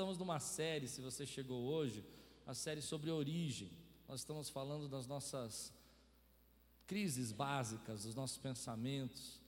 estamos 0.00 0.16
numa 0.16 0.40
série, 0.40 0.88
se 0.88 1.02
você 1.02 1.26
chegou 1.26 1.62
hoje, 1.62 2.02
a 2.46 2.54
série 2.54 2.80
sobre 2.80 3.10
origem. 3.10 3.70
Nós 4.08 4.20
estamos 4.20 4.48
falando 4.48 4.88
das 4.88 5.06
nossas 5.06 5.74
crises 6.86 7.32
básicas, 7.32 8.04
dos 8.04 8.14
nossos 8.14 8.38
pensamentos, 8.38 9.38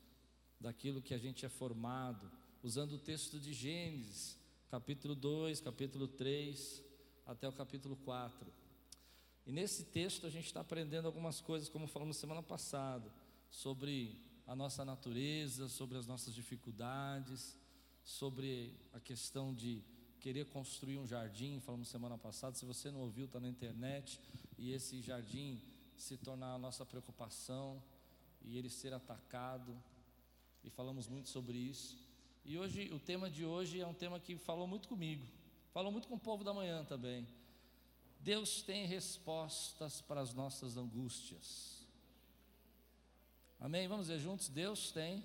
daquilo 0.61 1.01
que 1.01 1.15
a 1.15 1.19
gente 1.19 1.47
é 1.47 1.49
formado, 1.49 2.31
usando 2.63 2.97
o 2.97 2.99
texto 2.99 3.41
de 3.41 3.51
Gênesis, 3.55 4.37
capítulo 4.71 5.15
2, 5.15 5.59
capítulo 5.63 6.07
3, 6.07 6.85
até 7.25 7.49
o 7.49 7.53
capítulo 7.53 7.97
4. 8.05 8.53
E 9.47 9.53
nesse 9.53 9.85
texto 9.85 10.27
a 10.27 10.31
gente 10.31 10.45
está 10.45 10.61
aprendendo 10.61 11.07
algumas 11.07 11.41
coisas, 11.41 11.71
como 11.71 11.87
falamos 11.87 12.19
semana 12.19 12.43
passada, 12.43 13.11
sobre 13.51 14.21
a 14.47 14.55
nossa 14.55 14.85
natureza, 14.85 15.67
sobre 15.71 15.97
as 15.97 16.07
nossas 16.07 16.35
dificuldades, 16.35 17.57
sobre 18.05 18.79
a 18.93 19.01
questão 19.01 19.55
de 19.55 19.83
querer 20.23 20.47
construir 20.47 20.99
um 20.99 21.07
jardim, 21.07 21.59
falamos 21.59 21.89
semana 21.89 22.17
passada, 22.17 22.55
se 22.55 22.65
você 22.65 22.93
não 22.93 23.01
ouviu, 23.01 23.25
está 23.25 23.41
na 23.41 23.49
internet, 23.49 24.21
e 24.57 24.71
esse 24.71 25.03
jardim 25.03 25.61
se 25.97 26.17
tornar 26.17 26.55
a 26.55 26.59
nossa 26.59 26.87
preocupação, 26.87 27.83
e 28.41 28.57
ele 28.57 28.71
ser 28.71 28.95
atacado, 28.95 29.77
e 30.63 30.71
falamos 30.71 31.09
muito 31.09 31.29
sobre 31.29 31.59
isso. 31.59 31.99
E 32.45 32.57
hoje, 32.57 32.89
o 32.93 33.01
tema 33.01 33.29
de 33.29 33.45
hoje 33.45 33.81
é 33.81 33.87
um 33.87 33.93
tema 33.93 34.21
que 34.21 34.37
falou 34.37 34.69
muito 34.69 34.89
comigo, 34.89 35.27
falou 35.73 35.91
muito 35.91 36.07
com 36.07 36.15
o 36.15 36.21
povo 36.21 36.45
da 36.45 36.55
manhã 36.55 36.85
também. 36.85 37.27
Deus 38.21 38.63
tem 38.63 38.87
respostas 38.87 40.01
para 40.01 40.21
as 40.21 40.33
nossas 40.33 40.77
angústias. 40.77 41.85
Amém? 43.59 43.89
Vamos 43.89 44.07
ver 44.07 44.21
juntos? 44.21 44.49
Deus 44.49 44.93
tem 44.93 45.25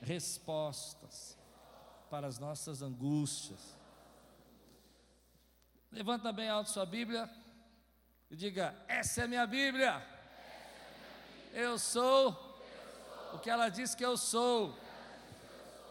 respostas 0.00 1.36
para 2.14 2.28
as 2.28 2.38
nossas 2.38 2.80
angústias. 2.80 3.58
Levanta 5.90 6.32
bem 6.32 6.48
alto 6.48 6.70
sua 6.70 6.86
Bíblia 6.86 7.28
e 8.30 8.36
diga: 8.36 8.72
Essa 8.86 9.24
é 9.24 9.26
minha 9.26 9.44
Bíblia. 9.48 10.00
Eu 11.52 11.76
sou 11.76 12.62
o 13.32 13.38
que 13.40 13.50
ela 13.50 13.68
diz 13.68 13.96
que 13.96 14.06
eu 14.06 14.16
sou. 14.16 14.78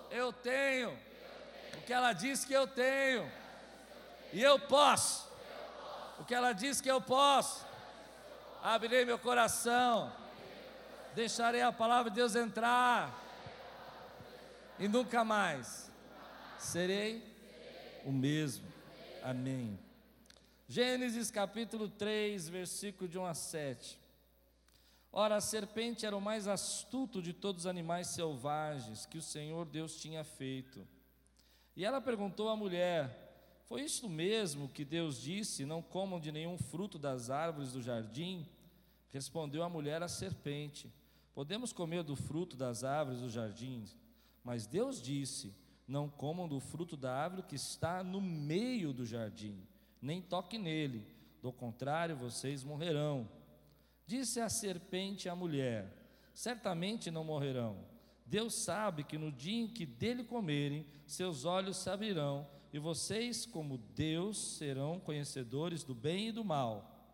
Eu 0.09 0.31
tenho 0.31 0.97
o 1.77 1.81
que 1.81 1.91
ela 1.91 2.13
diz 2.13 2.45
que 2.45 2.53
eu 2.53 2.67
tenho. 2.67 3.29
E 4.31 4.41
eu 4.41 4.57
posso 4.57 5.29
o 6.19 6.23
que 6.23 6.33
ela 6.33 6.53
diz 6.53 6.79
que 6.79 6.89
eu 6.89 7.01
posso. 7.01 7.65
Abrirei 8.63 9.03
meu 9.03 9.19
coração. 9.19 10.09
Deixarei 11.13 11.61
a 11.61 11.73
palavra 11.73 12.09
de 12.09 12.15
Deus 12.15 12.33
entrar. 12.33 13.13
E 14.79 14.87
nunca 14.87 15.25
mais 15.25 15.91
serei 16.63 17.21
o 18.05 18.11
mesmo. 18.11 18.65
Amém. 19.21 19.77
Gênesis 20.67 21.29
capítulo 21.29 21.89
3, 21.89 22.49
versículo 22.49 23.07
de 23.07 23.17
1 23.19 23.25
a 23.25 23.33
7. 23.33 23.99
Ora, 25.11 25.35
a 25.35 25.41
serpente 25.41 26.05
era 26.05 26.17
o 26.17 26.21
mais 26.21 26.47
astuto 26.47 27.21
de 27.21 27.33
todos 27.33 27.63
os 27.63 27.67
animais 27.67 28.07
selvagens 28.07 29.05
que 29.05 29.17
o 29.17 29.21
Senhor 29.21 29.65
Deus 29.65 30.01
tinha 30.01 30.23
feito. 30.23 30.87
E 31.75 31.85
ela 31.85 32.01
perguntou 32.01 32.49
à 32.49 32.55
mulher: 32.55 33.61
Foi 33.65 33.81
isto 33.81 34.09
mesmo 34.09 34.69
que 34.69 34.83
Deus 34.85 35.21
disse: 35.21 35.65
Não 35.65 35.81
comam 35.81 36.19
de 36.19 36.31
nenhum 36.31 36.57
fruto 36.57 36.97
das 36.97 37.29
árvores 37.29 37.73
do 37.73 37.81
jardim? 37.81 38.47
Respondeu 39.11 39.61
a 39.63 39.69
mulher 39.69 40.01
à 40.01 40.07
serpente: 40.07 40.91
Podemos 41.35 41.71
comer 41.71 42.03
do 42.03 42.15
fruto 42.15 42.55
das 42.55 42.83
árvores 42.83 43.19
do 43.19 43.29
jardim, 43.29 43.85
mas 44.43 44.65
Deus 44.65 44.99
disse: 44.99 45.53
não 45.87 46.09
comam 46.09 46.47
do 46.47 46.59
fruto 46.59 46.95
da 46.95 47.13
árvore 47.13 47.43
que 47.43 47.55
está 47.55 48.03
no 48.03 48.21
meio 48.21 48.93
do 48.93 49.05
jardim, 49.05 49.67
nem 50.01 50.21
toque 50.21 50.57
nele, 50.57 51.05
do 51.41 51.51
contrário 51.51 52.15
vocês 52.15 52.63
morrerão. 52.63 53.29
Disse 54.05 54.39
a 54.39 54.49
serpente 54.49 55.27
à 55.27 55.35
mulher: 55.35 55.91
Certamente 56.33 57.11
não 57.11 57.23
morrerão. 57.23 57.77
Deus 58.25 58.55
sabe 58.55 59.03
que 59.03 59.17
no 59.17 59.31
dia 59.31 59.63
em 59.63 59.67
que 59.67 59.85
dele 59.85 60.23
comerem, 60.23 60.85
seus 61.05 61.45
olhos 61.45 61.77
se 61.77 61.89
abrirão, 61.89 62.47
e 62.71 62.79
vocês, 62.79 63.45
como 63.45 63.77
Deus, 63.77 64.57
serão 64.57 64.99
conhecedores 64.99 65.83
do 65.83 65.93
bem 65.93 66.29
e 66.29 66.31
do 66.31 66.43
mal. 66.43 67.11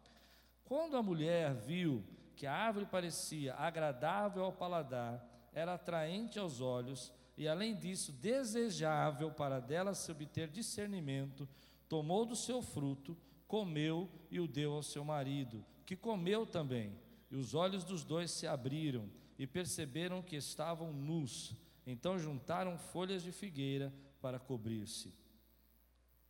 Quando 0.64 0.96
a 0.96 1.04
mulher 1.04 1.54
viu 1.54 2.04
que 2.36 2.48
a 2.48 2.54
árvore 2.54 2.86
parecia 2.86 3.56
agradável 3.56 4.44
ao 4.44 4.54
paladar, 4.54 5.26
era 5.52 5.74
atraente 5.74 6.40
aos 6.40 6.62
olhos, 6.62 7.12
e 7.40 7.48
além 7.48 7.74
disso, 7.74 8.12
desejável 8.12 9.32
para 9.32 9.62
dela 9.62 9.96
se 9.96 10.12
obter 10.12 10.50
discernimento, 10.50 11.48
tomou 11.88 12.26
do 12.26 12.36
seu 12.36 12.62
fruto, 12.62 13.18
comeu 13.48 14.12
e 14.30 14.42
o 14.42 14.48
deu 14.48 14.74
ao 14.74 14.84
seu 14.84 15.06
marido, 15.06 15.66
que 15.86 15.96
comeu 15.96 16.46
também. 16.46 17.00
E 17.32 17.38
os 17.38 17.54
olhos 17.54 17.86
dos 17.86 18.04
dois 18.04 18.30
se 18.30 18.46
abriram 18.46 19.10
e 19.38 19.48
perceberam 19.48 20.22
que 20.22 20.36
estavam 20.36 20.92
nus. 20.92 21.56
Então 21.88 22.20
juntaram 22.20 22.78
folhas 22.78 23.24
de 23.24 23.32
figueira 23.32 23.94
para 24.20 24.38
cobrir-se. 24.38 25.16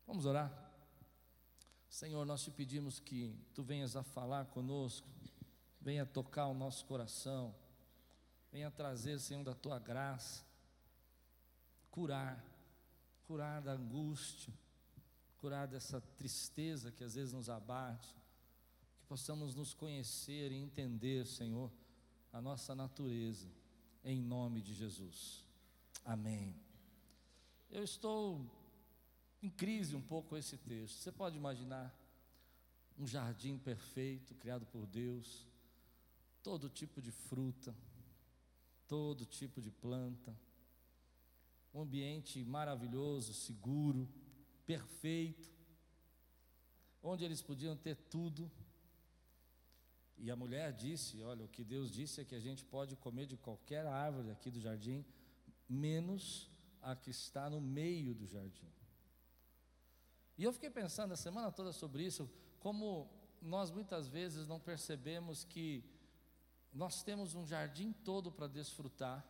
Vamos 0.06 0.28
orar? 0.28 0.72
Senhor, 1.90 2.24
nós 2.24 2.44
te 2.44 2.52
pedimos 2.52 3.00
que 3.00 3.36
tu 3.56 3.64
venhas 3.64 3.96
a 3.96 4.04
falar 4.04 4.46
conosco, 4.46 5.10
venha 5.82 6.06
tocar 6.06 6.46
o 6.46 6.54
nosso 6.54 6.86
coração, 6.86 7.56
venha 8.52 8.70
trazer, 8.70 9.20
Senhor, 9.20 9.44
da 9.44 9.56
tua 9.56 9.80
graça 9.80 10.48
curar, 11.92 12.44
curar 13.26 13.62
da 13.62 13.74
angústia, 13.74 14.54
curar 15.38 15.68
dessa 15.68 16.02
tristeza 16.18 16.92
que 16.92 17.04
às 17.04 17.16
vezes 17.16 17.34
nos 17.34 17.50
abate, 17.50 18.14
que 18.98 19.06
possamos 19.06 19.56
nos 19.56 19.74
conhecer 19.74 20.52
e 20.52 20.56
entender, 20.56 21.26
Senhor, 21.26 21.72
a 22.32 22.42
nossa 22.42 22.76
natureza, 22.76 23.48
em 24.04 24.22
nome 24.22 24.62
de 24.62 24.74
Jesus. 24.74 25.46
Amém. 26.06 26.56
Eu 27.70 27.84
estou 27.84 28.46
em 29.42 29.50
crise 29.50 29.96
um 29.96 30.02
pouco 30.02 30.30
com 30.30 30.38
esse 30.38 30.58
texto. 30.58 30.98
Você 30.98 31.12
pode 31.12 31.38
imaginar 31.38 31.96
um 32.98 33.08
jardim 33.08 33.58
perfeito 33.58 34.36
criado 34.36 34.66
por 34.66 34.86
Deus, 34.86 35.48
todo 36.44 36.70
tipo 36.70 37.02
de 37.02 37.12
fruta, 37.12 37.74
todo 38.88 39.26
tipo 39.26 39.62
de 39.62 39.72
planta 39.72 40.36
um 41.74 41.82
ambiente 41.82 42.44
maravilhoso, 42.44 43.34
seguro, 43.34 44.08
perfeito, 44.66 45.50
onde 47.02 47.24
eles 47.24 47.42
podiam 47.42 47.76
ter 47.76 47.96
tudo. 47.96 48.52
E 50.18 50.30
a 50.30 50.36
mulher 50.36 50.74
disse: 50.74 51.22
Olha, 51.24 51.46
o 51.46 51.50
que 51.50 51.64
Deus 51.64 51.92
disse 51.92 52.22
é 52.22 52.26
que 52.26 52.36
a 52.36 52.40
gente 52.40 52.66
pode 52.66 52.96
comer 52.96 53.26
de 53.26 53.38
qualquer 53.38 53.86
árvore 53.86 54.32
aqui 54.32 54.50
do 54.50 54.60
jardim, 54.60 55.06
menos 55.68 56.50
a 56.82 56.96
que 56.96 57.10
está 57.10 57.50
no 57.50 57.62
meio 57.62 58.14
do 58.14 58.26
jardim. 58.26 58.72
E 60.38 60.44
eu 60.44 60.54
fiquei 60.54 60.70
pensando 60.70 61.14
a 61.14 61.18
semana 61.18 61.52
toda 61.52 61.72
sobre 61.72 62.04
isso, 62.04 62.30
como 62.60 63.10
nós 63.42 63.72
muitas 63.72 64.08
vezes 64.08 64.48
não 64.48 64.60
percebemos 64.60 65.44
que 65.44 65.84
nós 66.74 67.04
temos 67.04 67.36
um 67.36 67.46
jardim 67.46 67.92
todo 67.92 68.32
para 68.32 68.48
desfrutar, 68.48 69.26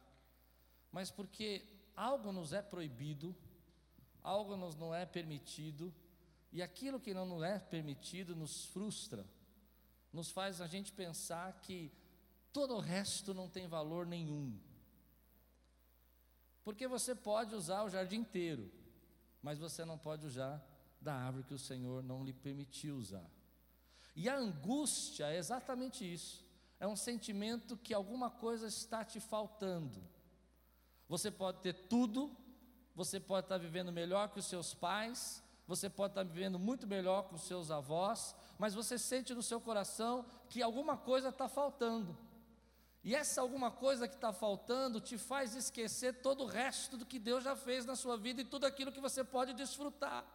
mas 0.92 1.10
porque 1.10 1.64
algo 2.00 2.32
nos 2.32 2.54
é 2.54 2.62
proibido, 2.62 3.36
algo 4.24 4.56
nos 4.56 4.74
não 4.74 4.96
é 4.96 5.06
permitido, 5.06 5.94
e 6.50 6.62
aquilo 6.62 6.98
que 6.98 7.14
não 7.14 7.26
nos 7.26 7.44
é 7.44 7.60
permitido 7.60 8.34
nos 8.34 8.66
frustra, 8.68 9.28
nos 10.14 10.32
faz 10.32 10.62
a 10.62 10.68
gente 10.68 10.94
pensar 10.94 11.60
que 11.60 11.92
todo 12.54 12.74
o 12.74 12.80
resto 12.80 13.34
não 13.34 13.50
tem 13.50 13.68
valor 13.68 14.06
nenhum. 14.06 14.58
Porque 16.64 16.88
você 16.88 17.14
pode 17.14 17.54
usar 17.54 17.84
o 17.84 17.90
jardim 17.90 18.20
inteiro, 18.22 18.72
mas 19.42 19.60
você 19.60 19.84
não 19.84 19.98
pode 19.98 20.26
usar 20.26 20.66
da 21.02 21.14
árvore 21.14 21.44
que 21.44 21.54
o 21.54 21.60
Senhor 21.60 22.02
não 22.02 22.24
lhe 22.24 22.34
permitiu 22.34 22.96
usar. 22.96 23.30
E 24.16 24.30
a 24.30 24.38
angústia 24.38 25.26
é 25.26 25.38
exatamente 25.38 26.10
isso. 26.12 26.46
É 26.80 26.88
um 26.88 26.96
sentimento 26.96 27.76
que 27.76 27.94
alguma 27.94 28.30
coisa 28.30 28.68
está 28.68 29.04
te 29.04 29.20
faltando 29.20 30.02
você 31.10 31.32
pode 31.32 31.60
ter 31.60 31.74
tudo, 31.74 32.32
você 32.96 33.20
pode 33.20 33.46
estar 33.46 33.58
vivendo 33.58 33.92
melhor 33.92 34.30
que 34.30 34.40
os 34.40 34.46
seus 34.46 34.76
pais, 34.76 35.44
você 35.68 35.90
pode 35.90 36.12
estar 36.12 36.24
vivendo 36.24 36.60
muito 36.60 36.86
melhor 36.86 37.24
com 37.24 37.36
os 37.36 37.42
seus 37.42 37.72
avós, 37.72 38.36
mas 38.58 38.76
você 38.76 38.98
sente 38.98 39.34
no 39.34 39.42
seu 39.42 39.60
coração 39.60 40.26
que 40.50 40.62
alguma 40.62 40.96
coisa 40.96 41.30
está 41.30 41.50
faltando. 41.50 42.16
E 43.04 43.16
essa 43.16 43.42
alguma 43.42 43.72
coisa 43.72 44.08
que 44.08 44.16
está 44.16 44.32
faltando 44.32 45.00
te 45.00 45.18
faz 45.18 45.56
esquecer 45.56 46.22
todo 46.22 46.44
o 46.44 46.48
resto 46.48 46.98
do 46.98 47.06
que 47.06 47.18
Deus 47.18 47.44
já 47.44 47.56
fez 47.56 47.86
na 47.86 47.96
sua 47.96 48.18
vida 48.18 48.42
e 48.42 48.46
tudo 48.46 48.66
aquilo 48.66 48.92
que 48.92 49.00
você 49.00 49.24
pode 49.24 49.54
desfrutar. 49.54 50.26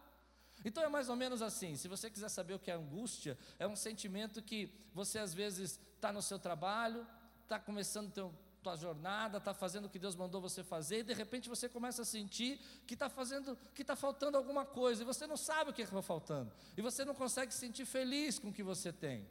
Então 0.63 0.83
é 0.83 0.89
mais 0.89 1.07
ou 1.07 1.15
menos 1.15 1.41
assim: 1.41 1.75
se 1.75 1.87
você 1.87 2.09
quiser 2.09 2.29
saber 2.29 2.55
o 2.55 2.59
que 2.59 2.71
é 2.71 2.73
angústia, 2.73 3.37
é 3.59 3.67
um 3.67 3.75
sentimento 3.75 4.41
que 4.41 4.73
você 4.93 5.19
às 5.19 5.33
vezes 5.33 5.79
está 5.93 6.11
no 6.11 6.21
seu 6.21 6.39
trabalho, 6.39 7.05
está 7.43 7.59
começando 7.59 8.07
o 8.07 8.11
tua 8.65 8.75
jornada, 8.75 9.37
está 9.37 9.53
fazendo 9.53 9.85
o 9.85 9.89
que 9.89 9.99
Deus 9.99 10.15
mandou 10.15 10.41
você 10.41 10.63
fazer, 10.63 10.99
e 10.99 11.03
de 11.03 11.13
repente 11.13 11.47
você 11.47 11.69
começa 11.69 12.01
a 12.01 12.05
sentir 12.05 12.59
que 12.87 12.95
está 12.95 13.07
fazendo, 13.07 13.55
que 13.75 13.83
está 13.83 13.95
faltando 13.95 14.37
alguma 14.37 14.65
coisa, 14.65 15.03
e 15.03 15.05
você 15.05 15.27
não 15.27 15.37
sabe 15.37 15.69
o 15.69 15.73
que 15.73 15.83
está 15.83 16.01
faltando, 16.01 16.51
e 16.75 16.81
você 16.81 17.05
não 17.05 17.13
consegue 17.13 17.53
se 17.53 17.59
sentir 17.59 17.85
feliz 17.85 18.39
com 18.39 18.49
o 18.49 18.53
que 18.53 18.63
você 18.63 18.91
tem. 18.91 19.29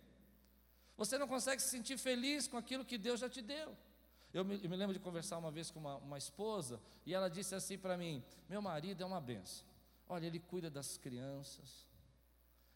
Você 0.96 1.18
não 1.18 1.26
consegue 1.26 1.60
se 1.60 1.68
sentir 1.68 1.98
feliz 1.98 2.46
com 2.46 2.56
aquilo 2.56 2.84
que 2.84 2.96
Deus 2.96 3.18
já 3.18 3.28
te 3.28 3.42
deu. 3.42 3.76
Eu 4.32 4.44
me, 4.44 4.62
eu 4.62 4.70
me 4.70 4.76
lembro 4.76 4.94
de 4.94 5.00
conversar 5.00 5.36
uma 5.38 5.50
vez 5.50 5.68
com 5.68 5.80
uma, 5.80 5.96
uma 5.96 6.18
esposa, 6.18 6.80
e 7.04 7.12
ela 7.12 7.28
disse 7.28 7.56
assim 7.56 7.76
para 7.76 7.96
mim: 7.96 8.22
Meu 8.48 8.62
marido 8.62 9.02
é 9.02 9.06
uma 9.06 9.20
benção. 9.20 9.66
Olha, 10.08 10.26
ele 10.26 10.38
cuida 10.38 10.70
das 10.70 10.96
crianças, 10.96 11.88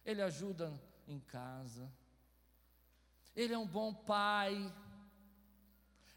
ele 0.04 0.22
ajuda 0.22 0.72
em 1.06 1.20
casa, 1.20 1.88
ele 3.37 3.54
é 3.54 3.58
um 3.58 3.66
bom 3.66 3.94
pai, 3.94 4.75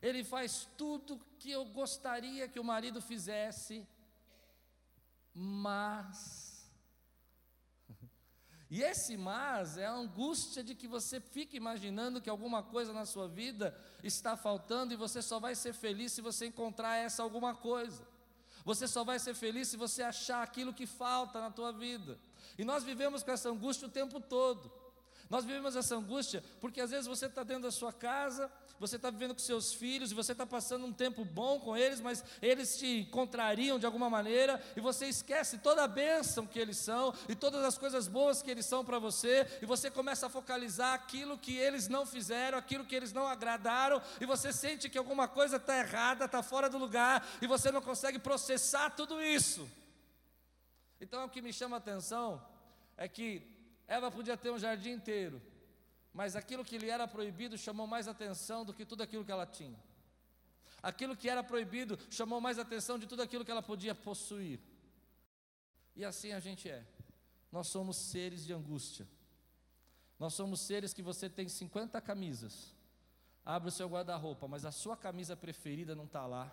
ele 0.01 0.23
faz 0.23 0.67
tudo 0.77 1.21
que 1.37 1.51
eu 1.51 1.63
gostaria 1.65 2.47
que 2.47 2.59
o 2.59 2.63
marido 2.63 3.01
fizesse, 3.01 3.87
mas. 5.33 6.49
E 8.73 8.81
esse 8.81 9.17
mas 9.17 9.77
é 9.77 9.85
a 9.85 9.91
angústia 9.91 10.63
de 10.63 10.73
que 10.73 10.87
você 10.87 11.19
fica 11.19 11.57
imaginando 11.57 12.21
que 12.21 12.29
alguma 12.29 12.63
coisa 12.63 12.93
na 12.93 13.05
sua 13.05 13.27
vida 13.27 13.77
está 14.01 14.37
faltando 14.37 14.93
e 14.93 14.95
você 14.95 15.21
só 15.21 15.41
vai 15.41 15.55
ser 15.55 15.73
feliz 15.73 16.13
se 16.13 16.21
você 16.21 16.45
encontrar 16.45 16.95
essa 16.95 17.21
alguma 17.21 17.53
coisa. 17.53 18.07
Você 18.63 18.87
só 18.87 19.03
vai 19.03 19.19
ser 19.19 19.33
feliz 19.33 19.67
se 19.67 19.75
você 19.75 20.01
achar 20.01 20.41
aquilo 20.41 20.73
que 20.73 20.85
falta 20.85 21.41
na 21.41 21.51
tua 21.51 21.73
vida. 21.73 22.17
E 22.57 22.63
nós 22.63 22.81
vivemos 22.85 23.23
com 23.23 23.31
essa 23.31 23.49
angústia 23.49 23.89
o 23.89 23.91
tempo 23.91 24.21
todo. 24.21 24.71
Nós 25.31 25.45
vivemos 25.45 25.77
essa 25.77 25.95
angústia 25.95 26.43
porque 26.59 26.81
às 26.81 26.91
vezes 26.91 27.07
você 27.07 27.27
está 27.27 27.41
dentro 27.41 27.63
da 27.63 27.71
sua 27.71 27.93
casa, 27.93 28.51
você 28.77 28.97
está 28.97 29.09
vivendo 29.09 29.33
com 29.33 29.39
seus 29.39 29.73
filhos 29.73 30.11
e 30.11 30.13
você 30.13 30.33
está 30.33 30.45
passando 30.45 30.85
um 30.85 30.91
tempo 30.91 31.23
bom 31.23 31.57
com 31.57 31.77
eles, 31.77 32.01
mas 32.01 32.21
eles 32.41 32.77
te 32.77 33.05
contrariam 33.05 33.79
de 33.79 33.85
alguma 33.85 34.09
maneira 34.09 34.61
e 34.75 34.81
você 34.81 35.05
esquece 35.05 35.59
toda 35.59 35.85
a 35.85 35.87
bênção 35.87 36.45
que 36.45 36.59
eles 36.59 36.75
são 36.75 37.13
e 37.29 37.33
todas 37.33 37.63
as 37.63 37.77
coisas 37.77 38.09
boas 38.09 38.41
que 38.41 38.51
eles 38.51 38.65
são 38.65 38.83
para 38.83 38.99
você 38.99 39.47
e 39.61 39.65
você 39.65 39.89
começa 39.89 40.27
a 40.27 40.29
focalizar 40.29 40.95
aquilo 40.95 41.37
que 41.37 41.55
eles 41.55 41.87
não 41.87 42.05
fizeram, 42.05 42.57
aquilo 42.57 42.83
que 42.83 42.93
eles 42.93 43.13
não 43.13 43.25
agradaram 43.25 44.01
e 44.19 44.25
você 44.25 44.51
sente 44.51 44.89
que 44.89 44.97
alguma 44.97 45.29
coisa 45.29 45.55
está 45.55 45.79
errada, 45.79 46.25
está 46.25 46.43
fora 46.43 46.69
do 46.69 46.77
lugar 46.77 47.25
e 47.41 47.47
você 47.47 47.71
não 47.71 47.81
consegue 47.81 48.19
processar 48.19 48.89
tudo 48.89 49.23
isso. 49.23 49.65
Então 50.99 51.23
o 51.23 51.29
que 51.29 51.41
me 51.41 51.53
chama 51.53 51.77
a 51.77 51.79
atenção 51.79 52.45
é 52.97 53.07
que 53.07 53.60
Eva 53.91 54.09
podia 54.09 54.37
ter 54.37 54.49
um 54.49 54.57
jardim 54.57 54.91
inteiro, 54.91 55.41
mas 56.13 56.33
aquilo 56.33 56.63
que 56.63 56.77
lhe 56.77 56.89
era 56.89 57.05
proibido 57.05 57.57
chamou 57.57 57.85
mais 57.85 58.07
atenção 58.07 58.63
do 58.63 58.73
que 58.73 58.85
tudo 58.85 59.03
aquilo 59.03 59.25
que 59.25 59.31
ela 59.33 59.45
tinha. 59.45 59.77
Aquilo 60.81 61.13
que 61.13 61.27
era 61.29 61.43
proibido 61.43 61.99
chamou 62.09 62.39
mais 62.39 62.57
atenção 62.57 62.97
de 62.97 63.05
tudo 63.05 63.21
aquilo 63.21 63.43
que 63.43 63.51
ela 63.51 63.61
podia 63.61 63.93
possuir. 63.93 64.61
E 65.93 66.05
assim 66.05 66.31
a 66.31 66.39
gente 66.39 66.69
é. 66.69 66.87
Nós 67.51 67.67
somos 67.67 67.97
seres 67.97 68.45
de 68.45 68.53
angústia. 68.53 69.05
Nós 70.17 70.33
somos 70.35 70.61
seres 70.61 70.93
que 70.93 71.01
você 71.01 71.29
tem 71.29 71.49
50 71.49 71.99
camisas. 71.99 72.73
Abre 73.43 73.67
o 73.67 73.71
seu 73.73 73.89
guarda-roupa, 73.89 74.47
mas 74.47 74.63
a 74.63 74.71
sua 74.71 74.95
camisa 74.95 75.35
preferida 75.35 75.93
não 75.95 76.05
está 76.05 76.25
lá. 76.25 76.49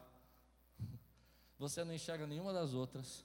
Você 1.56 1.84
não 1.84 1.93
enxerga 1.93 2.26
nenhuma 2.26 2.52
das 2.52 2.73
outras. 2.73 3.25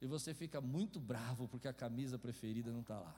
E 0.00 0.06
você 0.06 0.34
fica 0.34 0.60
muito 0.60 0.98
bravo 0.98 1.46
porque 1.48 1.68
a 1.68 1.72
camisa 1.72 2.18
preferida 2.18 2.70
não 2.70 2.80
está 2.80 2.98
lá. 2.98 3.14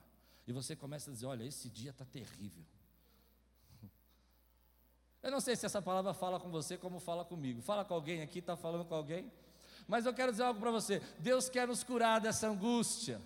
E 0.48 0.52
você 0.52 0.74
começa 0.74 1.10
a 1.10 1.12
dizer: 1.12 1.26
olha, 1.26 1.44
esse 1.44 1.68
dia 1.68 1.90
está 1.90 2.06
terrível. 2.06 2.64
Eu 5.22 5.30
não 5.30 5.40
sei 5.40 5.54
se 5.54 5.66
essa 5.66 5.82
palavra 5.82 6.14
fala 6.14 6.40
com 6.40 6.50
você 6.50 6.78
como 6.78 6.98
fala 6.98 7.22
comigo. 7.22 7.60
Fala 7.60 7.84
com 7.84 7.92
alguém 7.92 8.22
aqui, 8.22 8.38
está 8.38 8.56
falando 8.56 8.86
com 8.86 8.94
alguém? 8.94 9.30
Mas 9.86 10.06
eu 10.06 10.14
quero 10.14 10.32
dizer 10.32 10.44
algo 10.44 10.58
para 10.58 10.70
você: 10.70 11.02
Deus 11.18 11.50
quer 11.50 11.68
nos 11.68 11.84
curar 11.84 12.18
dessa 12.18 12.48
angústia. 12.48 13.20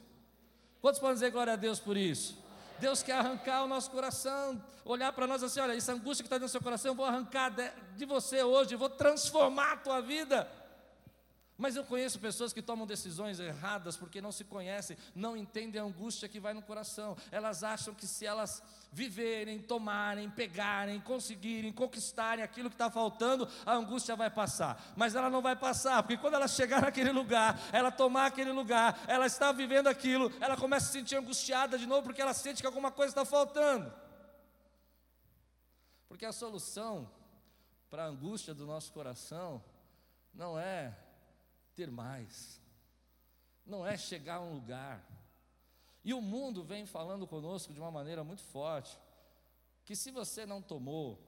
Quantos 0.81 0.99
podem 0.99 1.15
dizer 1.15 1.31
glória 1.31 1.53
a 1.53 1.57
Deus 1.57 1.79
por 1.79 1.97
isso? 1.97 2.43
Deus 2.81 3.05
quer 3.05 3.13
arrancar 3.13 3.63
o 3.63 3.69
nosso 3.69 3.93
coração, 3.93 4.61
olhar 4.85 5.13
para 5.13 5.25
nós 5.29 5.45
assim: 5.45 5.61
olha, 5.61 5.77
essa 5.77 5.93
angústia 5.93 6.25
que 6.25 6.27
está 6.27 6.39
do 6.39 6.49
seu 6.49 6.61
coração, 6.61 6.91
eu 6.91 6.97
vou 6.97 7.07
arrancar 7.07 7.51
de, 7.51 7.71
de 7.97 8.05
você 8.05 8.43
hoje, 8.43 8.75
vou 8.75 8.91
transformar 8.91 9.75
a 9.75 9.77
tua 9.77 10.01
vida. 10.01 10.51
Mas 11.62 11.76
eu 11.76 11.85
conheço 11.85 12.19
pessoas 12.19 12.53
que 12.53 12.61
tomam 12.61 12.85
decisões 12.85 13.38
erradas 13.38 13.97
porque 13.97 14.20
não 14.20 14.32
se 14.32 14.43
conhecem, 14.43 14.97
não 15.14 15.37
entendem 15.37 15.81
a 15.81 15.85
angústia 15.85 16.29
que 16.29 16.41
vai 16.41 16.53
no 16.53 16.61
coração. 16.61 17.17
Elas 17.31 17.62
acham 17.62 17.94
que 17.94 18.05
se 18.05 18.26
elas 18.26 18.61
viverem, 18.91 19.61
tomarem, 19.61 20.29
pegarem, 20.29 21.00
conseguirem, 21.00 21.73
conquistarem 21.73 22.43
aquilo 22.43 22.69
que 22.69 22.75
está 22.75 22.91
faltando, 22.91 23.49
a 23.64 23.75
angústia 23.75 24.17
vai 24.17 24.29
passar. 24.29 24.93
Mas 24.97 25.14
ela 25.14 25.31
não 25.31 25.41
vai 25.41 25.55
passar, 25.55 26.03
porque 26.03 26.17
quando 26.17 26.35
ela 26.35 26.49
chegar 26.49 26.82
naquele 26.82 27.12
lugar, 27.12 27.56
ela 27.73 27.93
tomar 27.93 28.26
aquele 28.26 28.50
lugar, 28.50 29.00
ela 29.06 29.26
está 29.26 29.53
vivendo 29.53 29.87
aquilo, 29.87 30.32
ela 30.41 30.56
começa 30.56 30.87
a 30.87 30.88
se 30.88 30.94
sentir 30.94 31.15
angustiada 31.15 31.79
de 31.79 31.87
novo 31.87 32.03
porque 32.03 32.20
ela 32.20 32.35
sente 32.35 32.61
que 32.61 32.67
alguma 32.67 32.91
coisa 32.91 33.12
está 33.12 33.25
faltando. 33.25 33.94
Porque 36.08 36.26
a 36.26 36.32
solução 36.32 37.08
para 37.88 38.03
a 38.03 38.08
angústia 38.08 38.53
do 38.53 38.67
nosso 38.67 38.93
coração 38.93 39.62
não 40.35 40.58
é 40.58 40.93
ter 41.75 41.91
mais, 41.91 42.61
não 43.65 43.87
é 43.87 43.97
chegar 43.97 44.37
a 44.37 44.41
um 44.41 44.55
lugar. 44.55 45.05
E 46.05 46.13
o 46.13 46.21
mundo 46.21 46.63
vem 46.65 46.85
falando 46.85 47.27
conosco 47.27 47.73
de 47.73 47.81
uma 47.81 47.91
maneira 47.91 48.25
muito 48.25 48.43
forte, 48.43 48.99
que 49.85 49.95
se 49.95 50.11
você 50.11 50.45
não 50.45 50.61
tomou, 50.61 51.21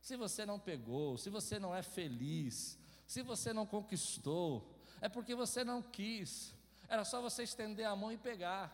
se 0.00 0.16
você 0.16 0.46
não 0.46 0.58
pegou, 0.58 1.18
se 1.18 1.28
você 1.28 1.58
não 1.58 1.74
é 1.74 1.82
feliz, 1.82 2.78
se 3.06 3.22
você 3.22 3.52
não 3.52 3.66
conquistou, 3.66 4.74
é 5.00 5.08
porque 5.08 5.34
você 5.34 5.64
não 5.64 5.82
quis. 5.82 6.54
Era 6.88 7.04
só 7.04 7.20
você 7.20 7.42
estender 7.42 7.86
a 7.86 7.96
mão 7.96 8.12
e 8.12 8.16
pegar. 8.16 8.72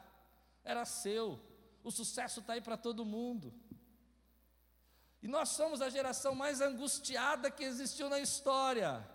Era 0.65 0.85
seu. 0.85 1.41
O 1.82 1.91
sucesso 1.91 2.41
está 2.41 2.53
aí 2.53 2.61
para 2.61 2.76
todo 2.76 3.05
mundo. 3.05 3.53
E 5.23 5.29
nós 5.29 5.50
somos 5.50 5.81
a 5.81 5.88
geração 5.88 6.35
mais 6.35 6.61
angustiada 6.61 7.50
que 7.50 7.65
existiu 7.65 8.08
na 8.08 8.19
história 8.19 9.08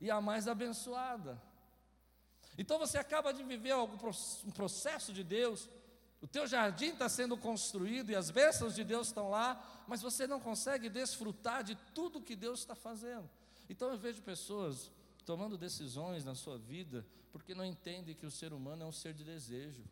e 0.00 0.10
a 0.10 0.20
mais 0.20 0.46
abençoada. 0.48 1.40
Então 2.58 2.78
você 2.78 2.98
acaba 2.98 3.32
de 3.32 3.42
viver 3.42 3.72
algum, 3.72 3.96
um 4.44 4.50
processo 4.50 5.12
de 5.12 5.22
Deus, 5.22 5.68
o 6.20 6.26
teu 6.26 6.46
jardim 6.46 6.88
está 6.88 7.08
sendo 7.08 7.36
construído 7.36 8.10
e 8.10 8.16
as 8.16 8.30
bênçãos 8.30 8.74
de 8.74 8.82
Deus 8.82 9.08
estão 9.08 9.28
lá, 9.28 9.84
mas 9.86 10.00
você 10.00 10.26
não 10.26 10.40
consegue 10.40 10.88
desfrutar 10.88 11.62
de 11.62 11.74
tudo 11.94 12.22
que 12.22 12.34
Deus 12.34 12.60
está 12.60 12.74
fazendo. 12.74 13.28
Então 13.68 13.90
eu 13.90 13.98
vejo 13.98 14.22
pessoas 14.22 14.90
tomando 15.24 15.58
decisões 15.58 16.24
na 16.24 16.34
sua 16.34 16.56
vida 16.56 17.06
porque 17.32 17.54
não 17.54 17.64
entendem 17.64 18.14
que 18.14 18.24
o 18.24 18.30
ser 18.30 18.52
humano 18.52 18.84
é 18.84 18.86
um 18.86 18.92
ser 18.92 19.12
de 19.12 19.22
desejo 19.22 19.84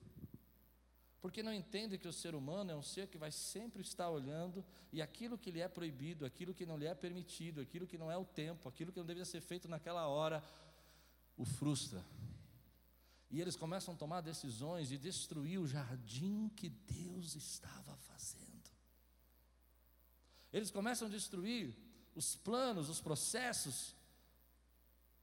porque 1.24 1.42
não 1.42 1.54
entende 1.54 1.96
que 1.96 2.06
o 2.06 2.12
ser 2.12 2.34
humano 2.34 2.70
é 2.70 2.76
um 2.76 2.82
ser 2.82 3.08
que 3.08 3.16
vai 3.16 3.32
sempre 3.32 3.80
estar 3.80 4.10
olhando 4.10 4.62
e 4.92 5.00
aquilo 5.00 5.38
que 5.38 5.50
lhe 5.50 5.62
é 5.62 5.66
proibido, 5.66 6.26
aquilo 6.26 6.52
que 6.52 6.66
não 6.66 6.76
lhe 6.76 6.84
é 6.84 6.94
permitido, 6.94 7.62
aquilo 7.62 7.86
que 7.86 7.96
não 7.96 8.10
é 8.10 8.18
o 8.18 8.26
tempo, 8.26 8.68
aquilo 8.68 8.92
que 8.92 8.98
não 8.98 9.06
deveria 9.06 9.24
ser 9.24 9.40
feito 9.40 9.66
naquela 9.66 10.06
hora, 10.06 10.44
o 11.34 11.46
frustra. 11.46 12.04
E 13.30 13.40
eles 13.40 13.56
começam 13.56 13.94
a 13.94 13.96
tomar 13.96 14.20
decisões 14.20 14.90
de 14.90 14.98
destruir 14.98 15.58
o 15.58 15.66
jardim 15.66 16.50
que 16.50 16.68
Deus 16.68 17.34
estava 17.34 17.96
fazendo. 17.96 18.70
Eles 20.52 20.70
começam 20.70 21.08
a 21.08 21.10
destruir 21.10 21.74
os 22.14 22.36
planos, 22.36 22.90
os 22.90 23.00
processos, 23.00 23.96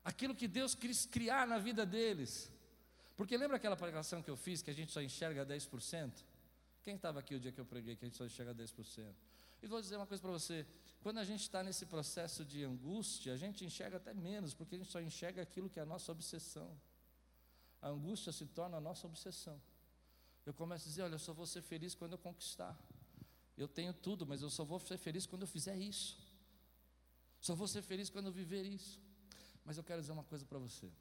aquilo 0.04 0.34
que 0.34 0.48
Deus 0.48 0.74
quis 0.74 1.06
criar 1.06 1.46
na 1.46 1.60
vida 1.60 1.86
deles. 1.86 2.52
Porque 3.16 3.38
lembra 3.38 3.58
aquela 3.58 3.76
pregação 3.76 4.22
que 4.22 4.30
eu 4.30 4.36
fiz 4.36 4.62
que 4.62 4.72
a 4.72 4.74
gente 4.74 4.92
só 4.92 5.02
enxerga 5.02 5.46
10%? 5.46 6.12
Quem 6.84 6.96
estava 6.96 7.20
aqui 7.20 7.36
o 7.36 7.40
dia 7.40 7.52
que 7.52 7.60
eu 7.60 7.66
preguei 7.66 7.96
que 7.96 8.06
a 8.06 8.08
gente 8.08 8.18
só 8.18 8.26
enxerga 8.26 8.54
10%? 8.56 9.14
E 9.62 9.68
vou 9.68 9.80
dizer 9.80 9.98
uma 9.98 10.08
coisa 10.08 10.22
para 10.22 10.32
você: 10.32 10.66
quando 11.02 11.20
a 11.20 11.24
gente 11.24 11.42
está 11.42 11.64
nesse 11.64 11.86
processo 11.86 12.44
de 12.44 12.64
angústia, 12.64 13.34
a 13.34 13.38
gente 13.38 13.64
enxerga 13.64 13.98
até 13.98 14.14
menos, 14.14 14.54
porque 14.54 14.76
a 14.76 14.78
gente 14.78 14.92
só 14.92 15.00
enxerga 15.00 15.42
aquilo 15.42 15.70
que 15.70 15.80
é 15.80 15.84
a 15.84 15.86
nossa 15.86 16.12
obsessão. 16.12 16.76
A 17.82 17.90
angústia 17.90 18.32
se 18.32 18.46
torna 18.46 18.78
a 18.78 18.82
nossa 18.82 19.06
obsessão. 19.08 19.62
Eu 20.46 20.54
começo 20.54 20.86
a 20.86 20.90
dizer: 20.90 21.02
olha, 21.04 21.16
eu 21.16 21.20
só 21.20 21.34
vou 21.34 21.46
ser 21.46 21.62
feliz 21.62 21.94
quando 21.94 22.14
eu 22.14 22.18
conquistar. 22.18 22.78
Eu 23.58 23.68
tenho 23.68 23.94
tudo, 23.94 24.26
mas 24.26 24.42
eu 24.42 24.50
só 24.50 24.64
vou 24.64 24.80
ser 24.80 24.98
feliz 24.98 25.26
quando 25.26 25.44
eu 25.44 25.48
fizer 25.48 25.78
isso. 25.78 26.18
Só 27.40 27.54
vou 27.54 27.68
ser 27.68 27.82
feliz 27.82 28.10
quando 28.10 28.28
eu 28.28 28.32
viver 28.32 28.64
isso. 28.64 29.00
Mas 29.64 29.78
eu 29.78 29.84
quero 29.84 30.02
dizer 30.02 30.12
uma 30.12 30.24
coisa 30.24 30.46
para 30.46 30.58
você. 30.58 30.92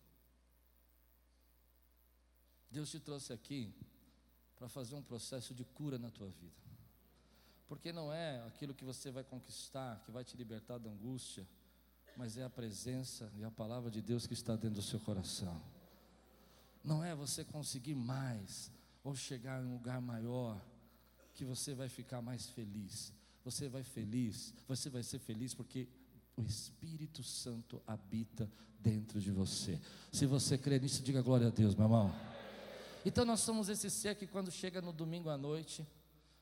Deus 2.70 2.90
te 2.90 3.00
trouxe 3.00 3.32
aqui 3.32 3.74
para 4.56 4.68
fazer 4.68 4.94
um 4.94 5.02
processo 5.02 5.54
de 5.54 5.64
cura 5.64 5.98
na 5.98 6.10
tua 6.10 6.28
vida. 6.28 6.60
Porque 7.66 7.92
não 7.92 8.12
é 8.12 8.44
aquilo 8.46 8.74
que 8.74 8.84
você 8.84 9.10
vai 9.10 9.24
conquistar 9.24 10.02
que 10.04 10.10
vai 10.10 10.24
te 10.24 10.36
libertar 10.36 10.78
da 10.78 10.90
angústia, 10.90 11.46
mas 12.16 12.36
é 12.36 12.44
a 12.44 12.50
presença 12.50 13.32
e 13.36 13.44
a 13.44 13.50
palavra 13.50 13.90
de 13.90 14.02
Deus 14.02 14.26
que 14.26 14.34
está 14.34 14.54
dentro 14.54 14.76
do 14.76 14.82
seu 14.82 15.00
coração. 15.00 15.60
Não 16.82 17.02
é 17.02 17.14
você 17.14 17.44
conseguir 17.44 17.94
mais 17.94 18.70
ou 19.02 19.14
chegar 19.14 19.62
em 19.62 19.66
um 19.66 19.72
lugar 19.74 20.00
maior 20.00 20.60
que 21.34 21.44
você 21.44 21.74
vai 21.74 21.88
ficar 21.88 22.20
mais 22.20 22.46
feliz. 22.50 23.12
Você 23.44 23.68
vai 23.68 23.82
feliz, 23.82 24.52
você 24.68 24.90
vai 24.90 25.02
ser 25.02 25.18
feliz 25.18 25.54
porque 25.54 25.88
o 26.36 26.42
Espírito 26.42 27.22
Santo 27.22 27.82
habita 27.86 28.50
dentro 28.78 29.20
de 29.20 29.30
você. 29.30 29.80
Se 30.12 30.26
você 30.26 30.58
crê 30.58 30.78
nisso, 30.78 31.02
diga 31.02 31.22
glória 31.22 31.46
a 31.48 31.50
Deus, 31.50 31.74
meu 31.74 31.84
irmão. 31.84 32.14
Então 33.04 33.24
nós 33.24 33.40
somos 33.40 33.68
esse 33.68 33.88
ser 33.88 34.14
que 34.14 34.26
quando 34.26 34.50
chega 34.50 34.82
no 34.82 34.92
domingo 34.92 35.30
à 35.30 35.38
noite, 35.38 35.86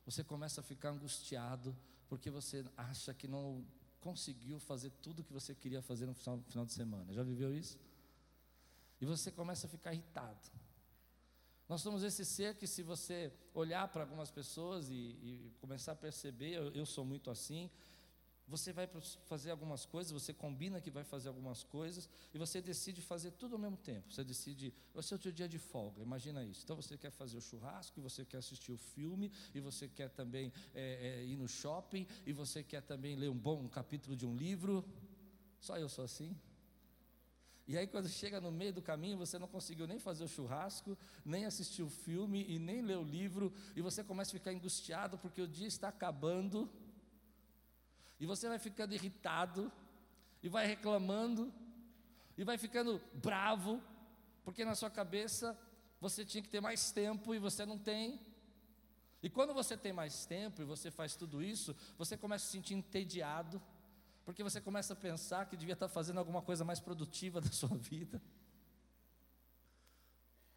você 0.04 0.24
começa 0.24 0.60
a 0.60 0.64
ficar 0.64 0.90
angustiado, 0.90 1.76
porque 2.08 2.30
você 2.30 2.64
acha 2.76 3.14
que 3.14 3.28
não 3.28 3.64
conseguiu 4.00 4.58
fazer 4.58 4.90
tudo 5.02 5.20
o 5.20 5.24
que 5.24 5.32
você 5.32 5.54
queria 5.54 5.80
fazer 5.82 6.06
no 6.06 6.14
final, 6.14 6.66
de 6.66 6.72
semana. 6.72 7.12
Já 7.12 7.22
viveu 7.22 7.54
isso? 7.54 7.78
E 9.00 9.06
você 9.06 9.30
começa 9.30 9.66
a 9.66 9.70
ficar 9.70 9.92
irritado. 9.92 10.40
Nós 11.68 11.80
somos 11.82 12.02
esse 12.02 12.24
ser 12.24 12.56
que, 12.56 12.66
se 12.66 12.82
você 12.82 13.30
olhar 13.54 13.86
para 13.88 14.02
algumas 14.02 14.30
pessoas 14.30 14.88
e, 14.88 14.94
e, 14.94 15.52
começar 15.60 15.92
a 15.92 15.96
perceber, 15.96 16.54
eu, 16.54 16.72
eu 16.72 16.86
sou 16.86 17.04
muito 17.04 17.30
assim, 17.30 17.70
você 18.48 18.72
vai 18.72 18.88
fazer 19.26 19.50
algumas 19.50 19.84
coisas, 19.84 20.10
você 20.10 20.32
combina 20.32 20.80
que 20.80 20.90
vai 20.90 21.04
fazer 21.04 21.28
algumas 21.28 21.62
coisas 21.62 22.08
e 22.32 22.38
você 22.38 22.62
decide 22.62 23.02
fazer 23.02 23.32
tudo 23.32 23.56
ao 23.56 23.60
mesmo 23.60 23.76
tempo. 23.76 24.10
Você 24.10 24.24
decide, 24.24 24.72
vai 24.94 25.02
ser 25.02 25.16
o 25.16 25.18
seu 25.22 25.30
dia 25.30 25.46
de 25.46 25.58
folga, 25.58 26.02
imagina 26.02 26.42
isso. 26.42 26.62
Então 26.64 26.74
você 26.74 26.96
quer 26.96 27.10
fazer 27.10 27.36
o 27.36 27.40
churrasco, 27.40 28.00
e 28.00 28.02
você 28.02 28.24
quer 28.24 28.38
assistir 28.38 28.72
o 28.72 28.78
filme, 28.78 29.30
e 29.54 29.60
você 29.60 29.86
quer 29.86 30.08
também 30.08 30.50
é, 30.74 31.20
é, 31.20 31.24
ir 31.24 31.36
no 31.36 31.46
shopping, 31.46 32.06
e 32.24 32.32
você 32.32 32.62
quer 32.62 32.82
também 32.82 33.14
ler 33.16 33.28
um 33.28 33.36
bom 33.36 33.68
capítulo 33.68 34.16
de 34.16 34.24
um 34.24 34.34
livro. 34.34 34.82
Só 35.60 35.76
eu 35.76 35.88
sou 35.88 36.04
assim. 36.04 36.34
E 37.66 37.76
aí, 37.76 37.86
quando 37.86 38.08
chega 38.08 38.40
no 38.40 38.50
meio 38.50 38.72
do 38.72 38.80
caminho, 38.80 39.18
você 39.18 39.38
não 39.38 39.46
conseguiu 39.46 39.86
nem 39.86 39.98
fazer 39.98 40.24
o 40.24 40.28
churrasco, 40.28 40.96
nem 41.22 41.44
assistir 41.44 41.82
o 41.82 41.90
filme 41.90 42.46
e 42.48 42.58
nem 42.58 42.80
ler 42.80 42.96
o 42.96 43.04
livro, 43.04 43.52
e 43.76 43.82
você 43.82 44.02
começa 44.02 44.30
a 44.30 44.38
ficar 44.38 44.52
angustiado 44.52 45.18
porque 45.18 45.42
o 45.42 45.46
dia 45.46 45.66
está 45.66 45.88
acabando 45.88 46.70
e 48.18 48.26
você 48.26 48.48
vai 48.48 48.58
ficando 48.58 48.94
irritado, 48.94 49.70
e 50.42 50.48
vai 50.48 50.66
reclamando, 50.66 51.52
e 52.36 52.44
vai 52.44 52.56
ficando 52.56 53.00
bravo, 53.14 53.82
porque 54.44 54.64
na 54.64 54.74
sua 54.74 54.90
cabeça 54.90 55.58
você 56.00 56.24
tinha 56.24 56.42
que 56.42 56.48
ter 56.48 56.60
mais 56.60 56.92
tempo 56.92 57.34
e 57.34 57.38
você 57.38 57.66
não 57.66 57.78
tem. 57.78 58.20
E 59.22 59.28
quando 59.28 59.52
você 59.52 59.76
tem 59.76 59.92
mais 59.92 60.24
tempo 60.24 60.62
e 60.62 60.64
você 60.64 60.90
faz 60.90 61.16
tudo 61.16 61.42
isso, 61.42 61.74
você 61.96 62.16
começa 62.16 62.44
a 62.44 62.46
se 62.46 62.52
sentir 62.52 62.74
entediado, 62.74 63.60
porque 64.24 64.42
você 64.42 64.60
começa 64.60 64.92
a 64.92 64.96
pensar 64.96 65.46
que 65.46 65.56
devia 65.56 65.72
estar 65.72 65.88
fazendo 65.88 66.18
alguma 66.18 66.40
coisa 66.40 66.64
mais 66.64 66.78
produtiva 66.78 67.40
da 67.40 67.50
sua 67.50 67.74
vida. 67.76 68.22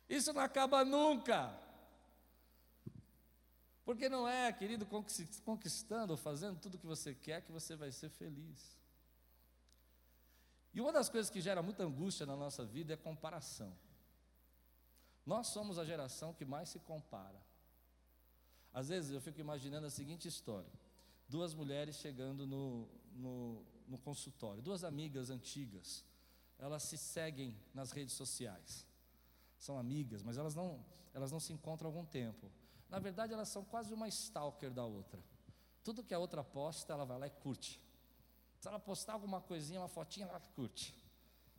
Isso 0.08 0.32
não 0.34 0.42
acaba 0.42 0.86
nunca. 0.86 1.58
Porque 3.92 4.08
não 4.08 4.26
é, 4.26 4.54
querido, 4.54 4.88
conquistando 5.44 6.14
ou 6.14 6.18
fazendo 6.18 6.58
tudo 6.58 6.76
o 6.76 6.80
que 6.80 6.88
você 6.88 7.14
quer 7.14 7.42
que 7.42 7.52
você 7.52 7.76
vai 7.76 7.92
ser 7.92 8.08
feliz. 8.08 8.80
E 10.74 10.80
uma 10.80 10.94
das 10.94 11.10
coisas 11.10 11.30
que 11.30 11.42
gera 11.42 11.62
muita 11.62 11.84
angústia 11.84 12.26
na 12.26 12.38
nossa 12.38 12.64
vida 12.64 12.94
é 12.94 12.96
comparação. 12.96 13.76
Nós 15.26 15.48
somos 15.48 15.78
a 15.78 15.84
geração 15.84 16.34
que 16.34 16.46
mais 16.46 16.70
se 16.70 16.80
compara. 16.80 17.38
Às 18.74 18.88
vezes 18.88 19.12
eu 19.12 19.20
fico 19.20 19.42
imaginando 19.42 19.88
a 19.88 19.90
seguinte 19.90 20.26
história: 20.26 20.72
duas 21.28 21.54
mulheres 21.54 21.98
chegando 21.98 22.48
no, 22.48 22.88
no, 23.12 23.66
no 23.90 23.98
consultório, 23.98 24.62
duas 24.64 24.86
amigas 24.86 25.30
antigas, 25.30 26.06
elas 26.58 26.84
se 26.84 26.98
seguem 26.98 27.54
nas 27.74 27.92
redes 27.92 28.16
sociais. 28.16 28.88
São 29.58 29.78
amigas, 29.78 30.24
mas 30.24 30.38
elas 30.38 30.56
não, 30.56 30.82
elas 31.14 31.30
não 31.30 31.42
se 31.42 31.52
encontram 31.52 31.90
há 31.90 31.94
algum 31.94 32.06
tempo. 32.06 32.50
Na 32.92 33.00
verdade, 33.00 33.34
elas 33.34 33.48
são 33.48 33.64
quase 33.64 33.94
uma 33.94 34.08
stalker 34.10 34.70
da 34.70 34.86
outra. 34.86 35.20
Tudo 35.82 36.04
que 36.04 36.14
a 36.14 36.20
outra 36.20 36.44
posta, 36.44 36.92
ela 36.92 37.06
vai 37.06 37.18
lá 37.18 37.28
e 37.28 37.30
curte. 37.30 37.82
Se 38.60 38.68
ela 38.68 38.80
postar 38.80 39.14
alguma 39.14 39.40
coisinha, 39.40 39.80
uma 39.80 39.88
fotinha, 39.88 40.28
ela 40.28 40.42
curte. 40.56 40.94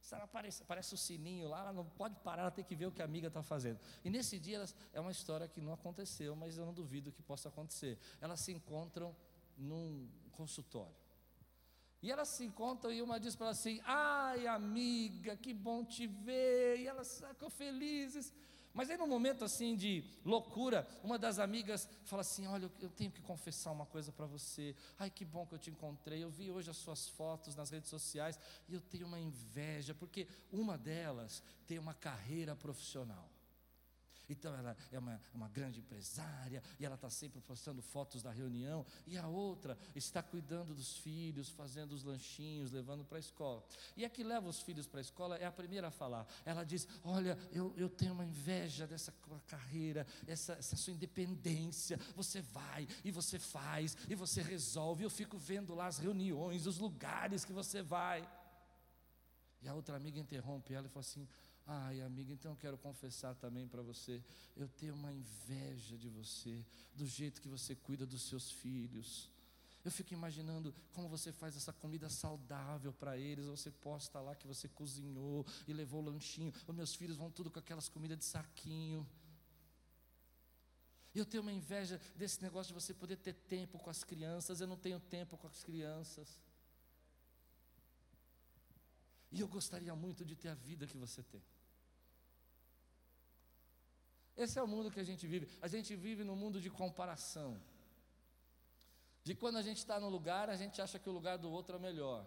Se 0.01 0.15
ela 0.15 0.25
aparece, 0.25 0.63
aparece 0.63 0.95
o 0.95 0.97
sininho 0.99 1.49
lá, 1.49 1.61
ela 1.61 1.73
não 1.73 1.87
pode 1.87 2.15
parar, 2.17 2.43
ela 2.43 2.51
tem 2.51 2.65
que 2.65 2.75
ver 2.75 2.87
o 2.87 2.93
que 2.93 3.01
a 3.01 3.05
amiga 3.05 3.29
está 3.29 3.43
fazendo. 3.43 3.81
E 4.05 4.11
nesse 4.11 4.39
dia, 4.39 4.57
elas, 4.57 4.75
é 4.93 5.01
uma 5.01 5.11
história 5.11 5.49
que 5.49 5.61
não 5.61 5.73
aconteceu, 5.73 6.37
mas 6.37 6.59
eu 6.59 6.67
não 6.67 6.75
duvido 6.75 7.11
que 7.11 7.23
possa 7.23 7.49
acontecer. 7.49 7.99
Elas 8.21 8.41
se 8.41 8.53
encontram 8.53 9.17
num 9.57 10.09
consultório. 10.33 10.95
E 12.03 12.11
elas 12.11 12.29
se 12.29 12.45
encontram 12.45 12.93
e 12.93 13.01
uma 13.01 13.19
diz 13.19 13.37
para 13.37 13.47
ela 13.47 13.53
assim: 13.53 13.81
Ai, 13.85 14.47
amiga, 14.49 15.37
que 15.37 15.55
bom 15.55 15.85
te 15.85 16.07
ver. 16.07 16.81
E 16.81 16.87
elas 16.89 17.23
ficam 17.29 17.49
felizes. 17.49 18.35
Mas 18.75 18.89
aí, 18.89 18.97
num 18.97 19.07
momento 19.07 19.45
assim 19.45 19.77
de 19.77 20.05
loucura, 20.25 20.87
uma 21.03 21.19
das 21.19 21.39
amigas 21.39 21.89
fala 22.05 22.23
assim: 22.23 22.47
Olha, 22.47 22.71
eu 22.81 22.91
tenho 22.91 23.11
que 23.11 23.21
confessar 23.21 23.71
uma 23.71 23.87
coisa 23.87 24.13
para 24.13 24.27
você. 24.27 24.75
Ai, 24.99 25.11
que 25.11 25.25
bom 25.25 25.47
que 25.47 25.55
eu 25.55 25.59
te 25.59 25.71
encontrei. 25.71 26.23
Eu 26.23 26.31
vi 26.31 26.51
hoje 26.51 26.71
as 26.71 26.77
suas 26.77 27.09
fotos 27.09 27.55
nas 27.55 27.71
redes 27.71 27.91
sociais 27.91 28.39
e 28.69 28.75
eu 28.75 28.81
tenho 28.81 29.07
uma 29.07 29.19
inveja, 29.19 29.95
porque 29.95 30.27
uma 30.51 30.77
delas 30.79 31.43
tem 31.67 31.79
uma 31.79 31.95
carreira 31.95 32.55
profissional. 32.55 33.32
Então 34.33 34.55
ela 34.55 34.77
é 34.91 34.99
uma, 34.99 35.21
uma 35.35 35.49
grande 35.49 35.81
empresária 35.81 36.63
e 36.79 36.85
ela 36.85 36.95
está 36.95 37.11
sempre 37.11 37.41
postando 37.41 37.83
fotos 37.83 38.23
da 38.23 38.31
reunião, 38.31 38.85
e 39.07 39.17
a 39.17 39.27
outra 39.27 39.79
está 39.95 40.23
cuidando 40.23 40.75
dos 40.75 40.97
filhos, 40.99 41.49
fazendo 41.51 41.93
os 41.93 42.03
lanchinhos, 42.03 42.73
levando 42.73 43.05
para 43.05 43.19
a 43.19 43.21
escola. 43.21 43.65
E 43.97 44.05
a 44.05 44.11
que 44.11 44.25
leva 44.25 44.49
os 44.49 44.61
filhos 44.61 44.87
para 44.87 45.01
a 45.01 45.03
escola 45.03 45.37
é 45.37 45.45
a 45.45 45.53
primeira 45.53 45.89
a 45.89 45.91
falar. 45.91 46.27
Ela 46.45 46.65
diz: 46.65 46.89
Olha, 47.05 47.39
eu, 47.53 47.73
eu 47.77 47.89
tenho 47.89 48.15
uma 48.15 48.25
inveja 48.25 48.87
dessa 48.87 49.13
carreira, 49.47 50.07
essa, 50.27 50.55
essa 50.55 50.77
sua 50.77 50.93
independência. 50.93 51.99
Você 52.17 52.41
vai 52.41 52.89
e 53.05 53.11
você 53.11 53.39
faz 53.39 53.97
e 54.09 54.15
você 54.15 54.43
resolve. 54.43 55.05
Eu 55.05 55.11
fico 55.11 55.37
vendo 55.37 55.75
lá 55.75 55.87
as 55.87 55.99
reuniões, 55.99 56.67
os 56.67 56.79
lugares 56.79 57.45
que 57.45 57.53
você 57.53 57.83
vai. 57.83 58.29
E 59.61 59.69
a 59.69 59.75
outra 59.75 59.97
amiga 59.97 60.19
interrompe 60.19 60.75
ela 60.75 60.87
e 60.87 60.91
fala 60.91 61.01
assim: 61.01 61.29
Ai, 61.67 62.01
amiga, 62.01 62.33
então 62.33 62.53
eu 62.53 62.57
quero 62.57 62.77
confessar 62.77 63.35
também 63.37 63.69
para 63.69 63.83
você. 63.83 64.23
Eu 64.57 64.69
tenho 64.69 64.95
uma 64.95 65.13
inveja 65.13 65.97
de 65.97 66.09
você, 66.09 66.65
do 66.95 67.07
jeito 67.07 67.41
que 67.41 67.49
você 67.49 67.75
cuida 67.75 68.05
dos 68.05 68.23
seus 68.23 68.51
filhos. 68.51 69.31
Eu 69.85 69.91
fico 69.91 70.13
imaginando 70.13 70.75
como 70.93 71.09
você 71.09 71.33
faz 71.33 71.57
essa 71.57 71.73
comida 71.73 72.09
saudável 72.09 72.93
para 72.93 73.17
eles. 73.17 73.47
Você 73.47 73.71
posta 73.71 74.21
lá 74.21 74.35
que 74.35 74.47
você 74.47 74.69
cozinhou 74.69 75.45
e 75.67 75.73
levou 75.73 76.01
o 76.03 76.05
lanchinho. 76.05 76.53
Os 76.67 76.75
meus 76.75 76.95
filhos 76.95 77.17
vão 77.17 77.31
tudo 77.31 77.51
com 77.51 77.59
aquelas 77.59 77.89
comidas 77.89 78.19
de 78.19 78.25
saquinho. 78.25 79.07
Eu 81.15 81.27
tenho 81.27 81.43
uma 81.43 81.53
inveja 81.53 82.01
desse 82.17 82.41
negócio 82.43 82.69
de 82.69 82.81
você 82.81 82.95
poder 82.95 83.17
ter 83.17 83.35
tempo 83.35 83.79
com 83.79 83.91
as 83.91 84.03
crianças. 84.05 84.61
Eu 84.61 84.67
não 84.67 84.77
tenho 84.77 85.01
tempo 85.01 85.37
com 85.37 85.47
as 85.47 85.63
crianças. 85.65 86.41
E 89.33 89.41
eu 89.41 89.49
gostaria 89.49 89.95
muito 89.97 90.25
de 90.25 90.37
ter 90.37 90.49
a 90.49 90.55
vida 90.55 90.87
que 90.87 90.97
você 90.97 91.23
tem. 91.23 91.43
Esse 94.37 94.59
é 94.59 94.63
o 94.63 94.67
mundo 94.67 94.91
que 94.91 95.01
a 95.01 95.05
gente 95.05 95.27
vive. 95.27 95.49
A 95.61 95.69
gente 95.69 95.95
vive 95.95 96.25
num 96.25 96.37
mundo 96.37 96.61
de 96.61 96.71
comparação. 96.71 97.61
De 99.23 99.35
quando 99.35 99.57
a 99.57 99.63
gente 99.63 99.79
está 99.79 100.01
no 100.01 100.09
lugar, 100.09 100.51
a 100.51 100.57
gente 100.57 100.81
acha 100.81 100.99
que 100.99 101.09
o 101.09 101.13
lugar 101.13 101.39
do 101.39 101.51
outro 101.51 101.77
é 101.77 101.79
melhor. 101.79 102.27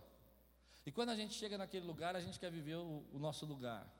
E 0.86 0.92
quando 0.92 1.10
a 1.10 1.16
gente 1.16 1.34
chega 1.34 1.58
naquele 1.58 1.86
lugar, 1.86 2.16
a 2.16 2.22
gente 2.22 2.40
quer 2.40 2.52
viver 2.52 2.76
o, 2.76 3.04
o 3.12 3.20
nosso 3.20 3.46
lugar. 3.46 3.92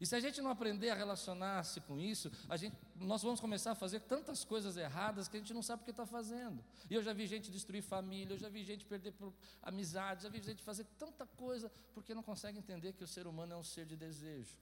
E 0.00 0.06
se 0.06 0.14
a 0.14 0.20
gente 0.20 0.40
não 0.40 0.50
aprender 0.50 0.90
a 0.90 0.94
relacionar-se 0.94 1.80
com 1.80 1.98
isso, 1.98 2.30
a 2.48 2.56
gente, 2.56 2.76
nós 2.94 3.20
vamos 3.20 3.40
começar 3.40 3.72
a 3.72 3.74
fazer 3.74 4.00
tantas 4.00 4.44
coisas 4.44 4.76
erradas 4.76 5.26
que 5.26 5.36
a 5.36 5.40
gente 5.40 5.52
não 5.52 5.62
sabe 5.62 5.82
o 5.82 5.84
que 5.84 5.90
está 5.90 6.06
fazendo. 6.06 6.64
E 6.88 6.94
eu 6.94 7.02
já 7.02 7.12
vi 7.12 7.26
gente 7.26 7.50
destruir 7.50 7.82
família, 7.82 8.34
eu 8.34 8.38
já 8.38 8.48
vi 8.48 8.62
gente 8.62 8.84
perder 8.84 9.12
amizades, 9.60 10.22
já 10.22 10.28
vi 10.28 10.40
gente 10.40 10.62
fazer 10.62 10.84
tanta 10.96 11.26
coisa 11.26 11.70
porque 11.92 12.14
não 12.14 12.22
consegue 12.22 12.58
entender 12.58 12.92
que 12.92 13.02
o 13.02 13.08
ser 13.08 13.26
humano 13.26 13.54
é 13.54 13.56
um 13.56 13.64
ser 13.64 13.86
de 13.86 13.96
desejo. 13.96 14.56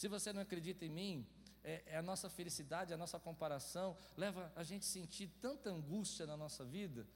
Se 0.00 0.08
você 0.08 0.32
não 0.32 0.42
acredita 0.42 0.84
em 0.84 0.88
mim, 1.00 1.26
é, 1.62 1.82
é 1.94 1.96
a 1.98 2.02
nossa 2.10 2.28
felicidade, 2.30 2.94
a 2.94 2.96
nossa 2.96 3.18
comparação 3.20 3.88
leva 4.16 4.50
a 4.56 4.62
gente 4.62 4.84
sentir 4.84 5.28
tanta 5.40 5.68
angústia 5.70 6.24
na 6.26 6.36
nossa 6.36 6.64
vida, 6.64 7.06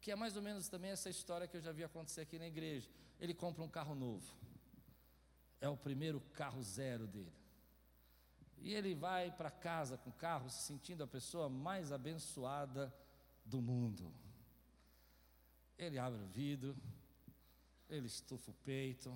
que 0.00 0.10
é 0.10 0.16
mais 0.16 0.34
ou 0.36 0.42
menos 0.42 0.68
também 0.68 0.90
essa 0.90 1.10
história 1.16 1.46
que 1.46 1.56
eu 1.56 1.60
já 1.60 1.72
vi 1.72 1.84
acontecer 1.84 2.22
aqui 2.22 2.38
na 2.38 2.48
igreja. 2.48 2.90
Ele 3.20 3.32
compra 3.32 3.62
um 3.62 3.68
carro 3.68 3.94
novo 3.94 4.42
é 5.62 5.68
o 5.68 5.76
primeiro 5.76 6.20
carro 6.34 6.60
zero 6.60 7.06
dele. 7.06 7.32
E 8.58 8.74
ele 8.74 8.96
vai 8.96 9.30
para 9.30 9.48
casa 9.48 9.96
com 9.96 10.10
o 10.10 10.12
carro 10.12 10.50
se 10.50 10.62
sentindo 10.62 11.04
a 11.04 11.06
pessoa 11.06 11.48
mais 11.48 11.92
abençoada 11.92 12.92
do 13.44 13.62
mundo. 13.62 14.12
Ele 15.78 16.00
abre 16.00 16.20
o 16.20 16.26
vidro, 16.26 16.76
ele 17.88 18.08
estufa 18.08 18.50
o 18.50 18.54
peito, 18.54 19.08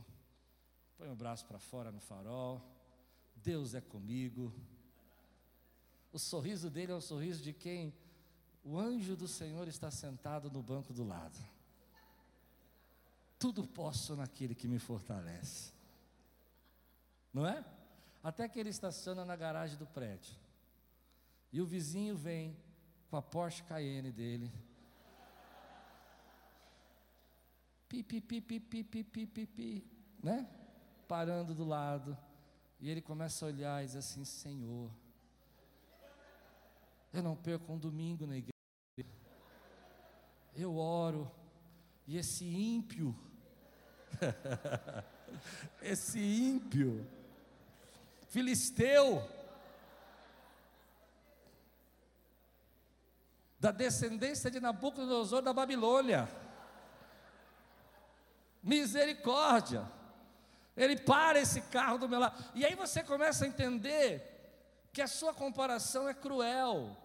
põe 0.96 1.10
o 1.10 1.16
braço 1.16 1.44
para 1.46 1.58
fora 1.58 1.90
no 1.90 1.98
farol. 1.98 2.75
Deus 3.48 3.74
é 3.74 3.80
comigo. 3.80 4.52
O 6.12 6.18
sorriso 6.18 6.68
dele 6.68 6.92
é 6.92 6.94
o 6.94 7.00
sorriso 7.00 7.42
de 7.42 7.52
quem 7.52 7.94
o 8.64 8.78
anjo 8.78 9.14
do 9.16 9.28
Senhor 9.28 9.68
está 9.68 9.90
sentado 9.90 10.50
no 10.50 10.62
banco 10.62 10.92
do 10.92 11.04
lado. 11.04 11.38
Tudo 13.38 13.66
posso 13.66 14.16
naquele 14.16 14.54
que 14.54 14.66
me 14.66 14.78
fortalece 14.78 15.76
não 17.36 17.46
é? 17.46 17.62
Até 18.24 18.48
que 18.48 18.58
ele 18.58 18.70
estaciona 18.70 19.22
na 19.22 19.36
garagem 19.36 19.76
do 19.76 19.86
prédio. 19.86 20.34
E 21.52 21.60
o 21.60 21.66
vizinho 21.66 22.16
vem 22.16 22.56
com 23.10 23.16
a 23.18 23.22
Porsche 23.22 23.62
Cayenne 23.64 24.10
dele. 24.10 24.50
pi, 27.86 28.02
pi, 28.02 28.22
pi, 28.22 28.40
pi, 28.40 28.58
pi, 28.58 28.84
pi, 28.84 29.04
pi, 29.04 29.26
pi, 29.26 29.46
pi, 29.46 29.86
né? 30.22 30.48
Parando 31.06 31.54
do 31.54 31.64
lado. 31.64 32.16
E 32.78 32.90
ele 32.90 33.00
começa 33.00 33.44
a 33.44 33.48
olhar 33.48 33.82
e 33.82 33.86
diz 33.86 33.96
assim: 33.96 34.24
Senhor, 34.24 34.90
eu 37.12 37.22
não 37.22 37.34
perco 37.34 37.72
um 37.72 37.78
domingo 37.78 38.26
na 38.26 38.36
igreja. 38.36 38.52
Eu 40.54 40.76
oro, 40.76 41.30
e 42.06 42.16
esse 42.16 42.44
ímpio, 42.44 43.16
esse 45.82 46.18
ímpio, 46.18 47.06
filisteu, 48.28 49.22
da 53.58 53.70
descendência 53.70 54.50
de 54.50 54.60
Nabucodonosor 54.60 55.42
da 55.42 55.52
Babilônia, 55.52 56.28
misericórdia, 58.62 59.90
ele 60.76 60.96
para 60.96 61.40
esse 61.40 61.60
carro 61.62 61.98
do 61.98 62.08
meu 62.08 62.20
lado, 62.20 62.44
e 62.54 62.64
aí 62.64 62.74
você 62.74 63.02
começa 63.02 63.44
a 63.44 63.48
entender 63.48 64.32
que 64.92 65.02
a 65.02 65.06
sua 65.06 65.32
comparação 65.32 66.08
é 66.08 66.14
cruel, 66.14 66.96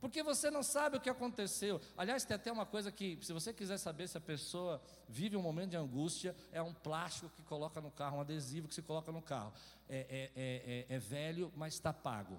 porque 0.00 0.22
você 0.22 0.50
não 0.50 0.62
sabe 0.62 0.96
o 0.96 1.00
que 1.00 1.08
aconteceu. 1.08 1.80
Aliás, 1.96 2.24
tem 2.24 2.34
até 2.34 2.52
uma 2.52 2.66
coisa 2.66 2.92
que, 2.92 3.18
se 3.22 3.32
você 3.32 3.52
quiser 3.52 3.78
saber 3.78 4.06
se 4.06 4.18
a 4.18 4.20
pessoa 4.20 4.80
vive 5.08 5.36
um 5.36 5.42
momento 5.42 5.70
de 5.70 5.76
angústia, 5.76 6.36
é 6.52 6.60
um 6.60 6.74
plástico 6.74 7.30
que 7.30 7.42
coloca 7.42 7.80
no 7.80 7.90
carro, 7.90 8.18
um 8.18 8.20
adesivo 8.20 8.68
que 8.68 8.74
se 8.74 8.82
coloca 8.82 9.10
no 9.10 9.22
carro. 9.22 9.52
É, 9.88 9.96
é, 9.96 10.30
é, 10.36 10.86
é, 10.90 10.96
é 10.96 10.98
velho, 10.98 11.50
mas 11.56 11.74
está 11.74 11.92
pago. 11.92 12.38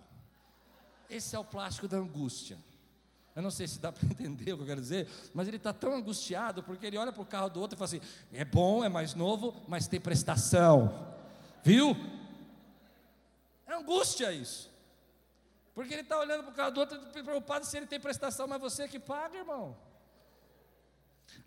Esse 1.10 1.36
é 1.36 1.40
o 1.40 1.44
plástico 1.44 1.88
da 1.88 1.98
angústia. 1.98 2.58
Eu 3.36 3.42
não 3.42 3.52
sei 3.52 3.68
se 3.68 3.80
dá 3.80 3.92
para 3.94 4.06
entender 4.08 4.54
o 4.54 4.58
que 4.58 4.64
eu 4.64 4.68
quero 4.68 4.82
dizer, 4.82 5.08
mas 5.34 5.48
ele 5.48 5.58
está 5.58 5.74
tão 5.74 5.94
angustiado 5.94 6.64
porque 6.64 6.86
ele 6.86 6.98
olha 6.98 7.12
para 7.12 7.22
o 7.22 7.26
carro 7.26 7.50
do 7.50 7.60
outro 7.60 7.76
e 7.76 7.78
fala 7.78 7.86
assim: 7.86 8.02
é 8.32 8.46
bom, 8.46 8.84
é 8.84 8.90
mais 8.90 9.14
novo, 9.14 9.62
mas 9.68 9.88
tem 9.88 10.00
prestação. 10.00 11.14
Viu? 11.64 11.96
É 13.68 13.74
angústia 13.74 14.32
isso. 14.32 14.74
Porque 15.74 15.94
ele 15.94 16.04
está 16.04 16.18
olhando 16.18 16.44
para 16.44 16.52
o 16.52 16.56
carro 16.56 16.72
do 16.72 16.80
outro 16.80 17.00
preocupado 17.12 17.66
se 17.66 17.76
ele 17.76 17.86
tem 17.86 18.00
prestação, 18.00 18.48
mas 18.48 18.62
você 18.62 18.88
que 18.88 18.98
paga, 18.98 19.38
irmão. 19.38 19.78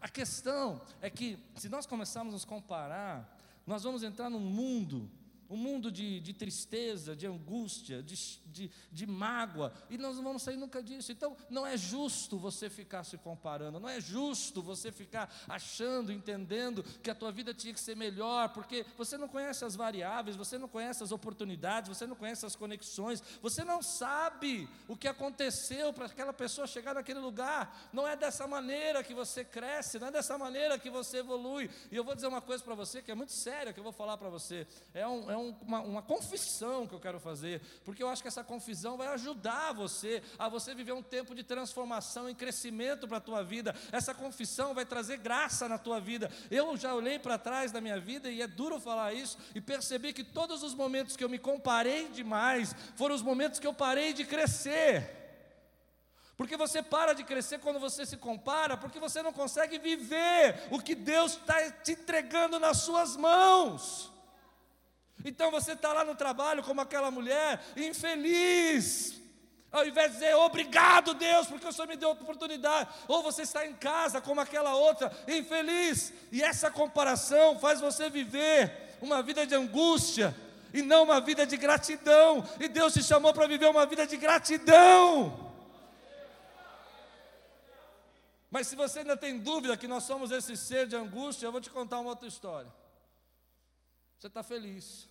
A 0.01 0.09
questão 0.09 0.83
é 1.01 1.09
que, 1.09 1.39
se 1.57 1.69
nós 1.69 1.87
começarmos 1.87 2.33
a 2.33 2.37
nos 2.37 2.45
comparar, 2.45 3.39
nós 3.67 3.83
vamos 3.83 4.03
entrar 4.03 4.29
num 4.29 4.41
mundo 4.41 5.11
um 5.49 5.57
mundo 5.57 5.91
de, 5.91 6.21
de 6.21 6.33
tristeza, 6.33 7.17
de 7.17 7.27
angústia, 7.27 8.03
de, 8.03 8.15
de, 8.47 8.71
de, 8.93 9.07
mágoa, 9.07 9.73
e 9.89 9.97
nós 9.97 10.17
não 10.17 10.25
vamos 10.25 10.43
sair 10.43 10.57
nunca 10.57 10.83
disso. 10.83 11.11
Então, 11.11 11.37
não 11.49 11.67
é 11.67 11.77
justo 11.77 12.39
você 12.39 12.69
ficar 12.69 13.05
se 13.05 13.17
comparando, 13.17 13.81
não 13.81 13.89
é 13.89 14.01
justo 14.01 14.61
você 14.61 14.93
ficar 14.93 15.35
achando, 15.49 16.13
entendendo 16.13 16.83
que 17.03 17.11
a 17.11 17.15
tua 17.15 17.33
vida 17.33 17.55
tinha 17.55 17.73
que 17.73 17.81
ser 17.81 17.97
melhor, 17.97 18.51
porque 18.51 18.85
você 18.97 19.17
não 19.17 19.29
conhece 19.29 19.65
as 19.65 19.75
variáveis, 19.75 20.37
você 20.37 20.59
não 20.59 20.69
conhece 20.69 21.03
as 21.03 21.13
oportunidades, 21.13 21.89
você 21.89 22.07
não 22.07 22.17
conhece 22.17 22.45
as 22.45 22.55
conexões, 22.55 23.23
você 23.41 23.65
não 23.65 23.83
sabe 23.83 24.69
o 24.87 24.97
que 24.97 25.09
aconteceu 25.09 25.93
para 25.93 26.07
aquela 26.07 26.33
pessoa 26.33 26.67
chegar 26.67 26.95
naquele 26.95 27.21
lugar. 27.21 27.89
Não 27.93 28.07
é 28.07 28.17
dessa 28.17 28.47
maneira 28.47 29.03
que 29.03 29.15
você 29.15 29.45
cresce, 29.45 29.99
não 29.99 30.09
é 30.09 30.11
dessa 30.11 30.37
maneira 30.37 30.79
que 30.79 30.91
você 30.91 31.19
evolui. 31.19 31.71
E 31.91 31.97
eu 31.97 32.05
vou 32.05 32.15
dizer 32.15 32.27
uma 32.27 32.43
coisa 32.43 32.63
para 32.63 32.75
você 32.75 33.01
que 33.01 33.11
é 33.11 33.15
muito 33.15 33.33
séria, 33.33 33.73
que 33.73 33.81
eu 33.81 33.85
vou 33.85 33.93
falar 33.93 34.19
para 34.19 34.29
você. 34.29 34.67
É 34.93 35.07
um, 35.07 35.31
é 35.31 35.38
um, 35.39 35.55
uma, 35.63 35.81
uma 35.81 36.03
confissão 36.03 36.87
que 36.87 36.95
eu 36.95 37.01
quero 37.01 37.19
fazer, 37.19 37.61
porque 37.85 38.03
eu 38.03 38.09
acho 38.09 38.23
que 38.23 38.29
essa 38.29 38.45
confissão 38.45 38.97
vai 38.97 39.09
ajudar 39.09 39.73
você 39.73 40.23
a 40.39 40.49
você 40.49 40.75
viver 40.75 40.93
um 40.93 41.03
tempo 41.03 41.35
de 41.35 41.43
transformação 41.43 42.29
e 42.29 42.35
crescimento 42.35 43.09
para 43.09 43.19
a 43.19 43.21
tua 43.21 43.43
vida. 43.43 43.75
Essa 43.93 44.15
confissão 44.15 44.75
vai 44.75 44.85
trazer 44.85 45.19
graça 45.19 45.69
na 45.69 45.79
tua 45.79 46.01
vida. 46.01 46.31
Eu 46.51 46.77
já 46.77 46.95
olhei 46.95 47.19
para 47.19 47.39
trás 47.39 47.73
da 47.73 47.81
minha 47.81 47.99
vida 47.99 48.31
e 48.31 48.43
é 48.43 48.47
duro 48.47 48.81
falar 48.81 49.15
isso 49.15 49.39
e 49.55 49.61
percebi 49.61 50.13
que 50.13 50.25
todos 50.25 50.63
os 50.63 50.75
momentos 50.75 51.17
que 51.17 51.25
eu 51.25 51.29
me 51.29 51.39
comparei 51.39 52.09
demais 52.09 52.75
foram 52.97 53.15
os 53.15 53.23
momentos 53.23 53.59
que 53.59 53.67
eu 53.67 53.75
parei 53.75 54.13
de 54.13 54.25
crescer. 54.25 55.19
Porque 56.39 56.57
você 56.57 56.81
para 56.81 57.15
de 57.15 57.25
crescer 57.25 57.59
quando 57.59 57.81
você 57.81 58.07
se 58.07 58.17
compara, 58.17 58.77
porque 58.77 59.01
você 59.01 59.21
não 59.21 59.33
consegue 59.33 59.77
viver 59.77 60.69
o 60.71 60.79
que 60.79 60.95
Deus 60.95 61.33
está 61.33 61.69
te 61.73 61.93
entregando 61.93 62.61
nas 62.61 62.79
suas 62.79 63.17
mãos. 63.17 64.13
Então 65.25 65.51
você 65.51 65.73
está 65.73 65.93
lá 65.93 66.05
no 66.05 66.15
trabalho 66.15 66.63
como 66.63 66.81
aquela 66.81 67.11
mulher, 67.11 67.61
infeliz. 67.77 69.21
Ao 69.71 69.87
invés 69.87 70.13
de 70.13 70.19
dizer 70.19 70.35
obrigado, 70.35 71.13
Deus, 71.13 71.47
porque 71.47 71.67
o 71.67 71.73
Senhor 71.73 71.87
me 71.87 71.97
deu 71.97 72.11
oportunidade. 72.11 72.89
Ou 73.07 73.23
você 73.23 73.43
está 73.43 73.67
em 73.67 73.75
casa 73.75 74.21
como 74.21 74.41
aquela 74.41 74.75
outra, 74.75 75.13
infeliz. 75.27 76.13
E 76.33 76.43
essa 76.43 76.71
comparação 76.71 77.59
faz 77.59 77.81
você 77.81 78.09
viver 78.09 78.97
uma 79.01 79.23
vida 79.23 79.47
de 79.47 79.55
angústia 79.55 80.35
e 80.73 80.83
não 80.83 81.05
uma 81.05 81.21
vida 81.21 81.47
de 81.47 81.57
gratidão. 81.57 82.43
E 82.59 82.69
Deus 82.69 82.95
te 82.95 83.03
chamou 83.03 83.35
para 83.35 83.47
viver 83.47 83.69
uma 83.69 83.85
vida 83.85 84.07
de 84.07 84.17
gratidão. 84.17 85.47
Mas 88.51 88.67
se 88.67 88.77
você 88.77 89.01
ainda 89.01 89.17
tem 89.17 89.39
dúvida 89.39 89.77
que 89.77 89.87
nós 89.87 90.05
somos 90.05 90.31
esse 90.31 90.57
ser 90.57 90.87
de 90.87 90.97
angústia, 90.97 91.47
eu 91.47 91.53
vou 91.53 91.61
te 91.61 91.69
contar 91.69 91.99
uma 91.99 92.11
outra 92.11 92.27
história. 92.27 92.73
Você 94.19 94.27
está 94.27 94.43
feliz, 94.43 95.09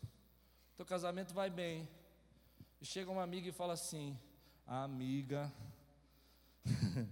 teu 0.76 0.86
casamento 0.86 1.34
vai 1.34 1.50
bem. 1.50 1.88
E 2.82 2.86
chega 2.86 3.10
uma 3.10 3.24
amiga 3.24 3.48
e 3.48 3.54
fala 3.54 3.72
assim: 3.72 4.20
Amiga, 4.65 5.52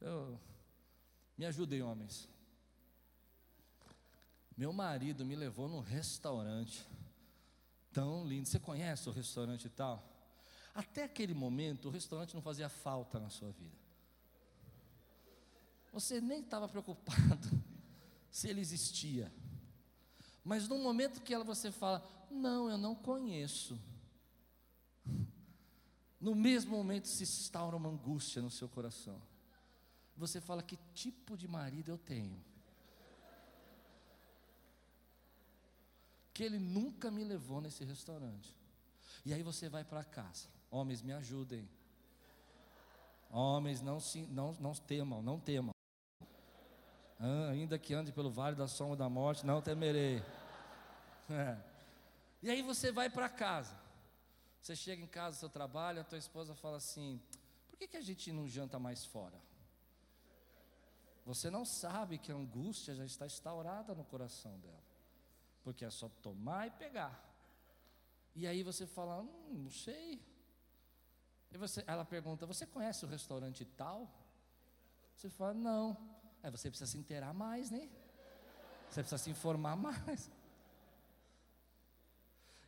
eu, 0.00 0.38
me 1.38 1.46
ajudem, 1.46 1.80
homens. 1.80 2.28
Meu 4.56 4.72
marido 4.72 5.24
me 5.24 5.36
levou 5.36 5.68
num 5.68 5.80
restaurante 5.80 6.84
tão 7.92 8.26
lindo. 8.26 8.48
Você 8.48 8.58
conhece 8.58 9.08
o 9.08 9.12
restaurante 9.12 9.66
e 9.66 9.70
tal? 9.70 10.02
Até 10.74 11.04
aquele 11.04 11.34
momento, 11.34 11.86
o 11.86 11.90
restaurante 11.92 12.34
não 12.34 12.42
fazia 12.42 12.68
falta 12.68 13.20
na 13.20 13.30
sua 13.30 13.52
vida. 13.52 13.76
Você 15.92 16.20
nem 16.20 16.40
estava 16.40 16.68
preocupado 16.68 17.48
se 18.28 18.48
ele 18.48 18.60
existia. 18.60 19.32
Mas 20.44 20.68
no 20.68 20.78
momento 20.78 21.22
que 21.22 21.32
ela 21.32 21.42
você 21.42 21.72
fala, 21.72 22.06
não, 22.30 22.68
eu 22.68 22.76
não 22.76 22.94
conheço. 22.94 23.80
No 26.20 26.34
mesmo 26.34 26.76
momento 26.76 27.08
se 27.08 27.22
instaura 27.22 27.76
uma 27.76 27.88
angústia 27.88 28.42
no 28.42 28.50
seu 28.50 28.68
coração. 28.68 29.20
Você 30.16 30.40
fala, 30.40 30.62
que 30.62 30.78
tipo 30.94 31.36
de 31.36 31.48
marido 31.48 31.90
eu 31.90 31.98
tenho? 31.98 32.38
Que 36.32 36.44
ele 36.44 36.58
nunca 36.58 37.10
me 37.10 37.24
levou 37.24 37.60
nesse 37.60 37.84
restaurante. 37.84 38.54
E 39.24 39.32
aí 39.32 39.42
você 39.42 39.68
vai 39.68 39.84
para 39.84 40.04
casa. 40.04 40.48
Homens, 40.70 41.00
me 41.02 41.12
ajudem. 41.12 41.68
Homens, 43.30 43.80
não, 43.80 43.98
se, 43.98 44.22
não, 44.26 44.52
não 44.60 44.74
temam, 44.74 45.22
não 45.22 45.40
temam. 45.40 45.73
Ah, 47.26 47.48
ainda 47.52 47.78
que 47.78 47.94
ande 47.94 48.12
pelo 48.12 48.30
vale 48.30 48.54
da 48.54 48.68
sombra 48.68 48.96
da 48.96 49.08
morte, 49.08 49.46
não 49.46 49.62
temerei. 49.62 50.22
É. 51.30 51.56
E 52.42 52.50
aí 52.50 52.60
você 52.60 52.92
vai 52.92 53.08
para 53.08 53.30
casa. 53.30 53.74
Você 54.60 54.76
chega 54.76 55.02
em 55.02 55.06
casa 55.06 55.38
do 55.38 55.40
seu 55.40 55.48
trabalho, 55.48 56.02
a 56.02 56.04
tua 56.04 56.18
esposa 56.18 56.54
fala 56.54 56.76
assim: 56.76 57.18
por 57.66 57.78
que, 57.78 57.88
que 57.88 57.96
a 57.96 58.02
gente 58.02 58.30
não 58.30 58.46
janta 58.46 58.78
mais 58.78 59.06
fora? 59.06 59.40
Você 61.24 61.48
não 61.48 61.64
sabe 61.64 62.18
que 62.18 62.30
a 62.30 62.34
angústia 62.34 62.94
já 62.94 63.06
está 63.06 63.24
instaurada 63.24 63.94
no 63.94 64.04
coração 64.04 64.58
dela. 64.58 64.84
Porque 65.62 65.82
é 65.82 65.88
só 65.88 66.10
tomar 66.20 66.66
e 66.66 66.70
pegar. 66.72 67.18
E 68.34 68.46
aí 68.46 68.62
você 68.62 68.86
fala, 68.86 69.22
hum, 69.22 69.62
não 69.64 69.70
sei. 69.70 70.20
E 71.50 71.56
você, 71.56 71.82
ela 71.86 72.04
pergunta, 72.04 72.44
você 72.44 72.66
conhece 72.66 73.06
o 73.06 73.08
restaurante 73.08 73.64
tal? 73.64 74.10
Você 75.16 75.30
fala, 75.30 75.54
não. 75.54 76.13
Aí 76.44 76.50
você 76.50 76.68
precisa 76.68 76.90
se 76.90 76.98
inteirar 76.98 77.32
mais, 77.32 77.70
né? 77.70 77.88
Você 78.90 79.00
precisa 79.00 79.16
se 79.16 79.30
informar 79.30 79.76
mais. 79.76 80.30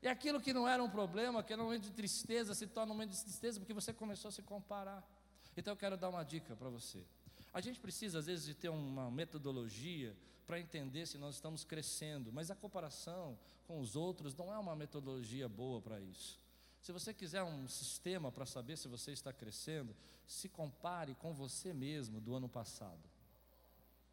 E 0.01 0.09
aquilo 0.09 0.41
que 0.41 0.51
não 0.55 0.67
era 0.67 0.83
um 0.83 0.89
problema, 0.89 1.45
um 1.47 1.57
momento 1.59 1.83
de 1.83 1.91
tristeza, 1.91 2.55
se 2.55 2.67
torna 2.67 2.93
um 2.93 2.95
momento 2.97 3.11
de 3.11 3.23
tristeza 3.23 3.61
porque 3.61 3.75
você 3.75 3.93
começou 3.93 4.31
a 4.31 4.33
se 4.33 4.41
comparar. 4.41 5.07
Então 5.55 5.75
eu 5.75 5.77
quero 5.77 5.95
dar 5.95 6.09
uma 6.09 6.25
dica 6.25 6.57
para 6.57 6.71
você. 6.71 7.05
A 7.53 7.61
gente 7.61 7.79
precisa, 7.79 8.19
às 8.19 8.25
vezes, 8.25 8.47
de 8.47 8.55
ter 8.55 8.71
uma 8.71 9.11
metodologia 9.11 10.17
para 10.47 10.59
entender 10.59 11.05
se 11.05 11.19
nós 11.19 11.35
estamos 11.35 11.62
crescendo, 11.62 12.33
mas 12.33 12.51
a 12.51 12.55
comparação 12.55 13.39
com 13.67 13.79
os 13.79 13.95
outros 13.95 14.35
não 14.35 14.51
é 14.55 14.59
uma 14.59 14.75
metodologia 14.75 15.51
boa 15.51 15.83
para 15.83 16.01
isso. 16.01 16.41
Se 16.81 16.93
você 16.93 17.12
quiser 17.12 17.43
um 17.43 17.69
sistema 17.69 18.33
para 18.33 18.47
saber 18.47 18.79
se 18.79 18.89
você 18.89 19.12
está 19.12 19.35
crescendo, 19.35 19.95
se 20.27 20.49
compare 20.49 21.15
com 21.17 21.35
você 21.35 21.75
mesmo 21.75 22.23
do 22.23 22.35
ano 22.35 22.49
passado. 22.49 23.15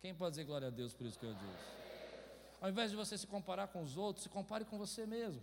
Quem 0.04 0.14
pode 0.14 0.32
dizer 0.32 0.44
glória 0.44 0.68
a 0.68 0.70
Deus 0.70 0.94
por 0.94 1.08
isso 1.08 1.18
que 1.18 1.26
eu 1.26 1.34
disse? 1.34 1.64
Ao 2.60 2.70
invés 2.70 2.92
de 2.92 2.98
você 2.98 3.18
se 3.18 3.26
comparar 3.26 3.68
com 3.70 3.82
os 3.82 3.96
outros, 3.96 4.24
se 4.24 4.30
compare 4.30 4.66
com 4.66 4.78
você 4.78 5.06
mesmo. 5.06 5.42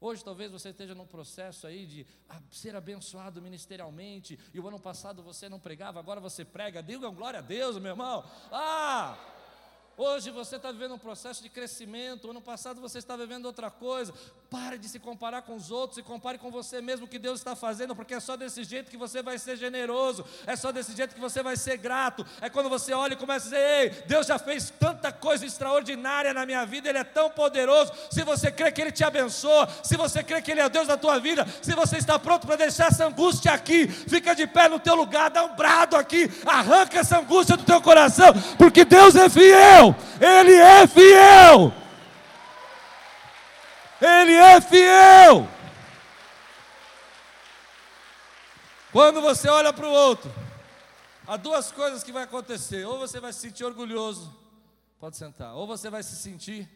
Hoje 0.00 0.24
talvez 0.24 0.50
você 0.50 0.70
esteja 0.70 0.94
num 0.94 1.06
processo 1.06 1.66
aí 1.66 1.84
de 1.84 2.06
ser 2.50 2.74
abençoado 2.74 3.42
ministerialmente, 3.42 4.38
e 4.54 4.58
o 4.58 4.66
ano 4.66 4.80
passado 4.80 5.22
você 5.22 5.46
não 5.46 5.60
pregava, 5.60 6.00
agora 6.00 6.22
você 6.22 6.42
prega. 6.42 6.82
Digam 6.82 7.14
glória 7.14 7.40
a 7.40 7.42
Deus, 7.42 7.78
meu 7.78 7.90
irmão. 7.90 8.24
Ah! 8.50 9.14
Hoje 9.94 10.30
você 10.30 10.56
está 10.56 10.72
vivendo 10.72 10.94
um 10.94 10.98
processo 10.98 11.42
de 11.42 11.50
crescimento, 11.50 12.30
ano 12.30 12.40
passado 12.40 12.80
você 12.80 12.96
está 12.96 13.14
vivendo 13.14 13.44
outra 13.44 13.70
coisa. 13.70 14.14
Pare 14.48 14.78
de 14.78 14.88
se 14.88 15.00
comparar 15.00 15.42
com 15.42 15.56
os 15.56 15.72
outros 15.72 15.98
e 15.98 16.02
compare 16.04 16.38
com 16.38 16.52
você 16.52 16.80
mesmo 16.80 17.06
o 17.06 17.08
que 17.08 17.18
Deus 17.18 17.40
está 17.40 17.56
fazendo, 17.56 17.96
porque 17.96 18.14
é 18.14 18.20
só 18.20 18.36
desse 18.36 18.62
jeito 18.62 18.88
que 18.88 18.96
você 18.96 19.20
vai 19.20 19.38
ser 19.38 19.56
generoso, 19.56 20.24
é 20.46 20.54
só 20.54 20.70
desse 20.70 20.94
jeito 20.96 21.16
que 21.16 21.20
você 21.20 21.42
vai 21.42 21.56
ser 21.56 21.76
grato. 21.76 22.24
É 22.40 22.48
quando 22.48 22.68
você 22.68 22.92
olha 22.92 23.14
e 23.14 23.16
começa 23.16 23.46
a 23.46 23.50
dizer: 23.50 23.80
Ei, 23.82 23.90
Deus 24.06 24.28
já 24.28 24.38
fez 24.38 24.72
tanta 24.78 25.10
coisa 25.10 25.44
extraordinária 25.44 26.32
na 26.32 26.46
minha 26.46 26.64
vida, 26.64 26.88
Ele 26.88 26.98
é 26.98 27.02
tão 27.02 27.28
poderoso. 27.28 27.90
Se 28.08 28.22
você 28.22 28.52
crê 28.52 28.70
que 28.70 28.80
Ele 28.80 28.92
te 28.92 29.02
abençoa, 29.02 29.68
se 29.82 29.96
você 29.96 30.22
crê 30.22 30.40
que 30.40 30.52
Ele 30.52 30.60
é 30.60 30.68
Deus 30.68 30.86
da 30.86 30.96
tua 30.96 31.18
vida, 31.18 31.44
se 31.60 31.74
você 31.74 31.96
está 31.96 32.16
pronto 32.16 32.46
para 32.46 32.54
deixar 32.54 32.86
essa 32.86 33.04
angústia 33.04 33.50
aqui, 33.50 33.88
fica 33.88 34.32
de 34.32 34.46
pé 34.46 34.68
no 34.68 34.78
teu 34.78 34.94
lugar, 34.94 35.28
dá 35.28 35.42
um 35.42 35.56
brado 35.56 35.96
aqui, 35.96 36.30
arranca 36.46 37.00
essa 37.00 37.18
angústia 37.18 37.56
do 37.56 37.64
teu 37.64 37.80
coração, 37.80 38.32
porque 38.56 38.84
Deus 38.84 39.16
é 39.16 39.28
fiel, 39.28 39.96
Ele 40.20 40.54
é 40.54 40.86
fiel. 40.86 41.85
Ele 44.00 44.32
é 44.32 44.60
fiel. 44.60 45.48
Quando 48.92 49.20
você 49.20 49.48
olha 49.48 49.72
para 49.72 49.86
o 49.86 49.92
outro, 49.92 50.30
há 51.26 51.36
duas 51.36 51.70
coisas 51.70 52.02
que 52.02 52.12
vai 52.12 52.24
acontecer: 52.24 52.86
ou 52.86 52.98
você 52.98 53.20
vai 53.20 53.32
se 53.32 53.40
sentir 53.40 53.64
orgulhoso, 53.64 54.34
pode 54.98 55.16
sentar, 55.16 55.54
ou 55.54 55.66
você 55.66 55.90
vai 55.90 56.02
se 56.02 56.16
sentir 56.16 56.68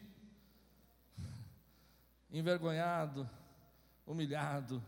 envergonhado, 2.31 3.29
humilhado, 4.05 4.83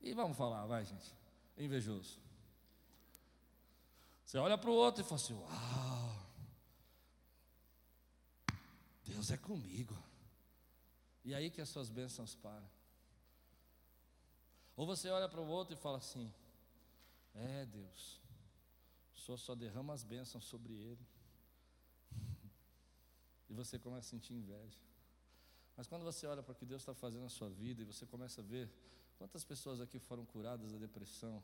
e 0.00 0.12
vamos 0.12 0.36
falar, 0.36 0.66
vai 0.66 0.84
gente, 0.84 1.14
invejoso. 1.56 2.18
Você 4.24 4.38
olha 4.38 4.58
para 4.58 4.70
o 4.70 4.74
outro 4.74 5.02
e 5.02 5.04
fala 5.04 5.20
assim: 5.20 5.34
Uau, 5.34 6.16
Deus 9.06 9.30
é 9.30 9.36
comigo. 9.36 9.96
E 11.24 11.34
aí 11.34 11.50
que 11.50 11.60
as 11.60 11.68
suas 11.68 11.88
bênçãos 11.88 12.34
param. 12.34 12.68
Ou 14.76 14.86
você 14.86 15.08
olha 15.08 15.28
para 15.28 15.40
o 15.40 15.46
outro 15.46 15.74
e 15.74 15.76
fala 15.76 15.98
assim: 15.98 16.32
É 17.34 17.64
Deus, 17.64 18.20
o 19.16 19.20
Senhor 19.20 19.38
só 19.38 19.54
derrama 19.54 19.94
as 19.94 20.04
bênçãos 20.04 20.44
sobre 20.44 20.74
ele. 20.74 21.06
e 23.48 23.54
você 23.54 23.78
começa 23.78 24.08
a 24.08 24.10
sentir 24.10 24.34
inveja. 24.34 24.78
Mas 25.76 25.86
quando 25.86 26.02
você 26.02 26.26
olha 26.26 26.42
para 26.42 26.52
o 26.52 26.54
que 26.54 26.66
Deus 26.66 26.82
está 26.82 26.94
fazendo 26.94 27.22
na 27.22 27.28
sua 27.28 27.48
vida 27.48 27.82
e 27.82 27.84
você 27.84 28.06
começa 28.06 28.40
a 28.40 28.44
ver 28.44 28.70
quantas 29.16 29.44
pessoas 29.44 29.80
aqui 29.80 29.98
foram 29.98 30.24
curadas 30.24 30.72
da 30.72 30.78
depressão, 30.78 31.42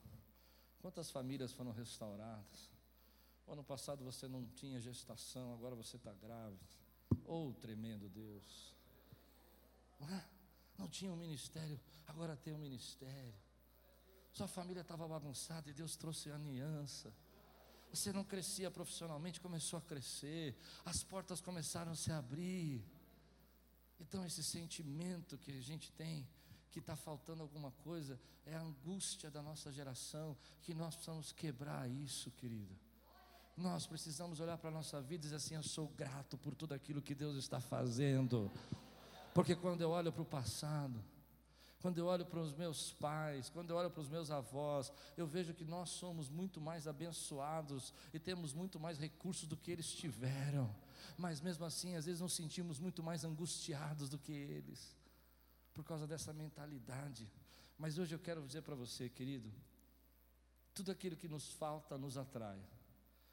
quantas 0.80 1.10
famílias 1.10 1.52
foram 1.52 1.72
restauradas. 1.72 2.70
O 3.46 3.52
ano 3.52 3.64
passado 3.64 4.04
você 4.04 4.28
não 4.28 4.46
tinha 4.46 4.80
gestação, 4.80 5.54
agora 5.54 5.74
você 5.74 5.96
está 5.96 6.12
grávida. 6.12 6.64
Oh, 7.24 7.52
tremendo 7.60 8.08
Deus. 8.08 8.72
Não 10.78 10.88
tinha 10.88 11.12
um 11.12 11.16
ministério, 11.16 11.78
agora 12.06 12.36
tem 12.36 12.54
um 12.54 12.58
ministério. 12.58 13.34
Sua 14.32 14.48
família 14.48 14.80
estava 14.80 15.06
bagunçada 15.06 15.68
e 15.68 15.74
Deus 15.74 15.96
trouxe 15.96 16.30
aliança. 16.30 17.12
Você 17.92 18.12
não 18.12 18.24
crescia 18.24 18.70
profissionalmente, 18.70 19.40
começou 19.40 19.78
a 19.78 19.82
crescer. 19.82 20.56
As 20.84 21.02
portas 21.02 21.40
começaram 21.40 21.92
a 21.92 21.96
se 21.96 22.12
abrir. 22.12 22.84
Então, 23.98 24.24
esse 24.24 24.42
sentimento 24.42 25.36
que 25.36 25.50
a 25.50 25.60
gente 25.60 25.92
tem, 25.92 26.26
que 26.70 26.78
está 26.78 26.94
faltando 26.94 27.42
alguma 27.42 27.72
coisa, 27.72 28.18
é 28.46 28.54
a 28.54 28.62
angústia 28.62 29.30
da 29.30 29.42
nossa 29.42 29.72
geração, 29.72 30.36
que 30.62 30.72
nós 30.72 30.94
precisamos 30.94 31.32
quebrar 31.32 31.90
isso, 31.90 32.30
querido. 32.30 32.78
Nós 33.56 33.86
precisamos 33.86 34.40
olhar 34.40 34.56
para 34.56 34.70
a 34.70 34.72
nossa 34.72 35.02
vida 35.02 35.16
e 35.16 35.18
dizer 35.24 35.36
assim: 35.36 35.56
Eu 35.56 35.62
sou 35.62 35.88
grato 35.88 36.38
por 36.38 36.54
tudo 36.54 36.72
aquilo 36.72 37.02
que 37.02 37.14
Deus 37.14 37.36
está 37.36 37.60
fazendo. 37.60 38.50
Porque 39.40 39.56
quando 39.56 39.80
eu 39.80 39.88
olho 39.88 40.12
para 40.12 40.20
o 40.20 40.26
passado, 40.26 41.02
quando 41.80 41.96
eu 41.96 42.04
olho 42.04 42.26
para 42.26 42.40
os 42.40 42.52
meus 42.52 42.92
pais, 42.92 43.48
quando 43.48 43.70
eu 43.70 43.76
olho 43.76 43.90
para 43.90 44.02
os 44.02 44.08
meus 44.10 44.30
avós, 44.30 44.92
eu 45.16 45.26
vejo 45.26 45.54
que 45.54 45.64
nós 45.64 45.88
somos 45.88 46.28
muito 46.28 46.60
mais 46.60 46.86
abençoados 46.86 47.94
e 48.12 48.18
temos 48.18 48.52
muito 48.52 48.78
mais 48.78 48.98
recursos 48.98 49.48
do 49.48 49.56
que 49.56 49.70
eles 49.70 49.90
tiveram. 49.94 50.70
Mas 51.16 51.40
mesmo 51.40 51.64
assim, 51.64 51.96
às 51.96 52.04
vezes 52.04 52.20
nos 52.20 52.34
sentimos 52.34 52.78
muito 52.78 53.02
mais 53.02 53.24
angustiados 53.24 54.10
do 54.10 54.18
que 54.18 54.30
eles, 54.30 54.94
por 55.72 55.84
causa 55.84 56.06
dessa 56.06 56.34
mentalidade. 56.34 57.26
Mas 57.78 57.96
hoje 57.96 58.14
eu 58.14 58.18
quero 58.18 58.46
dizer 58.46 58.60
para 58.60 58.74
você, 58.74 59.08
querido, 59.08 59.50
tudo 60.74 60.92
aquilo 60.92 61.16
que 61.16 61.28
nos 61.28 61.50
falta 61.54 61.96
nos 61.96 62.18
atrai. 62.18 62.60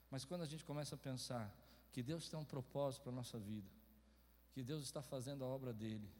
Mas 0.10 0.24
quando 0.24 0.43
a 0.43 0.48
gente 0.48 0.63
começa 0.63 0.96
a 0.96 0.98
pensar 0.98 1.54
que 1.91 2.02
Deus 2.02 2.30
tem 2.30 2.39
um 2.39 2.46
propósito 2.46 3.02
para 3.02 3.12
a 3.12 3.15
nossa 3.15 3.38
vida, 3.38 3.70
que 4.58 4.63
Deus 4.63 4.86
está 4.86 5.04
fazendo 5.04 5.43
a 5.46 5.48
obra 5.48 5.72
dele, 5.72 6.12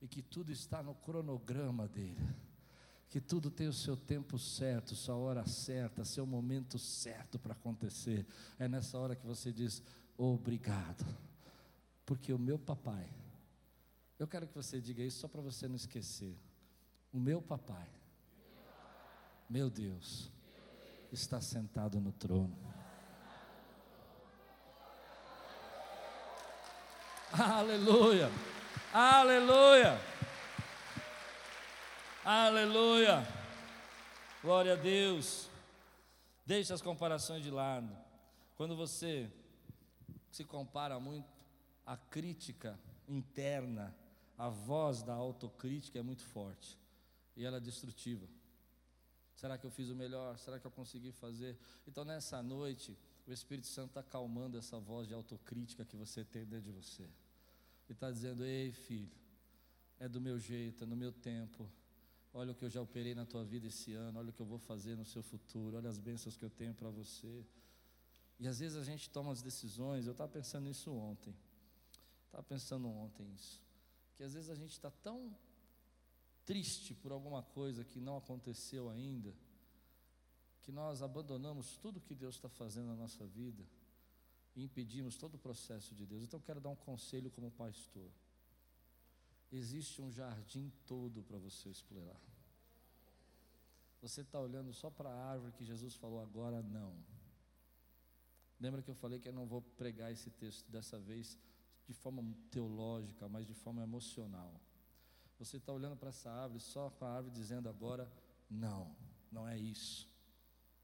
e 0.00 0.06
que 0.06 0.22
tudo 0.22 0.52
está 0.52 0.80
no 0.80 0.94
cronograma 0.94 1.88
dele, 1.88 2.24
que 3.08 3.20
tudo 3.20 3.50
tem 3.50 3.66
o 3.66 3.72
seu 3.72 3.96
tempo 3.96 4.38
certo, 4.38 4.94
sua 4.94 5.16
hora 5.16 5.44
certa, 5.44 6.04
seu 6.04 6.24
momento 6.24 6.78
certo 6.78 7.36
para 7.36 7.52
acontecer, 7.52 8.24
é 8.60 8.68
nessa 8.68 8.96
hora 8.96 9.16
que 9.16 9.26
você 9.26 9.52
diz: 9.52 9.82
obrigado, 10.16 11.04
porque 12.06 12.32
o 12.32 12.38
meu 12.38 12.60
papai, 12.60 13.10
eu 14.20 14.28
quero 14.28 14.46
que 14.46 14.54
você 14.54 14.80
diga 14.80 15.02
isso 15.02 15.18
só 15.18 15.26
para 15.26 15.42
você 15.42 15.66
não 15.66 15.74
esquecer, 15.74 16.38
o 17.12 17.18
meu 17.18 17.42
papai, 17.42 17.90
meu 19.48 19.68
Deus, 19.68 20.30
está 21.10 21.40
sentado 21.40 22.00
no 22.00 22.12
trono. 22.12 22.56
Aleluia. 27.32 28.28
Aleluia. 28.92 30.00
Aleluia. 32.24 33.26
Glória 34.42 34.72
a 34.72 34.76
Deus. 34.76 35.48
Deixe 36.44 36.72
as 36.72 36.82
comparações 36.82 37.44
de 37.44 37.50
lado. 37.50 37.96
Quando 38.56 38.74
você 38.74 39.30
se 40.32 40.44
compara 40.44 40.98
muito, 40.98 41.28
a 41.86 41.96
crítica 41.96 42.78
interna, 43.08 43.94
a 44.36 44.48
voz 44.48 45.02
da 45.02 45.14
autocrítica 45.14 46.00
é 46.00 46.02
muito 46.02 46.24
forte 46.24 46.76
e 47.36 47.44
ela 47.44 47.58
é 47.58 47.60
destrutiva. 47.60 48.26
Será 49.36 49.56
que 49.56 49.64
eu 49.64 49.70
fiz 49.70 49.88
o 49.88 49.94
melhor? 49.94 50.36
Será 50.36 50.58
que 50.58 50.66
eu 50.66 50.70
consegui 50.70 51.12
fazer? 51.12 51.56
Então, 51.86 52.04
nessa 52.04 52.42
noite, 52.42 52.98
o 53.26 53.32
Espírito 53.32 53.68
Santo 53.68 53.90
está 53.90 54.00
acalmando 54.00 54.58
essa 54.58 54.78
voz 54.78 55.06
de 55.06 55.14
autocrítica 55.14 55.84
que 55.84 55.96
você 55.96 56.24
tem 56.24 56.44
dentro 56.44 56.64
de 56.64 56.72
você. 56.72 57.08
E 57.90 57.92
está 57.92 58.08
dizendo: 58.08 58.44
Ei, 58.44 58.70
filho, 58.70 59.10
é 59.98 60.08
do 60.08 60.20
meu 60.20 60.38
jeito, 60.38 60.84
é 60.84 60.86
no 60.86 60.96
meu 60.96 61.12
tempo. 61.12 61.68
Olha 62.32 62.52
o 62.52 62.54
que 62.54 62.64
eu 62.64 62.70
já 62.70 62.80
operei 62.80 63.16
na 63.16 63.26
tua 63.26 63.44
vida 63.44 63.66
esse 63.66 63.92
ano, 63.92 64.20
olha 64.20 64.30
o 64.30 64.32
que 64.32 64.40
eu 64.40 64.46
vou 64.46 64.60
fazer 64.60 64.96
no 64.96 65.04
seu 65.04 65.20
futuro, 65.20 65.76
olha 65.76 65.90
as 65.90 65.98
bênçãos 65.98 66.36
que 66.36 66.44
eu 66.44 66.48
tenho 66.48 66.72
para 66.72 66.88
você. 66.88 67.44
E 68.38 68.46
às 68.46 68.60
vezes 68.60 68.78
a 68.78 68.84
gente 68.84 69.10
toma 69.10 69.32
as 69.32 69.42
decisões, 69.42 70.06
eu 70.06 70.12
estava 70.12 70.30
pensando 70.30 70.64
nisso 70.66 70.92
ontem. 70.92 71.34
Estava 72.26 72.44
pensando 72.44 72.88
ontem 72.88 73.26
isso. 73.34 73.60
Que 74.14 74.22
às 74.22 74.34
vezes 74.34 74.48
a 74.48 74.54
gente 74.54 74.70
está 74.70 74.90
tão 74.90 75.36
triste 76.44 76.94
por 76.94 77.10
alguma 77.10 77.42
coisa 77.42 77.84
que 77.84 78.00
não 78.00 78.16
aconteceu 78.16 78.88
ainda 78.88 79.34
que 80.62 80.70
nós 80.70 81.02
abandonamos 81.02 81.76
tudo 81.78 82.00
que 82.00 82.14
Deus 82.14 82.36
está 82.36 82.48
fazendo 82.48 82.86
na 82.86 82.94
nossa 82.94 83.26
vida 83.26 83.64
e 84.54 84.64
impedimos 84.64 85.16
todo 85.16 85.34
o 85.34 85.38
processo 85.38 85.94
de 85.94 86.06
Deus. 86.06 86.22
Então, 86.22 86.38
eu 86.38 86.44
quero 86.44 86.60
dar 86.60 86.70
um 86.70 86.76
conselho 86.76 87.30
como 87.30 87.50
pastor. 87.50 88.10
Existe 89.52 90.00
um 90.00 90.10
jardim 90.10 90.72
todo 90.86 91.22
para 91.22 91.38
você 91.38 91.68
explorar. 91.68 92.20
Você 94.00 94.22
está 94.22 94.40
olhando 94.40 94.72
só 94.72 94.90
para 94.90 95.10
a 95.10 95.30
árvore 95.30 95.52
que 95.52 95.64
Jesus 95.64 95.94
falou 95.94 96.20
agora, 96.20 96.62
não. 96.62 96.94
Lembra 98.58 98.82
que 98.82 98.90
eu 98.90 98.94
falei 98.94 99.18
que 99.18 99.28
eu 99.28 99.32
não 99.32 99.46
vou 99.46 99.62
pregar 99.62 100.12
esse 100.12 100.30
texto 100.30 100.70
dessa 100.70 100.98
vez 100.98 101.36
de 101.86 101.94
forma 101.94 102.22
teológica, 102.50 103.28
mas 103.28 103.46
de 103.46 103.54
forma 103.54 103.82
emocional. 103.82 104.60
Você 105.38 105.56
está 105.56 105.72
olhando 105.72 105.96
para 105.96 106.10
essa 106.10 106.30
árvore 106.30 106.60
só 106.60 106.90
para 106.90 107.08
a 107.08 107.16
árvore 107.16 107.34
dizendo 107.34 107.68
agora, 107.68 108.10
não, 108.48 108.94
não 109.32 109.48
é 109.48 109.58
isso. 109.58 110.08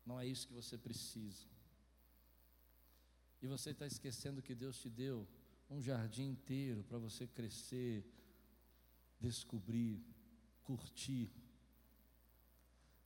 Não 0.04 0.18
é 0.18 0.26
isso 0.26 0.46
que 0.46 0.54
você 0.54 0.78
precisa. 0.78 1.46
E 3.40 3.46
você 3.46 3.70
está 3.70 3.86
esquecendo 3.86 4.42
que 4.42 4.54
Deus 4.54 4.78
te 4.78 4.88
deu 4.88 5.28
um 5.68 5.80
jardim 5.80 6.28
inteiro 6.30 6.84
para 6.84 6.98
você 6.98 7.26
crescer, 7.26 8.04
descobrir, 9.20 10.02
curtir. 10.62 11.30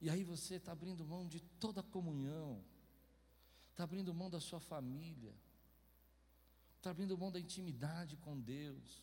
E 0.01 0.09
aí 0.09 0.25
você 0.25 0.55
está 0.57 0.73
abrindo 0.73 1.05
mão 1.05 1.27
de 1.27 1.41
toda 1.41 1.81
a 1.81 1.85
comunhão, 1.85 2.65
está 3.71 3.85
abrindo 3.85 4.15
mão 4.15 4.31
da 4.31 4.41
sua 4.41 4.61
família, 4.61 5.35
está 6.77 6.91
abrindo 6.91 7.17
mão 7.19 7.31
da 7.31 7.41
intimidade 7.41 8.17
com 8.17 8.41
Deus. 8.41 9.03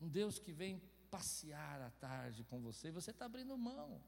Um 0.00 0.08
Deus 0.08 0.38
que 0.38 0.52
vem 0.52 0.80
passear 1.10 1.80
à 1.80 1.90
tarde 1.90 2.44
com 2.44 2.60
você, 2.60 2.90
você 2.90 3.10
está 3.10 3.24
abrindo 3.24 3.56
mão 3.56 4.02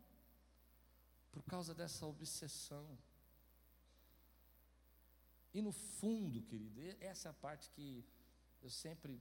por 1.30 1.42
causa 1.44 1.74
dessa 1.74 2.06
obsessão. 2.06 2.98
E 5.52 5.60
no 5.60 5.72
fundo, 5.72 6.42
querido, 6.42 6.80
essa 7.00 7.28
é 7.28 7.30
a 7.30 7.34
parte 7.34 7.70
que 7.70 8.04
eu 8.62 8.70
sempre, 8.70 9.20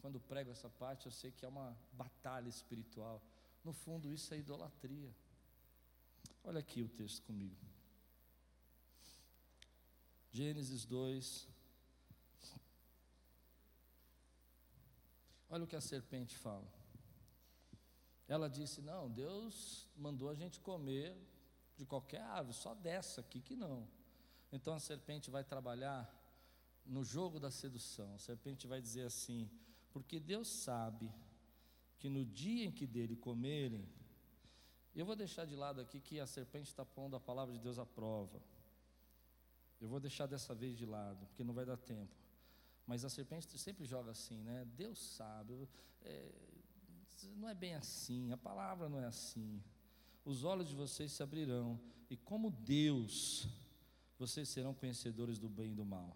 quando 0.00 0.20
prego 0.20 0.50
essa 0.50 0.68
parte, 0.68 1.06
eu 1.06 1.12
sei 1.12 1.30
que 1.30 1.44
é 1.44 1.48
uma 1.48 1.76
batalha 1.92 2.48
espiritual. 2.48 3.22
No 3.64 3.72
fundo, 3.72 4.12
isso 4.12 4.32
é 4.34 4.38
idolatria. 4.38 5.14
Olha 6.44 6.60
aqui 6.60 6.82
o 6.82 6.88
texto 6.88 7.22
comigo. 7.22 7.56
Gênesis 10.32 10.84
2. 10.84 11.48
Olha 15.48 15.64
o 15.64 15.66
que 15.66 15.76
a 15.76 15.80
serpente 15.80 16.36
fala. 16.36 16.70
Ela 18.28 18.48
disse: 18.48 18.80
Não, 18.80 19.10
Deus 19.10 19.88
mandou 19.96 20.30
a 20.30 20.34
gente 20.34 20.60
comer 20.60 21.16
de 21.76 21.84
qualquer 21.84 22.22
ave, 22.22 22.52
só 22.52 22.74
dessa 22.74 23.20
aqui 23.20 23.40
que 23.40 23.56
não. 23.56 23.88
Então 24.52 24.74
a 24.74 24.80
serpente 24.80 25.30
vai 25.30 25.44
trabalhar 25.44 26.08
no 26.84 27.04
jogo 27.04 27.38
da 27.38 27.50
sedução. 27.50 28.14
A 28.14 28.18
serpente 28.18 28.66
vai 28.66 28.80
dizer 28.80 29.02
assim: 29.02 29.50
Porque 29.92 30.18
Deus 30.18 30.48
sabe 30.48 31.12
que 31.98 32.08
no 32.08 32.24
dia 32.24 32.64
em 32.64 32.72
que 32.72 32.86
dele 32.86 33.16
comerem, 33.16 33.88
eu 34.94 35.06
vou 35.06 35.14
deixar 35.14 35.44
de 35.44 35.54
lado 35.54 35.80
aqui 35.80 36.00
que 36.00 36.18
a 36.18 36.26
serpente 36.26 36.68
está 36.68 36.84
pondo 36.84 37.14
a 37.14 37.20
palavra 37.20 37.54
de 37.54 37.60
Deus 37.60 37.78
à 37.78 37.86
prova. 37.86 38.42
Eu 39.80 39.88
vou 39.88 40.00
deixar 40.00 40.26
dessa 40.26 40.54
vez 40.54 40.76
de 40.76 40.84
lado, 40.84 41.26
porque 41.26 41.44
não 41.44 41.54
vai 41.54 41.64
dar 41.64 41.76
tempo. 41.76 42.14
Mas 42.86 43.04
a 43.04 43.08
serpente 43.08 43.56
sempre 43.56 43.84
joga 43.84 44.10
assim, 44.10 44.42
né? 44.42 44.66
Deus 44.76 44.98
sabe. 44.98 45.68
É, 46.02 46.32
não 47.36 47.48
é 47.48 47.54
bem 47.54 47.74
assim, 47.74 48.32
a 48.32 48.36
palavra 48.36 48.88
não 48.88 48.98
é 48.98 49.06
assim. 49.06 49.62
Os 50.24 50.44
olhos 50.44 50.68
de 50.68 50.74
vocês 50.74 51.12
se 51.12 51.22
abrirão, 51.22 51.80
e 52.10 52.16
como 52.16 52.50
Deus, 52.50 53.48
vocês 54.20 54.50
serão 54.50 54.74
conhecedores 54.74 55.38
do 55.38 55.48
bem 55.48 55.72
e 55.72 55.74
do 55.74 55.82
mal. 55.82 56.14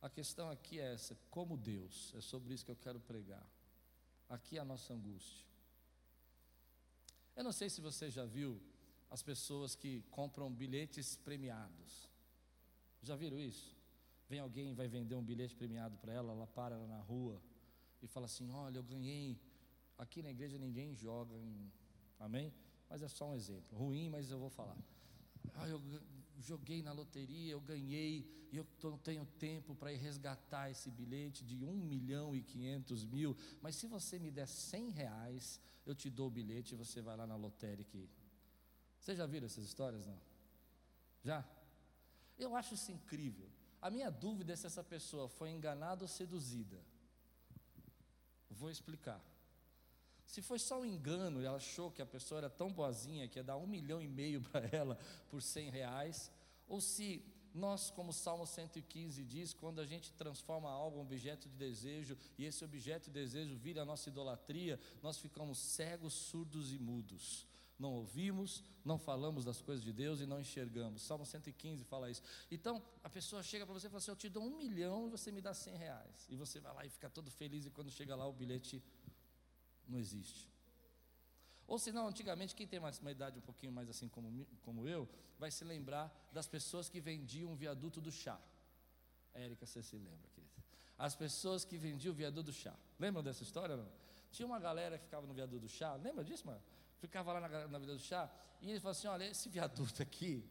A 0.00 0.08
questão 0.08 0.48
aqui 0.48 0.78
é 0.78 0.92
essa: 0.92 1.18
como 1.28 1.56
Deus, 1.56 2.14
é 2.14 2.20
sobre 2.20 2.54
isso 2.54 2.64
que 2.64 2.70
eu 2.70 2.76
quero 2.76 3.00
pregar. 3.00 3.44
Aqui 4.28 4.58
é 4.58 4.60
a 4.60 4.64
nossa 4.64 4.94
angústia. 4.94 5.44
Eu 7.34 7.42
não 7.42 7.50
sei 7.50 7.68
se 7.68 7.80
você 7.80 8.08
já 8.10 8.24
viu 8.24 8.62
as 9.10 9.22
pessoas 9.22 9.74
que 9.74 10.02
compram 10.10 10.52
bilhetes 10.52 11.16
premiados. 11.16 12.08
Já 13.02 13.16
viram 13.16 13.40
isso? 13.40 13.76
Vem 14.28 14.38
alguém 14.38 14.72
vai 14.72 14.86
vender 14.86 15.16
um 15.16 15.22
bilhete 15.22 15.54
premiado 15.56 15.96
para 15.98 16.12
ela, 16.12 16.32
ela 16.32 16.46
para 16.46 16.76
ela 16.76 16.86
na 16.86 17.00
rua 17.00 17.42
e 18.00 18.06
fala 18.06 18.26
assim: 18.26 18.48
Olha, 18.52 18.78
eu 18.78 18.84
ganhei. 18.84 19.36
Aqui 19.98 20.22
na 20.22 20.30
igreja 20.30 20.58
ninguém 20.58 20.94
joga, 20.94 21.34
em... 21.36 21.72
amém? 22.20 22.54
Mas 22.88 23.02
é 23.02 23.08
só 23.08 23.30
um 23.30 23.34
exemplo, 23.34 23.76
ruim, 23.76 24.08
mas 24.10 24.30
eu 24.30 24.38
vou 24.38 24.50
falar. 24.50 24.76
Ah, 25.54 25.66
eu 25.66 25.80
joguei 26.38 26.82
na 26.82 26.92
loteria, 26.92 27.52
eu 27.52 27.60
ganhei, 27.60 28.26
e 28.52 28.56
eu 28.56 28.66
não 28.82 28.98
tenho 28.98 29.24
tempo 29.38 29.74
para 29.74 29.92
ir 29.92 29.96
resgatar 29.96 30.70
esse 30.70 30.90
bilhete 30.90 31.44
de 31.44 31.64
1 31.64 31.72
milhão 31.72 32.34
e 32.34 32.42
500 32.42 33.04
mil, 33.04 33.36
mas 33.60 33.76
se 33.76 33.86
você 33.86 34.18
me 34.18 34.30
der 34.30 34.46
100 34.46 34.90
reais, 34.90 35.60
eu 35.84 35.94
te 35.94 36.08
dou 36.10 36.28
o 36.28 36.30
bilhete 36.30 36.74
e 36.74 36.76
você 36.76 37.00
vai 37.00 37.16
lá 37.16 37.26
na 37.26 37.36
lotérica. 37.36 37.98
Vocês 38.98 39.18
já 39.18 39.26
viram 39.26 39.46
essas 39.46 39.64
histórias, 39.64 40.06
não? 40.06 40.18
Já? 41.22 41.44
Eu 42.38 42.54
acho 42.54 42.74
isso 42.74 42.90
incrível. 42.92 43.48
A 43.80 43.90
minha 43.90 44.10
dúvida 44.10 44.52
é 44.52 44.56
se 44.56 44.66
essa 44.66 44.82
pessoa 44.82 45.28
foi 45.28 45.50
enganada 45.50 46.04
ou 46.04 46.08
seduzida. 46.08 46.80
Vou 48.50 48.70
explicar. 48.70 49.22
Se 50.26 50.42
foi 50.42 50.58
só 50.58 50.80
um 50.80 50.84
engano 50.84 51.40
e 51.40 51.44
ela 51.44 51.56
achou 51.56 51.90
que 51.90 52.02
a 52.02 52.06
pessoa 52.06 52.38
era 52.38 52.50
tão 52.50 52.72
boazinha 52.72 53.28
que 53.28 53.38
ia 53.38 53.44
dar 53.44 53.56
um 53.56 53.66
milhão 53.66 54.02
e 54.02 54.08
meio 54.08 54.42
para 54.42 54.66
ela 54.74 54.98
por 55.30 55.40
cem 55.40 55.70
reais, 55.70 56.30
ou 56.68 56.80
se 56.80 57.24
nós, 57.54 57.90
como 57.90 58.12
Salmo 58.12 58.46
115 58.46 59.24
diz, 59.24 59.54
quando 59.54 59.80
a 59.80 59.86
gente 59.86 60.12
transforma 60.12 60.68
algo 60.70 60.98
em 60.98 61.00
objeto 61.00 61.48
de 61.48 61.56
desejo 61.56 62.16
e 62.36 62.44
esse 62.44 62.62
objeto 62.62 63.04
de 63.04 63.12
desejo 63.12 63.56
vira 63.56 63.82
a 63.82 63.84
nossa 63.84 64.10
idolatria, 64.10 64.78
nós 65.02 65.16
ficamos 65.16 65.58
cegos, 65.58 66.12
surdos 66.12 66.72
e 66.72 66.78
mudos 66.78 67.46
não 67.78 67.92
ouvimos, 67.92 68.64
não 68.84 68.98
falamos 68.98 69.44
das 69.44 69.60
coisas 69.60 69.84
de 69.84 69.92
Deus 69.92 70.20
e 70.20 70.26
não 70.26 70.40
enxergamos. 70.40 71.02
Salmo 71.02 71.26
115 71.26 71.84
fala 71.84 72.10
isso. 72.10 72.22
Então, 72.50 72.82
a 73.02 73.10
pessoa 73.10 73.42
chega 73.42 73.66
para 73.66 73.74
você 73.74 73.86
e 73.86 73.90
fala 73.90 73.98
assim: 73.98 74.10
Eu 74.10 74.16
te 74.16 74.28
dou 74.28 74.42
um 74.42 74.56
milhão 74.56 75.06
e 75.06 75.10
você 75.10 75.30
me 75.30 75.40
dá 75.40 75.52
cem 75.52 75.76
reais. 75.76 76.26
E 76.28 76.36
você 76.36 76.58
vai 76.58 76.72
lá 76.74 76.86
e 76.86 76.90
fica 76.90 77.10
todo 77.10 77.30
feliz, 77.30 77.66
e 77.66 77.70
quando 77.70 77.90
chega 77.90 78.16
lá, 78.16 78.26
o 78.26 78.32
bilhete 78.32 78.82
não 79.86 79.98
existe. 79.98 80.50
Ou 81.66 81.78
senão, 81.78 82.06
antigamente, 82.06 82.54
quem 82.54 82.66
tem 82.66 82.78
mais, 82.78 82.98
uma 82.98 83.10
idade 83.10 83.38
um 83.38 83.42
pouquinho 83.42 83.72
mais 83.72 83.88
assim 83.88 84.08
como, 84.08 84.46
como 84.62 84.86
eu, 84.86 85.08
vai 85.38 85.50
se 85.50 85.64
lembrar 85.64 86.12
das 86.32 86.46
pessoas 86.46 86.88
que 86.88 87.00
vendiam 87.00 87.52
o 87.52 87.56
viaduto 87.56 88.00
do 88.00 88.12
chá. 88.12 88.40
Érica, 89.34 89.66
você 89.66 89.82
se 89.82 89.96
lembra, 89.96 90.28
querida? 90.34 90.52
As 90.96 91.14
pessoas 91.14 91.64
que 91.64 91.76
vendiam 91.76 92.12
o 92.12 92.14
viaduto 92.14 92.44
do 92.44 92.52
chá. 92.52 92.74
Lembram 92.98 93.22
dessa 93.22 93.42
história? 93.42 93.76
Não? 93.76 93.90
Tinha 94.30 94.46
uma 94.46 94.58
galera 94.58 94.96
que 94.96 95.04
ficava 95.04 95.26
no 95.26 95.34
viaduto 95.34 95.60
do 95.60 95.68
chá. 95.68 95.94
Lembra 95.94 96.24
disso, 96.24 96.46
mano? 96.46 96.62
ficava 96.98 97.32
lá 97.32 97.40
na, 97.40 97.68
na 97.68 97.78
vida 97.78 97.94
do 97.94 98.00
chá, 98.00 98.30
e 98.60 98.70
ele 98.70 98.80
falou 98.80 98.92
assim: 98.92 99.06
olha, 99.06 99.24
esse 99.24 99.48
viaduto 99.48 100.02
aqui 100.02 100.44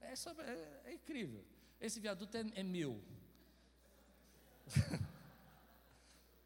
é, 0.00 0.14
sobre, 0.16 0.44
é, 0.44 0.82
é 0.84 0.92
incrível. 0.92 1.44
Esse 1.80 2.00
viaduto 2.00 2.36
é, 2.36 2.44
é 2.54 2.62
meu. 2.62 3.02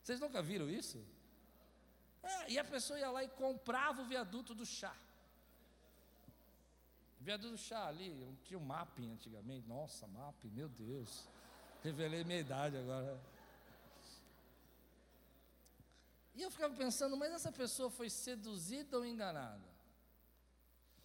Vocês 0.03 0.21
nunca 0.21 0.43
viram 0.43 0.69
isso? 0.69 1.05
É, 2.23 2.53
e 2.53 2.59
a 2.59 2.65
pessoa 2.65 2.99
ia 2.99 3.11
lá 3.11 3.25
e 3.25 3.29
comprava 3.29 4.03
o 4.03 4.05
viaduto 4.05 4.55
do 4.55 4.67
chá. 4.67 4.95
O 7.21 7.25
viaduto 7.25 7.53
do 7.53 7.59
chá 7.59 7.87
ali, 7.87 8.39
tinha 8.45 8.59
o 8.59 8.63
um 8.63 8.65
mapping 8.65 9.13
antigamente. 9.13 9.67
Nossa, 9.67 10.07
mapping, 10.07 10.51
meu 10.51 10.69
Deus. 10.69 11.29
Revelei 11.83 12.25
minha 12.25 12.41
idade 12.41 12.77
agora. 12.77 13.21
E 16.35 16.43
eu 16.43 16.51
ficava 16.51 16.75
pensando, 16.75 17.17
mas 17.17 17.33
essa 17.33 17.53
pessoa 17.53 17.91
foi 17.91 18.09
seduzida 18.09 18.97
ou 18.97 19.05
enganada? 19.05 19.69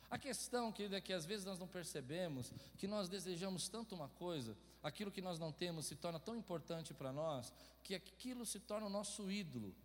A 0.09 0.17
questão, 0.17 0.71
querido, 0.71 0.95
é 0.95 1.01
que 1.01 1.11
às 1.11 1.25
vezes 1.25 1.45
nós 1.45 1.59
não 1.59 1.67
percebemos 1.67 2.53
que 2.77 2.87
nós 2.87 3.09
desejamos 3.09 3.67
tanto 3.67 3.95
uma 3.95 4.07
coisa, 4.07 4.55
aquilo 4.83 5.11
que 5.11 5.21
nós 5.21 5.39
não 5.39 5.51
temos 5.51 5.87
se 5.87 5.95
torna 5.95 6.19
tão 6.19 6.35
importante 6.35 6.93
para 6.93 7.11
nós, 7.11 7.51
que 7.83 7.95
aquilo 7.95 8.45
se 8.45 8.59
torna 8.59 8.87
o 8.87 8.89
nosso 8.89 9.29
ídolo. 9.29 9.75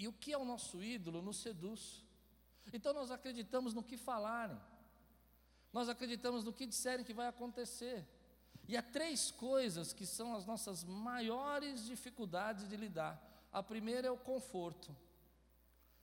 E 0.00 0.08
o 0.08 0.14
que 0.14 0.32
é 0.32 0.38
o 0.38 0.46
nosso 0.46 0.82
ídolo 0.82 1.20
nos 1.20 1.42
seduz. 1.42 2.02
Então 2.72 2.94
nós 2.94 3.10
acreditamos 3.10 3.74
no 3.74 3.82
que 3.82 3.98
falarem, 3.98 4.58
nós 5.70 5.90
acreditamos 5.90 6.42
no 6.42 6.54
que 6.54 6.66
disserem 6.66 7.04
que 7.04 7.12
vai 7.12 7.26
acontecer. 7.28 8.08
E 8.66 8.78
há 8.78 8.82
três 8.82 9.30
coisas 9.30 9.92
que 9.92 10.06
são 10.06 10.34
as 10.34 10.46
nossas 10.46 10.84
maiores 10.84 11.84
dificuldades 11.84 12.66
de 12.66 12.76
lidar. 12.76 13.20
A 13.52 13.62
primeira 13.62 14.08
é 14.08 14.10
o 14.10 14.16
conforto, 14.16 14.96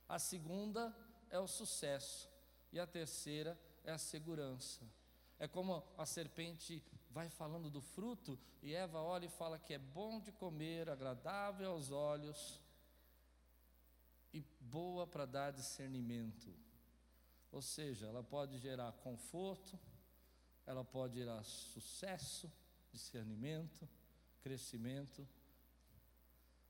a 0.08 0.20
segunda 0.20 0.94
é 1.28 1.40
o 1.40 1.48
sucesso, 1.48 2.28
e 2.72 2.78
a 2.78 2.86
terceira 2.86 3.58
é 3.82 3.90
a 3.90 3.98
segurança. 3.98 4.88
É 5.40 5.48
como 5.48 5.82
a 5.96 6.06
serpente 6.06 6.84
vai 7.10 7.28
falando 7.28 7.68
do 7.68 7.80
fruto, 7.80 8.38
e 8.62 8.72
Eva 8.74 9.02
olha 9.02 9.26
e 9.26 9.30
fala 9.40 9.58
que 9.58 9.74
é 9.74 9.78
bom 9.78 10.20
de 10.20 10.30
comer, 10.30 10.88
agradável 10.88 11.72
aos 11.72 11.90
olhos 11.90 12.60
boa 14.70 15.06
para 15.06 15.26
dar 15.26 15.50
discernimento. 15.50 16.54
Ou 17.50 17.62
seja, 17.62 18.06
ela 18.06 18.22
pode 18.22 18.58
gerar 18.58 18.92
conforto, 18.92 19.78
ela 20.66 20.84
pode 20.84 21.14
gerar 21.14 21.42
sucesso, 21.44 22.50
discernimento, 22.92 23.88
crescimento 24.42 25.26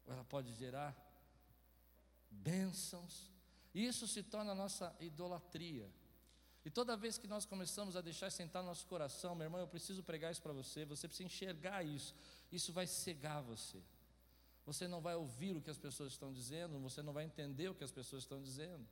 ou 0.05 0.13
ela 0.13 0.25
pode 0.25 0.53
gerar 0.55 0.97
bênçãos. 2.31 3.31
Isso 3.75 4.07
se 4.09 4.23
torna 4.23 4.53
a 4.53 4.55
nossa 4.55 4.95
idolatria. 5.01 5.91
E 6.65 6.71
toda 6.71 6.97
vez 6.97 7.19
que 7.19 7.27
nós 7.27 7.45
começamos 7.45 7.97
a 7.97 8.01
deixar 8.01 8.31
sentar 8.31 8.63
no 8.63 8.69
nosso 8.69 8.87
coração, 8.87 9.35
meu 9.35 9.45
irmão, 9.45 9.61
eu 9.61 9.69
preciso 9.69 10.03
pregar 10.03 10.33
isso 10.33 10.43
para 10.43 10.53
você, 10.53 10.85
você 10.85 11.07
precisa 11.07 11.27
enxergar 11.27 11.83
isso. 11.85 12.15
Isso 12.51 12.73
vai 12.73 12.87
cegar 12.87 13.43
você. 13.43 13.83
Você 14.69 14.87
não 14.87 15.01
vai 15.01 15.15
ouvir 15.17 15.57
o 15.57 15.63
que 15.63 15.71
as 15.71 15.79
pessoas 15.79 16.13
estão 16.13 16.31
dizendo, 16.31 16.79
você 16.79 17.01
não 17.01 17.15
vai 17.15 17.25
entender 17.25 17.71
o 17.71 17.75
que 17.75 17.83
as 17.83 17.91
pessoas 17.91 18.25
estão 18.25 18.43
dizendo. 18.43 18.87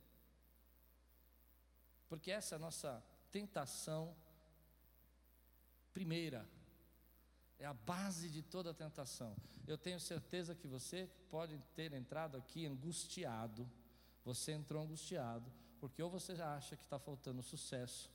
Porque 2.09 2.31
essa 2.31 2.55
é 2.55 2.57
a 2.57 2.59
nossa 2.59 3.03
tentação 3.31 4.15
primeira 5.93 6.49
é 7.59 7.65
a 7.65 7.73
base 7.73 8.27
de 8.27 8.41
toda 8.41 8.73
tentação. 8.73 9.35
Eu 9.67 9.77
tenho 9.77 9.99
certeza 9.99 10.55
que 10.55 10.67
você 10.67 11.07
pode 11.29 11.59
ter 11.75 11.93
entrado 11.93 12.37
aqui 12.37 12.65
angustiado. 12.65 13.69
Você 14.25 14.53
entrou 14.53 14.81
angustiado, 14.81 15.51
porque 15.79 16.01
ou 16.01 16.09
você 16.09 16.33
acha 16.41 16.75
que 16.75 16.83
está 16.83 16.97
faltando 16.97 17.43
sucesso, 17.43 18.09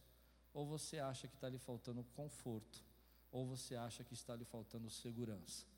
ou 0.53 0.67
você 0.67 0.99
acha 0.99 1.29
que 1.29 1.35
está 1.37 1.49
lhe 1.49 1.59
faltando 1.59 2.03
conforto, 2.17 2.83
ou 3.31 3.47
você 3.47 3.77
acha 3.77 4.03
que 4.03 4.15
está 4.15 4.35
lhe 4.35 4.45
faltando 4.45 4.91
segurança. 4.91 5.72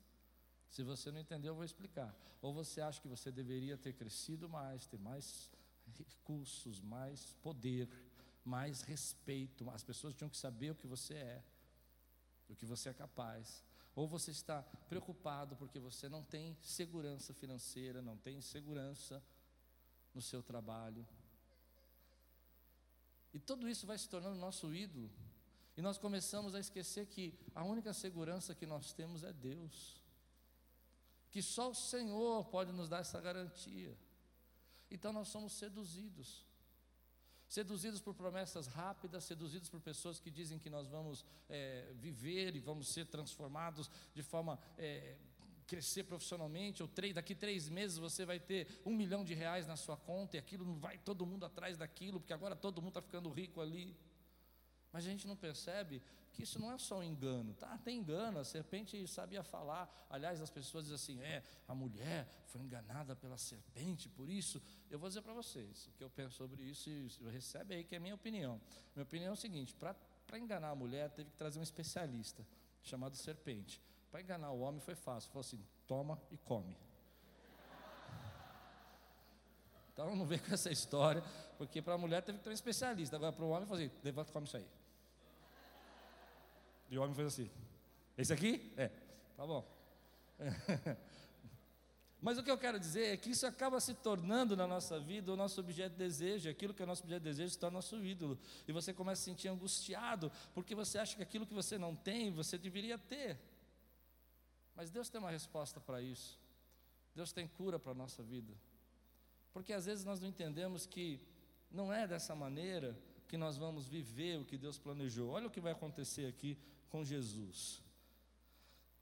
Se 0.69 0.83
você 0.83 1.11
não 1.11 1.19
entendeu, 1.19 1.51
eu 1.51 1.55
vou 1.55 1.63
explicar. 1.63 2.15
Ou 2.41 2.53
você 2.53 2.81
acha 2.81 3.01
que 3.01 3.07
você 3.07 3.31
deveria 3.31 3.77
ter 3.77 3.93
crescido 3.93 4.49
mais, 4.49 4.85
ter 4.85 4.99
mais 4.99 5.49
recursos, 5.97 6.81
mais 6.81 7.33
poder, 7.41 7.89
mais 8.43 8.81
respeito. 8.81 9.69
As 9.69 9.83
pessoas 9.83 10.13
tinham 10.13 10.29
que 10.29 10.37
saber 10.37 10.71
o 10.71 10.75
que 10.75 10.87
você 10.87 11.13
é 11.13 11.43
do 12.47 12.55
que 12.55 12.65
você 12.65 12.89
é 12.89 12.93
capaz. 12.93 13.63
Ou 13.95 14.07
você 14.07 14.31
está 14.31 14.61
preocupado 14.89 15.55
porque 15.55 15.79
você 15.79 16.09
não 16.09 16.23
tem 16.23 16.57
segurança 16.61 17.33
financeira, 17.33 18.01
não 18.01 18.17
tem 18.17 18.41
segurança 18.41 19.23
no 20.13 20.21
seu 20.21 20.43
trabalho. 20.43 21.07
E 23.33 23.39
tudo 23.39 23.67
isso 23.67 23.85
vai 23.85 23.97
se 23.97 24.07
tornando 24.07 24.35
nosso 24.35 24.73
ídolo. 24.73 25.09
E 25.77 25.81
nós 25.81 25.97
começamos 25.97 26.55
a 26.55 26.59
esquecer 26.59 27.05
que 27.07 27.37
a 27.53 27.63
única 27.63 27.93
segurança 27.93 28.55
que 28.55 28.65
nós 28.65 28.93
temos 28.93 29.23
é 29.23 29.33
Deus. 29.33 30.01
Que 31.35 31.41
só 31.41 31.69
o 31.69 31.75
Senhor 31.75 32.45
pode 32.45 32.71
nos 32.71 32.87
dar 32.87 32.99
essa 32.99 33.19
garantia. 33.19 33.93
Então 34.89 35.11
nós 35.11 35.27
somos 35.27 35.51
seduzidos. 35.51 36.45
Seduzidos 37.45 37.99
por 37.99 38.13
promessas 38.13 38.67
rápidas, 38.67 39.25
seduzidos 39.25 39.67
por 39.67 39.81
pessoas 39.81 40.17
que 40.17 40.31
dizem 40.31 40.57
que 40.57 40.69
nós 40.69 40.87
vamos 40.87 41.25
é, 41.49 41.91
viver 41.95 42.55
e 42.55 42.61
vamos 42.61 42.87
ser 42.87 43.05
transformados 43.07 43.91
de 44.13 44.23
forma. 44.23 44.57
É, 44.77 45.17
crescer 45.67 46.03
profissionalmente, 46.05 46.81
ou 46.81 46.87
três, 46.87 47.13
daqui 47.13 47.35
três 47.35 47.67
meses 47.67 47.97
você 47.97 48.23
vai 48.23 48.39
ter 48.39 48.81
um 48.85 48.95
milhão 48.95 49.25
de 49.25 49.33
reais 49.33 49.67
na 49.67 49.75
sua 49.75 49.97
conta, 49.97 50.37
e 50.37 50.39
aquilo 50.39 50.63
não 50.63 50.77
vai 50.77 50.97
todo 50.99 51.25
mundo 51.25 51.43
atrás 51.43 51.75
daquilo, 51.75 52.19
porque 52.19 52.31
agora 52.31 52.55
todo 52.55 52.81
mundo 52.81 52.91
está 52.91 53.01
ficando 53.01 53.29
rico 53.29 53.59
ali. 53.59 53.97
Mas 54.95 55.05
a 55.05 55.09
gente 55.09 55.27
não 55.27 55.35
percebe 55.35 56.01
que 56.31 56.43
isso 56.43 56.57
não 56.57 56.71
é 56.71 56.77
só 56.77 56.99
um 56.99 57.03
engano, 57.03 57.53
tá? 57.55 57.77
Tem 57.79 57.97
engano, 57.97 58.39
a 58.39 58.45
serpente 58.45 59.05
sabia 59.09 59.43
falar. 59.43 59.93
Aliás, 60.09 60.39
as 60.39 60.49
pessoas 60.49 60.85
dizem 60.85 60.95
assim: 60.95 61.21
é, 61.21 61.43
a 61.67 61.75
mulher 61.75 62.25
foi 62.45 62.61
enganada 62.61 63.13
pela 63.13 63.37
serpente, 63.37 64.07
por 64.07 64.29
isso. 64.29 64.61
Eu 64.89 64.97
vou 64.97 65.09
dizer 65.09 65.21
para 65.21 65.33
vocês 65.33 65.87
o 65.87 65.91
que 65.91 66.01
eu 66.01 66.09
penso 66.09 66.37
sobre 66.37 66.63
isso 66.63 66.89
e 66.89 67.09
recebe 67.29 67.75
aí 67.75 67.83
que 67.83 67.93
é 67.93 67.97
a 67.97 67.99
minha 67.99 68.15
opinião. 68.15 68.61
Minha 68.95 69.03
opinião 69.03 69.31
é 69.31 69.33
o 69.33 69.35
seguinte: 69.35 69.75
para 69.75 70.39
enganar 70.39 70.69
a 70.69 70.75
mulher, 70.75 71.09
teve 71.09 71.29
que 71.29 71.35
trazer 71.35 71.59
um 71.59 71.63
especialista 71.63 72.47
chamado 72.81 73.17
serpente. 73.17 73.81
Para 74.09 74.21
enganar 74.21 74.51
o 74.51 74.61
homem 74.61 74.79
foi 74.79 74.95
fácil, 74.95 75.29
falou 75.29 75.41
assim: 75.41 75.61
toma 75.85 76.17
e 76.31 76.37
come. 76.37 76.77
Então 79.91 80.15
não 80.15 80.25
vem 80.25 80.39
com 80.39 80.53
essa 80.53 80.71
história, 80.71 81.21
porque 81.57 81.81
para 81.81 81.95
a 81.95 81.97
mulher 81.97 82.21
teve 82.21 82.37
que 82.37 82.45
ter 82.45 82.49
um 82.49 82.53
especialista, 82.53 83.17
agora 83.17 83.33
para 83.33 83.43
o 83.43 83.49
homem 83.49 83.67
fazer, 83.67 83.87
assim, 83.87 83.95
levanta 84.01 84.29
e 84.29 84.33
come 84.33 84.45
isso 84.45 84.55
aí. 84.55 84.84
E 86.89 86.97
o 86.97 87.01
homem 87.01 87.15
fez 87.15 87.27
assim: 87.27 87.49
Esse 88.17 88.33
aqui? 88.33 88.73
É, 88.77 88.89
tá 89.35 89.45
bom. 89.45 89.65
Mas 92.25 92.39
o 92.39 92.43
que 92.43 92.49
eu 92.49 92.57
quero 92.57 92.79
dizer 92.79 93.13
é 93.13 93.17
que 93.17 93.29
isso 93.29 93.45
acaba 93.45 93.79
se 93.79 93.93
tornando 93.93 94.57
na 94.57 94.65
nossa 94.65 94.99
vida 94.99 95.31
o 95.31 95.35
nosso 95.35 95.59
objeto 95.59 95.91
de 95.91 95.99
desejo, 95.99 96.49
aquilo 96.49 96.73
que 96.73 96.81
é 96.81 96.85
o 96.85 96.87
nosso 96.87 97.03
objeto 97.03 97.21
de 97.21 97.29
desejo 97.29 97.51
se 97.51 97.59
torna 97.59 97.75
nosso 97.75 98.03
ídolo. 98.03 98.39
E 98.67 98.71
você 98.71 98.91
começa 98.91 99.21
a 99.21 99.23
se 99.23 99.29
sentir 99.29 99.47
angustiado, 99.47 100.31
porque 100.51 100.73
você 100.73 100.97
acha 100.97 101.15
que 101.15 101.21
aquilo 101.21 101.45
que 101.45 101.53
você 101.53 101.77
não 101.77 101.95
tem, 101.95 102.31
você 102.31 102.57
deveria 102.57 102.97
ter. 102.97 103.37
Mas 104.75 104.89
Deus 104.89 105.07
tem 105.07 105.21
uma 105.21 105.29
resposta 105.29 105.79
para 105.79 106.01
isso. 106.01 106.39
Deus 107.13 107.31
tem 107.31 107.47
cura 107.47 107.77
para 107.77 107.91
a 107.91 107.95
nossa 107.95 108.23
vida. 108.23 108.53
Porque 109.53 109.71
às 109.71 109.85
vezes 109.85 110.03
nós 110.03 110.19
não 110.19 110.27
entendemos 110.27 110.87
que 110.87 111.21
não 111.69 111.93
é 111.93 112.07
dessa 112.07 112.33
maneira 112.33 112.97
que 113.27 113.37
nós 113.37 113.55
vamos 113.55 113.87
viver 113.87 114.39
o 114.39 114.45
que 114.45 114.57
Deus 114.57 114.79
planejou. 114.79 115.29
Olha 115.29 115.45
o 115.45 115.51
que 115.51 115.61
vai 115.61 115.73
acontecer 115.73 116.25
aqui 116.25 116.57
com 116.95 117.03
Jesus. 117.03 117.83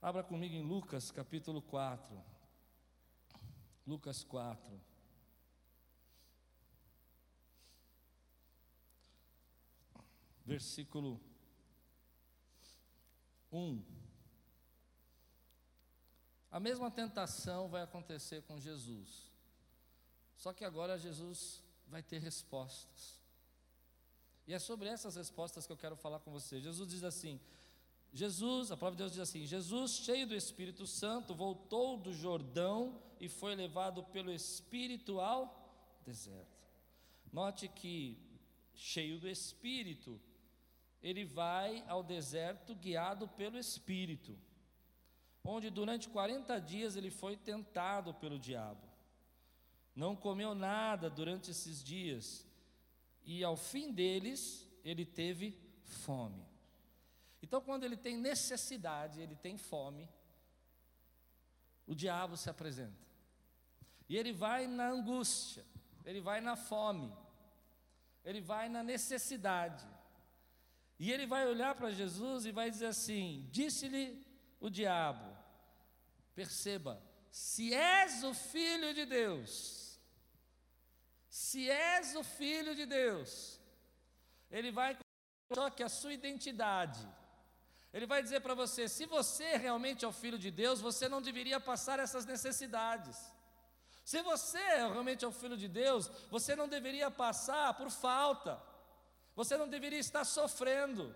Abra 0.02 0.24
comigo 0.24 0.52
em 0.52 0.66
Lucas 0.66 1.12
capítulo 1.12 1.62
4. 1.62 2.20
Lucas 3.86 4.24
4. 4.24 4.80
Versículo 10.44 11.20
1. 13.52 13.80
A 16.50 16.58
mesma 16.58 16.90
tentação 16.90 17.68
vai 17.68 17.82
acontecer 17.82 18.42
com 18.42 18.58
Jesus. 18.58 19.30
Só 20.36 20.52
que 20.52 20.64
agora 20.64 20.98
Jesus 20.98 21.62
vai 21.86 22.02
ter 22.02 22.18
respostas. 22.18 23.22
E 24.48 24.52
é 24.52 24.58
sobre 24.58 24.88
essas 24.88 25.14
respostas 25.14 25.64
que 25.64 25.72
eu 25.72 25.76
quero 25.76 25.94
falar 25.94 26.18
com 26.18 26.32
você. 26.32 26.60
Jesus 26.60 26.88
diz 26.88 27.04
assim: 27.04 27.40
Jesus, 28.14 28.70
a 28.70 28.76
palavra 28.76 28.96
de 28.96 29.02
Deus 29.02 29.12
diz 29.12 29.20
assim: 29.20 29.44
Jesus, 29.44 29.96
cheio 29.96 30.24
do 30.24 30.36
Espírito 30.36 30.86
Santo, 30.86 31.34
voltou 31.34 31.98
do 31.98 32.12
Jordão 32.12 33.02
e 33.18 33.28
foi 33.28 33.56
levado 33.56 34.04
pelo 34.04 34.30
Espírito 34.32 35.18
ao 35.18 36.00
deserto. 36.06 36.62
Note 37.32 37.66
que, 37.66 38.16
cheio 38.72 39.18
do 39.18 39.28
Espírito, 39.28 40.20
ele 41.02 41.24
vai 41.24 41.84
ao 41.88 42.04
deserto 42.04 42.72
guiado 42.76 43.26
pelo 43.26 43.58
Espírito, 43.58 44.38
onde 45.42 45.68
durante 45.68 46.08
40 46.08 46.60
dias 46.60 46.94
ele 46.94 47.10
foi 47.10 47.36
tentado 47.36 48.14
pelo 48.14 48.38
diabo. 48.38 48.88
Não 49.92 50.14
comeu 50.14 50.54
nada 50.54 51.10
durante 51.10 51.50
esses 51.50 51.82
dias, 51.82 52.46
e 53.24 53.42
ao 53.42 53.56
fim 53.56 53.90
deles 53.90 54.70
ele 54.84 55.04
teve 55.04 55.58
fome. 55.82 56.53
Então, 57.44 57.60
quando 57.60 57.84
ele 57.84 57.98
tem 57.98 58.16
necessidade, 58.16 59.20
ele 59.20 59.36
tem 59.36 59.58
fome, 59.58 60.08
o 61.86 61.94
diabo 61.94 62.38
se 62.38 62.48
apresenta. 62.48 63.06
E 64.08 64.16
ele 64.16 64.32
vai 64.32 64.66
na 64.66 64.88
angústia, 64.88 65.62
ele 66.06 66.22
vai 66.22 66.40
na 66.40 66.56
fome, 66.56 67.12
ele 68.24 68.40
vai 68.40 68.70
na 68.70 68.82
necessidade. 68.82 69.86
E 70.98 71.12
ele 71.12 71.26
vai 71.26 71.46
olhar 71.46 71.74
para 71.74 71.90
Jesus 71.90 72.46
e 72.46 72.50
vai 72.50 72.70
dizer 72.70 72.86
assim: 72.86 73.46
Disse-lhe 73.50 74.26
o 74.58 74.70
diabo, 74.70 75.28
perceba, 76.34 76.98
se 77.30 77.74
és 77.74 78.24
o 78.24 78.32
filho 78.32 78.94
de 78.94 79.04
Deus, 79.04 80.00
se 81.28 81.68
és 81.68 82.16
o 82.16 82.24
filho 82.24 82.74
de 82.74 82.86
Deus, 82.86 83.60
ele 84.50 84.70
vai 84.70 84.96
só 85.52 85.68
que 85.68 85.82
a 85.82 85.90
sua 85.90 86.14
identidade, 86.14 87.06
ele 87.94 88.06
vai 88.06 88.20
dizer 88.20 88.40
para 88.40 88.54
você: 88.54 88.88
se 88.88 89.06
você 89.06 89.56
realmente 89.56 90.04
é 90.04 90.08
o 90.08 90.12
filho 90.12 90.36
de 90.36 90.50
Deus, 90.50 90.80
você 90.80 91.08
não 91.08 91.22
deveria 91.22 91.60
passar 91.60 92.00
essas 92.00 92.26
necessidades. 92.26 93.16
Se 94.04 94.20
você 94.20 94.58
realmente 94.58 95.24
é 95.24 95.28
o 95.28 95.32
filho 95.32 95.56
de 95.56 95.68
Deus, 95.68 96.10
você 96.28 96.56
não 96.56 96.68
deveria 96.68 97.08
passar 97.08 97.72
por 97.74 97.88
falta. 97.90 98.60
Você 99.36 99.56
não 99.56 99.68
deveria 99.68 100.00
estar 100.00 100.24
sofrendo. 100.24 101.14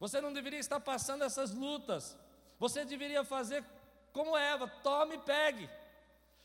Você 0.00 0.22
não 0.22 0.32
deveria 0.32 0.58
estar 0.58 0.80
passando 0.80 1.22
essas 1.22 1.52
lutas. 1.52 2.16
Você 2.58 2.86
deveria 2.86 3.22
fazer 3.22 3.62
como 4.10 4.38
Eva: 4.38 4.66
tome 4.82 5.16
e 5.16 5.18
pegue. 5.18 5.68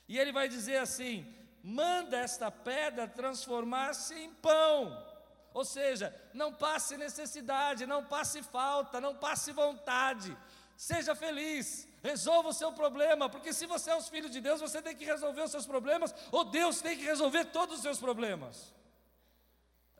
E 0.05 0.19
ele 0.19 0.33
vai 0.33 0.49
dizer 0.49 0.79
assim: 0.79 1.33
manda 1.63 2.17
esta 2.17 2.51
pedra 2.51 3.07
transformar-se 3.07 4.15
em 4.15 4.33
pão. 4.33 5.08
Ou 5.53 5.65
seja, 5.65 6.15
não 6.33 6.53
passe 6.53 6.97
necessidade, 6.97 7.85
não 7.85 8.03
passe 8.03 8.41
falta, 8.43 9.01
não 9.01 9.15
passe 9.15 9.51
vontade. 9.51 10.35
Seja 10.77 11.15
feliz, 11.15 11.87
resolva 12.01 12.49
o 12.49 12.53
seu 12.53 12.71
problema, 12.71 13.29
porque 13.29 13.51
se 13.51 13.65
você 13.65 13.91
é 13.91 13.95
os 13.95 14.07
filhos 14.07 14.31
de 14.31 14.39
Deus, 14.39 14.61
você 14.61 14.81
tem 14.81 14.95
que 14.95 15.05
resolver 15.05 15.41
os 15.41 15.51
seus 15.51 15.65
problemas, 15.65 16.13
ou 16.31 16.45
Deus 16.45 16.81
tem 16.81 16.97
que 16.97 17.03
resolver 17.03 17.45
todos 17.45 17.77
os 17.77 17.81
seus 17.81 17.99
problemas. 17.99 18.73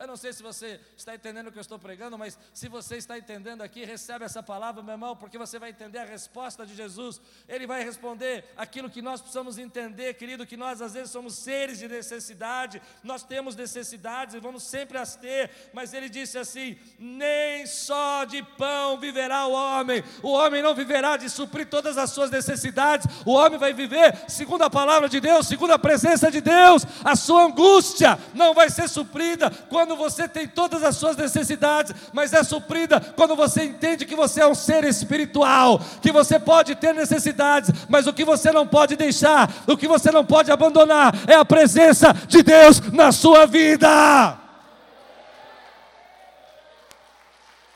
Eu 0.00 0.06
não 0.06 0.16
sei 0.16 0.32
se 0.32 0.42
você 0.42 0.80
está 0.96 1.14
entendendo 1.14 1.48
o 1.48 1.52
que 1.52 1.58
eu 1.58 1.60
estou 1.60 1.78
pregando, 1.78 2.16
mas 2.16 2.38
se 2.54 2.68
você 2.68 2.96
está 2.96 3.18
entendendo 3.18 3.60
aqui, 3.60 3.84
recebe 3.84 4.24
essa 4.24 4.42
palavra, 4.42 4.82
meu 4.82 4.94
irmão, 4.94 5.14
porque 5.14 5.36
você 5.36 5.58
vai 5.58 5.68
entender 5.68 5.98
a 5.98 6.06
resposta 6.06 6.64
de 6.64 6.74
Jesus. 6.74 7.20
Ele 7.46 7.66
vai 7.66 7.84
responder 7.84 8.46
aquilo 8.56 8.88
que 8.88 9.02
nós 9.02 9.20
precisamos 9.20 9.58
entender, 9.58 10.14
querido, 10.14 10.46
que 10.46 10.56
nós 10.56 10.80
às 10.80 10.94
vezes 10.94 11.10
somos 11.10 11.34
seres 11.34 11.78
de 11.78 11.86
necessidade, 11.86 12.80
nós 13.04 13.22
temos 13.22 13.54
necessidades 13.54 14.34
e 14.34 14.40
vamos 14.40 14.62
sempre 14.62 14.96
as 14.96 15.16
ter, 15.16 15.50
mas 15.74 15.92
ele 15.92 16.08
disse 16.08 16.38
assim: 16.38 16.78
nem 16.98 17.66
só 17.66 18.24
de 18.24 18.42
pão 18.42 18.98
viverá 18.98 19.44
o 19.44 19.52
homem, 19.52 20.02
o 20.22 20.30
homem 20.30 20.62
não 20.62 20.74
viverá 20.74 21.18
de 21.18 21.28
suprir 21.28 21.68
todas 21.68 21.98
as 21.98 22.08
suas 22.08 22.30
necessidades, 22.30 23.06
o 23.26 23.32
homem 23.32 23.58
vai 23.58 23.74
viver 23.74 24.18
segundo 24.30 24.62
a 24.62 24.70
palavra 24.70 25.10
de 25.10 25.20
Deus, 25.20 25.46
segundo 25.46 25.74
a 25.74 25.78
presença 25.78 26.30
de 26.30 26.40
Deus, 26.40 26.86
a 27.04 27.14
sua 27.14 27.44
angústia 27.44 28.18
não 28.32 28.54
vai 28.54 28.70
ser 28.70 28.88
suprida 28.88 29.50
quando 29.68 29.89
quando 29.90 29.96
você 29.96 30.28
tem 30.28 30.46
todas 30.46 30.84
as 30.84 30.94
suas 30.96 31.16
necessidades, 31.16 31.92
mas 32.12 32.32
é 32.32 32.44
suprida 32.44 33.00
quando 33.16 33.34
você 33.34 33.64
entende 33.64 34.06
que 34.06 34.14
você 34.14 34.40
é 34.40 34.46
um 34.46 34.54
ser 34.54 34.84
espiritual, 34.84 35.80
que 36.00 36.12
você 36.12 36.38
pode 36.38 36.76
ter 36.76 36.94
necessidades, 36.94 37.70
mas 37.88 38.06
o 38.06 38.12
que 38.12 38.24
você 38.24 38.52
não 38.52 38.64
pode 38.64 38.94
deixar, 38.94 39.52
o 39.66 39.76
que 39.76 39.88
você 39.88 40.12
não 40.12 40.24
pode 40.24 40.52
abandonar 40.52 41.12
é 41.28 41.34
a 41.34 41.44
presença 41.44 42.12
de 42.12 42.40
Deus 42.40 42.80
na 42.92 43.10
sua 43.10 43.46
vida. 43.46 44.38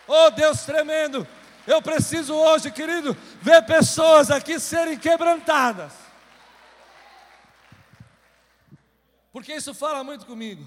Oh 0.07 0.31
Deus 0.31 0.63
tremendo, 0.63 1.27
eu 1.67 1.83
preciso 1.83 2.33
hoje, 2.33 2.71
querido, 2.71 3.17
ver 3.43 3.63
pessoas 3.63 4.31
aqui 4.31 4.61
serem 4.61 4.97
quebrantadas. 4.97 5.93
Porque 9.33 9.53
isso 9.53 9.75
fala 9.75 10.05
muito 10.05 10.25
comigo. 10.27 10.65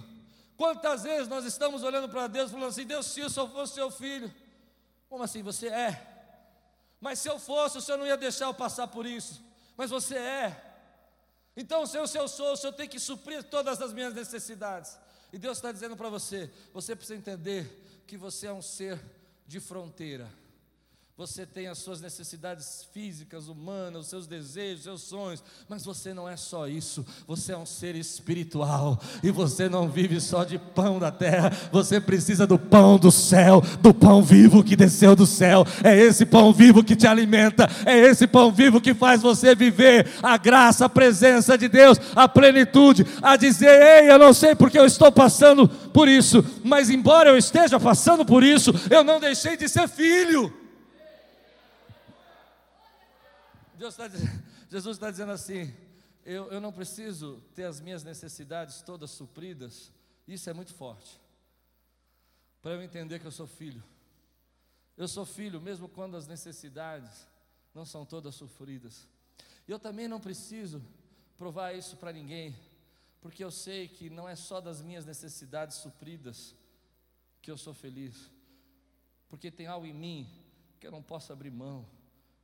Quantas 0.58 1.04
vezes 1.04 1.28
nós 1.28 1.46
estamos 1.46 1.84
olhando 1.84 2.10
para 2.10 2.28
Deus 2.28 2.50
falando 2.50 2.70
assim: 2.70 2.86
Deus, 2.86 3.06
se 3.06 3.22
eu 3.22 3.30
fosse 3.30 3.76
seu 3.76 3.92
filho, 3.92 4.34
como 5.08 5.24
assim 5.24 5.44
você 5.44 5.68
é? 5.68 6.16
Mas 7.00 7.20
se 7.20 7.30
eu 7.30 7.38
fosse, 7.38 7.78
o 7.78 7.82
Senhor 7.82 8.00
não 8.00 8.08
ia 8.08 8.18
deixar 8.18 8.46
eu 8.46 8.54
passar 8.54 8.88
por 8.88 9.06
isso. 9.06 9.40
Mas 9.78 9.92
você 9.92 10.18
é. 10.18 10.64
Então, 11.56 11.86
se 11.86 11.98
eu, 11.98 12.08
se 12.08 12.18
eu 12.18 12.28
sou, 12.28 12.54
o 12.54 12.56
Senhor 12.58 12.74
tem 12.74 12.90
que 12.90 13.00
suprir 13.00 13.44
todas 13.44 13.80
as 13.82 13.94
minhas 13.94 14.16
necessidades. 14.16 14.98
E 15.32 15.38
Deus 15.38 15.60
está 15.60 15.72
dizendo 15.72 15.96
para 15.96 16.10
você: 16.10 16.52
você 16.74 16.96
precisa 16.96 17.18
entender 17.18 18.04
que 18.08 18.18
você 18.18 18.48
é 18.48 18.54
um 18.54 18.62
ser 18.62 19.00
de 19.46 19.60
fronteira. 19.60 20.28
Você 21.18 21.48
tem 21.48 21.66
as 21.66 21.80
suas 21.80 22.00
necessidades 22.00 22.88
físicas, 22.94 23.48
humanas, 23.48 24.02
os 24.02 24.08
seus 24.08 24.28
desejos, 24.28 24.82
os 24.82 24.84
seus 24.84 25.02
sonhos, 25.02 25.44
mas 25.68 25.84
você 25.84 26.14
não 26.14 26.30
é 26.30 26.38
só 26.38 26.68
isso, 26.68 27.04
você 27.26 27.54
é 27.54 27.58
um 27.58 27.66
ser 27.66 27.96
espiritual 27.96 29.02
e 29.24 29.32
você 29.32 29.68
não 29.68 29.90
vive 29.90 30.22
só 30.22 30.44
de 30.44 30.60
pão 30.60 31.00
da 31.00 31.10
terra, 31.10 31.52
você 31.72 32.00
precisa 32.00 32.46
do 32.46 32.60
pão 32.60 33.00
do 33.00 33.12
céu, 33.12 33.64
do 33.82 33.96
pão 33.96 34.22
vivo 34.22 34.64
que 34.64 34.76
desceu 34.76 35.16
do 35.16 35.26
céu. 35.26 35.66
É 35.84 35.98
esse 35.98 36.24
pão 36.24 36.54
vivo 36.54 36.84
que 36.84 36.96
te 36.96 37.08
alimenta, 37.08 37.68
é 37.84 37.98
esse 37.98 38.28
pão 38.28 38.52
vivo 38.52 38.80
que 38.80 38.94
faz 38.94 39.20
você 39.20 39.56
viver 39.56 40.08
a 40.22 40.38
graça, 40.38 40.86
a 40.86 40.90
presença 40.90 41.58
de 41.58 41.68
Deus, 41.68 41.98
a 42.16 42.30
plenitude, 42.30 43.04
a 43.24 43.36
dizer: 43.36 44.04
"Ei, 44.04 44.12
eu 44.12 44.20
não 44.20 44.34
sei 44.34 44.54
porque 44.54 44.78
eu 44.78 44.86
estou 44.86 45.12
passando 45.12 45.68
por 45.68 46.08
isso, 46.08 46.46
mas 46.64 46.92
embora 46.92 47.32
eu 47.32 47.38
esteja 47.40 47.80
passando 47.80 48.24
por 48.24 48.44
isso, 48.44 48.72
eu 48.92 49.04
não 49.04 49.20
deixei 49.20 49.58
de 49.58 49.68
ser 49.68 49.88
filho." 49.90 50.67
Deus 53.78 53.94
está 53.98 54.10
Jesus 54.70 54.98
está 54.98 55.12
dizendo 55.12 55.32
assim: 55.32 55.74
eu, 56.26 56.52
eu 56.52 56.60
não 56.60 56.74
preciso 56.74 57.42
ter 57.54 57.64
as 57.64 57.80
minhas 57.80 58.04
necessidades 58.04 58.82
todas 58.82 59.12
supridas. 59.12 59.94
Isso 60.28 60.50
é 60.50 60.54
muito 60.54 60.74
forte. 60.74 61.20
Para 62.62 62.72
eu 62.72 62.82
entender 62.82 63.20
que 63.20 63.28
eu 63.28 63.32
sou 63.32 63.48
filho. 63.48 63.84
Eu 64.98 65.08
sou 65.08 65.26
filho 65.26 65.62
mesmo 65.62 65.88
quando 65.88 66.18
as 66.18 66.28
necessidades 66.28 67.28
não 67.74 67.86
são 67.86 68.06
todas 68.06 68.36
sofridas. 68.36 69.08
E 69.68 69.72
eu 69.72 69.80
também 69.80 70.08
não 70.08 70.20
preciso 70.20 70.84
provar 71.38 71.74
isso 71.74 71.96
para 71.98 72.12
ninguém, 72.12 72.58
porque 73.22 73.44
eu 73.44 73.52
sei 73.52 73.88
que 73.88 74.10
não 74.10 74.28
é 74.28 74.36
só 74.36 74.60
das 74.60 74.82
minhas 74.82 75.06
necessidades 75.06 75.78
supridas 75.78 76.56
que 77.42 77.52
eu 77.52 77.58
sou 77.58 77.76
feliz, 77.76 78.32
porque 79.30 79.52
tem 79.52 79.68
algo 79.68 79.86
em 79.86 79.94
mim 79.94 80.28
que 80.80 80.88
eu 80.88 80.92
não 80.92 81.04
posso 81.04 81.32
abrir 81.32 81.52
mão, 81.52 81.88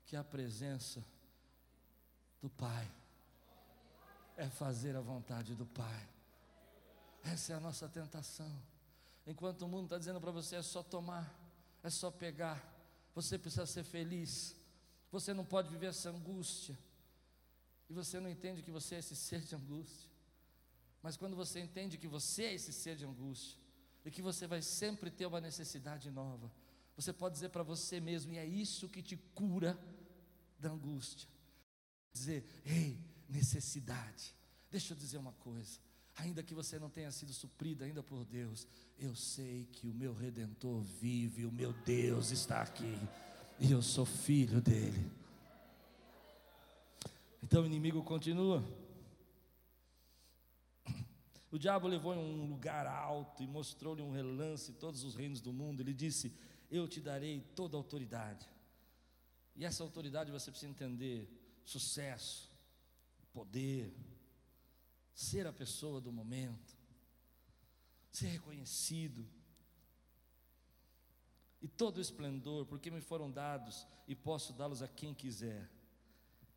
que 0.05 0.15
é 0.15 0.19
a 0.19 0.23
presença 0.23 1.03
do 2.43 2.49
Pai. 2.49 2.91
É 4.35 4.49
fazer 4.49 4.97
a 4.97 4.99
vontade 4.99 5.55
do 5.55 5.65
Pai. 5.65 6.09
Essa 7.23 7.53
é 7.53 7.55
a 7.55 7.59
nossa 7.59 7.87
tentação. 7.87 8.51
Enquanto 9.25 9.61
o 9.61 9.67
mundo 9.67 9.85
está 9.85 9.97
dizendo 9.97 10.19
para 10.19 10.31
você 10.31 10.57
é 10.57 10.61
só 10.61 10.83
tomar, 10.83 11.33
é 11.81 11.89
só 11.89 12.11
pegar, 12.11 12.61
você 13.15 13.39
precisa 13.39 13.65
ser 13.65 13.85
feliz, 13.85 14.53
você 15.09 15.33
não 15.33 15.45
pode 15.45 15.69
viver 15.69 15.87
essa 15.87 16.09
angústia, 16.09 16.77
e 17.89 17.93
você 17.93 18.19
não 18.19 18.29
entende 18.29 18.61
que 18.61 18.71
você 18.71 18.95
é 18.95 18.99
esse 18.99 19.15
ser 19.15 19.39
de 19.41 19.55
angústia. 19.55 20.09
Mas 21.01 21.15
quando 21.15 21.37
você 21.37 21.61
entende 21.61 21.97
que 21.97 22.07
você 22.07 22.43
é 22.43 22.53
esse 22.55 22.73
ser 22.73 22.97
de 22.97 23.05
angústia, 23.05 23.57
e 24.03 24.11
que 24.11 24.21
você 24.21 24.45
vai 24.45 24.61
sempre 24.61 25.09
ter 25.09 25.25
uma 25.25 25.39
necessidade 25.39 26.11
nova, 26.11 26.51
você 26.97 27.13
pode 27.13 27.35
dizer 27.35 27.49
para 27.49 27.63
você 27.63 28.01
mesmo, 28.01 28.33
e 28.33 28.37
é 28.37 28.45
isso 28.45 28.89
que 28.89 29.01
te 29.01 29.15
cura 29.15 29.79
da 30.59 30.69
angústia 30.69 31.32
dizer: 32.13 32.45
ei, 32.65 32.99
necessidade. 33.27 34.35
Deixa 34.69 34.93
eu 34.93 34.97
dizer 34.97 35.17
uma 35.17 35.33
coisa. 35.33 35.79
Ainda 36.15 36.43
que 36.43 36.53
você 36.53 36.77
não 36.77 36.89
tenha 36.89 37.11
sido 37.11 37.33
suprido 37.33 37.83
ainda 37.83 38.03
por 38.03 38.23
Deus, 38.23 38.67
eu 38.99 39.15
sei 39.15 39.65
que 39.71 39.87
o 39.87 39.93
meu 39.93 40.13
redentor 40.13 40.81
vive, 40.81 41.45
o 41.45 41.51
meu 41.51 41.73
Deus 41.73 42.29
está 42.29 42.61
aqui, 42.61 42.95
e 43.59 43.71
eu 43.71 43.81
sou 43.81 44.05
filho 44.05 44.61
dele. 44.61 45.11
Então 47.41 47.63
o 47.63 47.65
inimigo 47.65 48.03
continua. 48.03 48.63
O 51.51 51.57
diabo 51.59 51.87
levou 51.87 52.15
em 52.15 52.17
um 52.17 52.47
lugar 52.47 52.87
alto 52.87 53.43
e 53.43 53.47
mostrou-lhe 53.47 54.01
um 54.01 54.11
relance 54.11 54.73
todos 54.73 55.03
os 55.03 55.15
reinos 55.15 55.41
do 55.41 55.53
mundo. 55.53 55.81
Ele 55.81 55.93
disse: 55.93 56.33
Eu 56.69 56.87
te 56.87 56.99
darei 56.99 57.41
toda 57.55 57.75
a 57.75 57.79
autoridade. 57.79 58.47
E 59.55 59.65
essa 59.65 59.83
autoridade 59.83 60.31
você 60.31 60.49
precisa 60.49 60.71
entender 60.71 61.29
sucesso, 61.63 62.51
poder, 63.33 63.95
ser 65.13 65.47
a 65.47 65.53
pessoa 65.53 66.01
do 66.01 66.11
momento, 66.11 66.75
ser 68.11 68.27
reconhecido. 68.27 69.27
E 71.61 71.67
todo 71.67 71.97
o 71.97 72.01
esplendor, 72.01 72.65
porque 72.65 72.91
me 72.91 73.01
foram 73.01 73.31
dados 73.31 73.87
e 74.07 74.15
posso 74.15 74.53
dá-los 74.53 74.81
a 74.81 74.87
quem 74.87 75.13
quiser. 75.13 75.69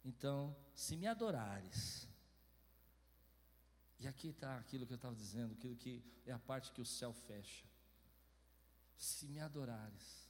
Então, 0.04 0.56
se 0.74 0.96
me 0.96 1.06
adorares, 1.06 2.08
e 3.98 4.06
aqui 4.06 4.28
está 4.28 4.58
aquilo 4.58 4.86
que 4.86 4.92
eu 4.92 4.96
estava 4.96 5.14
dizendo, 5.14 5.54
aquilo 5.54 5.76
que 5.76 6.02
é 6.26 6.32
a 6.32 6.38
parte 6.38 6.72
que 6.72 6.80
o 6.80 6.86
céu 6.86 7.12
fecha. 7.12 7.64
Se 8.96 9.26
me 9.28 9.40
adorares, 9.40 10.28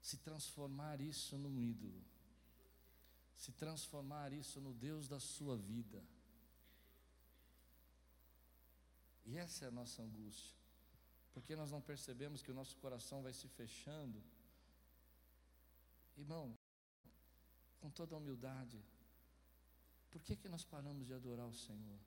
se 0.00 0.18
transformar 0.18 1.00
isso 1.00 1.36
num 1.38 1.60
ídolo, 1.60 2.04
se 3.36 3.52
transformar 3.52 4.32
isso 4.32 4.60
no 4.60 4.72
Deus 4.72 5.06
da 5.08 5.20
sua 5.20 5.56
vida. 5.56 6.02
E 9.24 9.36
essa 9.36 9.64
é 9.64 9.68
a 9.68 9.72
nossa 9.72 10.02
angústia, 10.02 10.54
porque 11.32 11.56
nós 11.56 11.70
não 11.70 11.80
percebemos 11.80 12.42
que 12.42 12.50
o 12.50 12.54
nosso 12.54 12.76
coração 12.76 13.22
vai 13.22 13.32
se 13.32 13.48
fechando. 13.48 14.22
Irmão, 16.16 16.56
com 17.80 17.90
toda 17.90 18.14
a 18.14 18.18
humildade, 18.18 18.82
por 20.10 20.22
que, 20.22 20.36
que 20.36 20.48
nós 20.48 20.64
paramos 20.64 21.06
de 21.06 21.12
adorar 21.12 21.46
o 21.46 21.54
Senhor? 21.54 21.98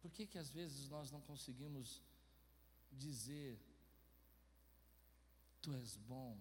Por 0.00 0.10
que, 0.10 0.26
que 0.26 0.38
às 0.38 0.50
vezes 0.50 0.88
nós 0.88 1.10
não 1.10 1.20
conseguimos 1.20 2.02
dizer, 2.92 3.58
Tu 5.60 5.72
és 5.72 5.96
bom, 5.96 6.38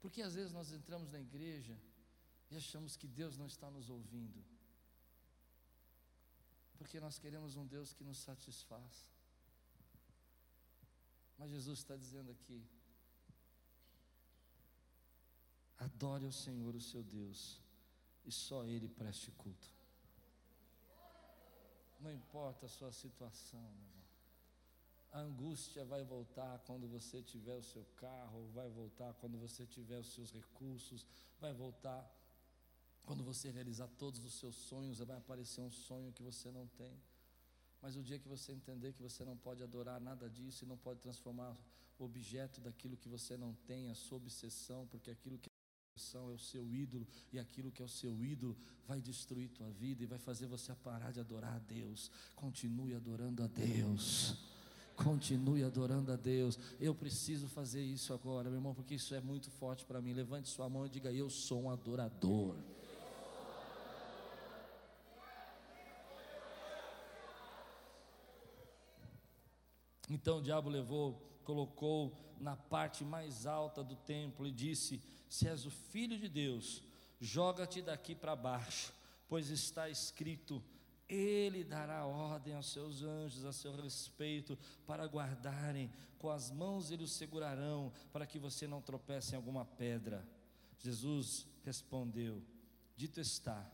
porque 0.00 0.22
às 0.22 0.34
vezes 0.34 0.52
nós 0.52 0.72
entramos 0.72 1.10
na 1.10 1.20
igreja 1.20 1.78
e 2.50 2.56
achamos 2.56 2.96
que 2.96 3.06
Deus 3.06 3.36
não 3.36 3.46
está 3.46 3.70
nos 3.70 3.90
ouvindo. 3.90 4.44
Porque 6.76 7.00
nós 7.00 7.18
queremos 7.18 7.56
um 7.56 7.66
Deus 7.66 7.92
que 7.92 8.04
nos 8.04 8.18
satisfaça. 8.18 9.06
Mas 11.36 11.50
Jesus 11.50 11.80
está 11.80 11.96
dizendo 11.96 12.30
aqui: 12.30 12.64
adore 15.76 16.24
ao 16.24 16.32
Senhor, 16.32 16.74
o 16.74 16.80
seu 16.80 17.02
Deus, 17.02 17.60
e 18.24 18.30
só 18.30 18.64
Ele 18.64 18.88
preste 18.88 19.30
culto. 19.32 19.68
Não 22.00 22.12
importa 22.12 22.66
a 22.66 22.68
sua 22.68 22.92
situação, 22.92 23.60
meu 23.60 23.86
irmão. 23.88 24.07
A 25.12 25.20
angústia 25.20 25.84
vai 25.84 26.04
voltar 26.04 26.58
quando 26.66 26.86
você 26.86 27.22
tiver 27.22 27.54
o 27.54 27.62
seu 27.62 27.84
carro, 27.96 28.48
vai 28.54 28.68
voltar 28.68 29.14
quando 29.14 29.38
você 29.38 29.66
tiver 29.66 29.98
os 29.98 30.12
seus 30.12 30.30
recursos, 30.32 31.06
vai 31.40 31.52
voltar 31.52 32.06
quando 33.06 33.24
você 33.24 33.50
realizar 33.50 33.88
todos 33.98 34.22
os 34.22 34.34
seus 34.34 34.54
sonhos, 34.54 34.98
vai 34.98 35.16
aparecer 35.16 35.62
um 35.62 35.70
sonho 35.70 36.12
que 36.12 36.22
você 36.22 36.50
não 36.50 36.66
tem. 36.66 37.00
Mas 37.80 37.96
o 37.96 38.02
dia 38.02 38.18
que 38.18 38.28
você 38.28 38.52
entender 38.52 38.92
que 38.92 39.02
você 39.02 39.24
não 39.24 39.36
pode 39.36 39.62
adorar 39.62 39.98
nada 39.98 40.28
disso 40.28 40.64
e 40.64 40.68
não 40.68 40.76
pode 40.76 41.00
transformar 41.00 41.56
o 41.98 42.04
objeto 42.04 42.60
daquilo 42.60 42.96
que 42.96 43.08
você 43.08 43.36
não 43.36 43.54
tem, 43.66 43.88
a 43.88 43.94
sua 43.94 44.18
obsessão, 44.18 44.86
porque 44.88 45.10
aquilo 45.10 45.38
que 45.38 45.48
é 45.48 45.94
obsessão 45.94 46.30
é 46.30 46.34
o 46.34 46.38
seu 46.38 46.70
ídolo, 46.70 47.06
e 47.32 47.38
aquilo 47.38 47.72
que 47.72 47.80
é 47.80 47.84
o 47.84 47.88
seu 47.88 48.22
ídolo 48.22 48.56
vai 48.86 49.00
destruir 49.00 49.48
tua 49.50 49.70
vida 49.70 50.02
e 50.02 50.06
vai 50.06 50.18
fazer 50.18 50.46
você 50.46 50.74
parar 50.74 51.10
de 51.10 51.20
adorar 51.20 51.56
a 51.56 51.58
Deus. 51.60 52.10
Continue 52.36 52.94
adorando 52.94 53.42
a 53.42 53.46
Deus. 53.46 54.47
Continue 55.02 55.62
adorando 55.62 56.12
a 56.12 56.16
Deus. 56.16 56.58
Eu 56.80 56.92
preciso 56.92 57.46
fazer 57.48 57.82
isso 57.82 58.12
agora, 58.12 58.50
meu 58.50 58.58
irmão, 58.58 58.74
porque 58.74 58.96
isso 58.96 59.14
é 59.14 59.20
muito 59.20 59.48
forte 59.48 59.84
para 59.84 60.00
mim. 60.00 60.12
Levante 60.12 60.48
sua 60.48 60.68
mão 60.68 60.84
e 60.84 60.88
diga: 60.88 61.12
Eu 61.12 61.30
sou 61.30 61.62
um 61.62 61.70
adorador. 61.70 62.56
Então 70.10 70.38
o 70.38 70.42
diabo 70.42 70.68
levou, 70.68 71.22
colocou 71.44 72.18
na 72.40 72.56
parte 72.56 73.04
mais 73.04 73.46
alta 73.46 73.84
do 73.84 73.94
templo 73.94 74.48
e 74.48 74.52
disse: 74.52 75.00
Se 75.28 75.46
és 75.46 75.64
o 75.64 75.70
filho 75.70 76.18
de 76.18 76.28
Deus, 76.28 76.82
joga-te 77.20 77.80
daqui 77.82 78.16
para 78.16 78.34
baixo, 78.34 78.92
pois 79.28 79.48
está 79.48 79.88
escrito: 79.88 80.60
ele 81.08 81.64
dará 81.64 82.04
ordem 82.04 82.54
aos 82.54 82.70
seus 82.70 83.02
anjos 83.02 83.44
a 83.44 83.52
seu 83.52 83.74
respeito 83.74 84.58
para 84.86 85.06
guardarem, 85.06 85.90
com 86.18 86.28
as 86.28 86.50
mãos 86.50 86.90
eles 86.90 87.10
o 87.10 87.14
segurarão, 87.14 87.92
para 88.12 88.26
que 88.26 88.38
você 88.38 88.66
não 88.66 88.82
tropece 88.82 89.32
em 89.32 89.36
alguma 89.36 89.64
pedra. 89.64 90.28
Jesus 90.78 91.46
respondeu: 91.64 92.42
Dito 92.94 93.20
está, 93.20 93.70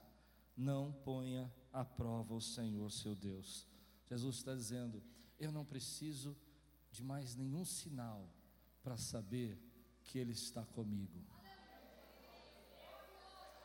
não 0.57 0.93
ponha 0.93 1.53
à 1.72 1.85
prova 1.85 2.35
o 2.35 2.41
Senhor 2.41 2.91
seu 2.91 3.16
Deus. 3.16 3.66
Jesus 4.09 4.37
está 4.37 4.55
dizendo: 4.55 5.03
Eu 5.39 5.51
não 5.51 5.64
preciso 5.64 6.37
de 6.93 7.03
mais 7.03 7.35
nenhum 7.35 7.64
sinal 7.64 8.28
para 8.82 8.97
saber 8.97 9.59
que 10.05 10.18
Ele 10.18 10.32
está 10.32 10.64
comigo. 10.64 11.18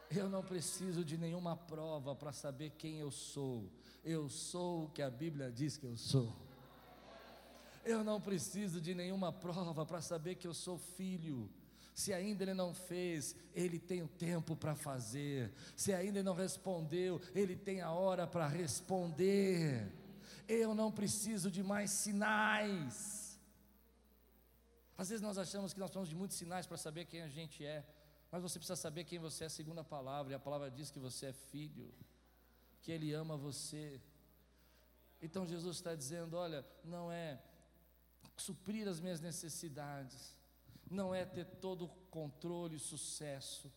Eu 0.10 0.28
não 0.28 0.44
preciso 0.44 1.06
de 1.06 1.18
nenhuma 1.18 1.56
prova 1.56 2.16
para 2.16 2.32
saber 2.32 2.72
quem 2.72 2.98
eu 2.98 3.12
sou. 3.12 3.70
Eu 4.04 4.28
sou 4.28 4.86
o 4.86 4.90
que 4.90 5.04
a 5.04 5.10
Bíblia 5.10 5.52
diz 5.52 5.78
que 5.78 5.86
eu 5.86 5.96
sou. 5.96 6.36
Eu 7.86 8.04
não 8.04 8.20
preciso 8.20 8.82
de 8.82 8.96
nenhuma 8.96 9.32
prova 9.32 9.86
para 9.86 10.02
saber 10.02 10.36
que 10.36 10.48
eu 10.48 10.54
sou 10.54 10.78
filho. 10.78 11.50
Se 11.94 12.12
ainda 12.12 12.44
ele 12.44 12.54
não 12.54 12.74
fez, 12.74 13.36
ele 13.54 13.78
tem 13.78 14.02
o 14.02 14.08
tempo 14.08 14.56
para 14.56 14.74
fazer. 14.74 15.52
Se 15.76 15.94
ainda 15.94 16.20
ele 16.20 16.24
não 16.24 16.34
respondeu, 16.34 17.22
ele 17.36 17.56
tem 17.56 17.82
a 17.82 17.92
hora 17.92 18.26
para 18.26 18.48
responder. 18.48 19.92
Eu 20.48 20.74
não 20.74 20.92
preciso 20.92 21.52
de 21.52 21.62
mais 21.62 21.92
sinais. 21.92 23.40
Às 24.98 25.10
vezes 25.10 25.22
nós 25.22 25.38
achamos 25.38 25.72
que 25.72 25.80
nós 25.80 25.90
precisamos 25.90 26.10
de 26.10 26.16
muitos 26.16 26.36
sinais 26.36 26.66
para 26.66 26.78
saber 26.78 27.06
quem 27.06 27.22
a 27.22 27.28
gente 27.28 27.64
é, 27.64 27.86
mas 28.32 28.42
você 28.42 28.60
precisa 28.60 28.76
saber 28.76 29.04
quem 29.04 29.20
você 29.20 29.46
é 29.46 29.50
segundo 29.50 29.80
a 29.80 29.84
palavra, 29.84 30.34
e 30.34 30.36
a 30.36 30.40
palavra 30.40 30.70
diz 30.70 30.92
que 30.92 31.00
você 31.00 31.28
é 31.28 31.34
filho, 31.34 31.94
que 32.82 32.92
Ele 32.92 33.12
ama 33.14 33.36
você. 33.36 34.00
Então 35.22 35.48
Jesus 35.48 35.78
está 35.78 35.96
dizendo: 35.96 36.36
olha, 36.36 36.66
não 36.84 37.12
é 37.12 37.42
suprir 38.38 38.88
as 38.88 39.00
minhas 39.00 39.20
necessidades, 39.20 40.38
não 40.90 41.14
é 41.14 41.26
ter 41.26 41.46
todo 41.46 41.86
o 41.86 41.90
controle 42.10 42.76
e 42.76 42.80
sucesso, 42.80 43.72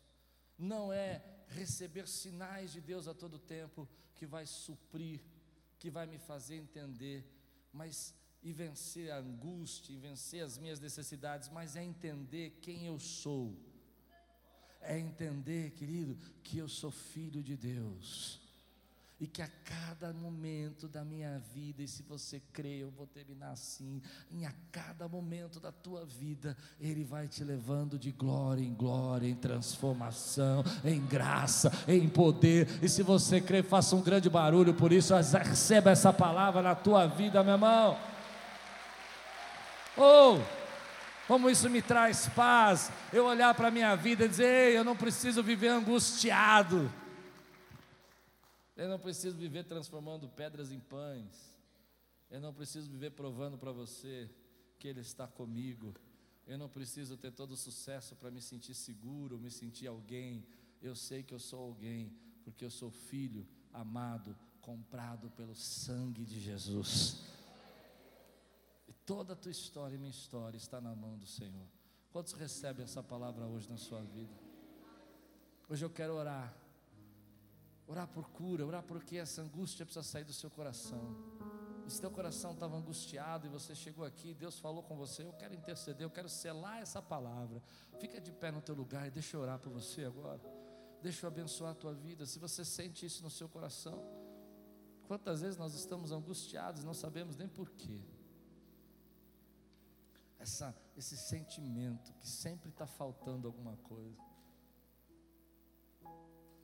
não 0.59 0.93
é 0.93 1.23
receber 1.49 2.07
sinais 2.07 2.73
de 2.73 2.81
Deus 2.81 3.09
a 3.09 3.15
todo 3.15 3.39
tempo 3.39 3.89
que 4.15 4.27
vai 4.27 4.47
suprir, 4.47 5.21
que 5.79 5.91
vai 5.91 6.07
me 6.07 6.19
fazer 6.19 6.57
entender, 6.57 7.27
mas 7.73 8.15
e 8.43 8.53
vencer 8.53 9.11
a 9.11 9.19
angústia, 9.19 9.93
e 9.93 9.97
vencer 9.97 10.45
as 10.45 10.59
minhas 10.59 10.81
necessidades, 10.81 11.49
mas 11.49 11.77
é 11.77 11.83
entender 11.83 12.59
quem 12.61 12.87
eu 12.87 12.99
sou. 12.99 13.57
É 14.83 14.99
entender, 14.99 15.71
querido, 15.71 16.17
que 16.43 16.59
eu 16.59 16.69
sou 16.69 16.91
filho 16.91 17.43
de 17.43 17.57
Deus 17.57 18.43
e 19.23 19.27
que 19.29 19.41
a 19.41 19.47
cada 19.47 20.13
momento 20.13 20.89
da 20.89 21.05
minha 21.05 21.41
vida, 21.55 21.81
e 21.81 21.87
se 21.87 22.03
você 22.03 22.43
crê, 22.53 22.83
eu 22.83 22.91
vou 22.91 23.07
terminar 23.07 23.53
assim, 23.53 24.03
em 24.33 24.45
a 24.47 24.53
cada 24.73 25.07
momento 25.07 25.61
da 25.61 25.71
tua 25.71 26.05
vida, 26.05 26.57
Ele 26.81 27.05
vai 27.05 27.29
te 27.29 27.45
levando 27.45 27.97
de 27.97 28.11
glória 28.11 28.65
em 28.65 28.75
glória, 28.75 29.29
em 29.29 29.37
transformação, 29.37 30.65
em 30.85 31.01
graça, 31.07 31.71
em 31.87 32.09
poder, 32.09 32.67
e 32.83 32.89
se 32.89 33.05
você 33.05 33.41
crê, 33.41 33.63
faça 33.63 33.95
um 33.95 34.03
grande 34.03 34.29
barulho 34.29 34.75
por 34.75 34.93
isso, 34.93 35.15
receba 35.15 35.93
essa 35.93 36.13
palavra 36.13 36.61
na 36.61 36.75
tua 36.75 37.07
vida, 37.07 37.45
meu 37.45 37.53
irmão. 37.53 37.97
Oh! 39.97 40.62
Como 41.33 41.49
isso 41.49 41.71
me 41.71 41.81
traz 41.81 42.29
paz, 42.29 42.93
eu 43.11 43.25
olhar 43.25 43.55
para 43.55 43.69
a 43.69 43.71
minha 43.71 43.97
vida 43.97 44.27
e 44.27 44.29
dizer, 44.29 44.45
Ei, 44.69 44.77
eu 44.77 44.85
não 44.85 44.95
preciso 44.95 45.43
viver 45.43 45.69
angustiado, 45.69 46.93
eu 48.77 48.87
não 48.87 48.99
preciso 48.99 49.35
viver 49.39 49.65
transformando 49.65 50.29
pedras 50.29 50.71
em 50.71 50.79
pães. 50.79 51.57
Eu 52.31 52.39
não 52.39 52.53
preciso 52.53 52.91
viver 52.91 53.13
provando 53.13 53.57
para 53.57 53.73
você 53.73 54.29
que 54.79 54.87
Ele 54.87 55.01
está 55.01 55.27
comigo. 55.27 55.95
Eu 56.47 56.59
não 56.59 56.69
preciso 56.69 57.17
ter 57.17 57.33
todo 57.33 57.53
o 57.53 57.57
sucesso 57.57 58.15
para 58.17 58.31
me 58.31 58.43
sentir 58.43 58.75
seguro, 58.75 59.39
me 59.39 59.51
sentir 59.51 59.87
alguém. 59.87 60.47
Eu 60.83 60.95
sei 60.95 61.23
que 61.23 61.33
eu 61.33 61.39
sou 61.39 61.61
alguém, 61.61 62.13
porque 62.45 62.63
eu 62.63 62.71
sou 62.71 62.91
filho 62.91 63.49
amado, 63.73 64.37
comprado 64.61 65.31
pelo 65.31 65.55
sangue 65.55 66.27
de 66.27 66.39
Jesus. 66.39 67.25
Toda 69.05 69.33
a 69.33 69.37
tua 69.37 69.51
história 69.51 69.95
e 69.95 69.99
minha 69.99 70.11
história 70.11 70.57
está 70.57 70.81
na 70.81 70.95
mão 70.95 71.19
do 71.19 71.27
Senhor. 71.27 71.67
Quantos 72.11 72.33
recebem 72.33 72.85
essa 72.85 73.03
palavra 73.03 73.47
hoje 73.47 73.69
na 73.69 73.77
sua 73.77 74.03
vida? 74.03 74.35
Hoje 75.69 75.85
eu 75.85 75.91
quero 75.91 76.15
orar 76.15 76.63
Orar 77.87 78.07
por 78.07 78.29
cura, 78.31 78.65
orar 78.65 78.83
porque 78.83 79.17
essa 79.17 79.43
angústia 79.43 79.85
precisa 79.85 80.03
sair 80.03 80.25
do 80.25 80.33
seu 80.33 80.51
coração. 80.51 81.17
Se 81.89 82.01
teu 82.01 82.11
coração 82.11 82.53
estava 82.53 82.77
angustiado 82.77 83.47
e 83.47 83.51
você 83.51 83.75
chegou 83.75 84.05
aqui, 84.05 84.33
Deus 84.33 84.59
falou 84.59 84.83
com 84.83 84.97
você, 84.97 85.25
eu 85.25 85.33
quero 85.33 85.55
interceder, 85.55 86.03
eu 86.03 86.11
quero 86.11 86.29
selar 86.29 86.81
essa 86.81 87.03
palavra. 87.03 87.61
Fica 87.99 88.21
de 88.21 88.31
pé 88.33 88.51
no 88.51 88.63
teu 88.63 88.75
lugar 88.75 89.09
e 89.09 89.11
deixa 89.11 89.37
eu 89.37 89.41
orar 89.41 89.59
por 89.59 89.71
você 89.71 90.05
agora. 90.05 90.41
Deixa 91.03 91.27
eu 91.27 91.29
abençoar 91.29 91.73
a 91.73 91.75
tua 91.75 91.93
vida. 91.93 92.25
Se 92.25 92.39
você 92.39 92.65
sente 92.65 93.05
isso 93.05 93.23
no 93.23 93.29
seu 93.29 93.49
coração, 93.49 94.03
quantas 95.07 95.41
vezes 95.41 95.59
nós 95.59 95.75
estamos 95.75 96.13
angustiados 96.13 96.83
e 96.83 96.87
não 96.87 96.95
sabemos 96.95 97.37
nem 97.37 97.49
porquê. 97.49 98.01
Essa, 100.45 100.75
esse 100.97 101.17
sentimento 101.17 102.13
que 102.15 102.29
sempre 102.29 102.69
está 102.69 102.87
faltando 103.01 103.47
alguma 103.47 103.77
coisa. 103.77 104.21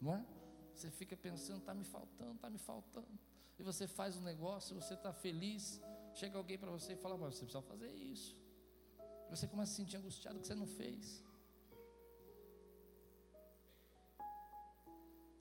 Não 0.00 0.16
é? 0.16 0.26
Você 0.74 0.90
fica 0.90 1.16
pensando, 1.16 1.60
está 1.60 1.74
me 1.74 1.84
faltando, 1.84 2.34
está 2.34 2.50
me 2.50 2.58
faltando. 2.58 3.18
E 3.56 3.62
você 3.62 3.86
faz 3.86 4.16
um 4.16 4.24
negócio, 4.32 4.74
você 4.74 4.94
está 4.94 5.12
feliz. 5.12 5.80
Chega 6.12 6.36
alguém 6.36 6.58
para 6.58 6.72
você 6.76 6.94
e 6.94 6.96
fala, 6.96 7.16
mas 7.16 7.36
você 7.36 7.44
precisa 7.44 7.62
fazer 7.62 7.92
isso. 7.94 8.36
Você 9.30 9.46
começa 9.46 9.70
a 9.70 9.74
se 9.74 9.80
sentir 9.80 9.96
angustiado 9.96 10.40
que 10.40 10.46
você 10.48 10.56
não 10.56 10.66
fez. 10.66 11.24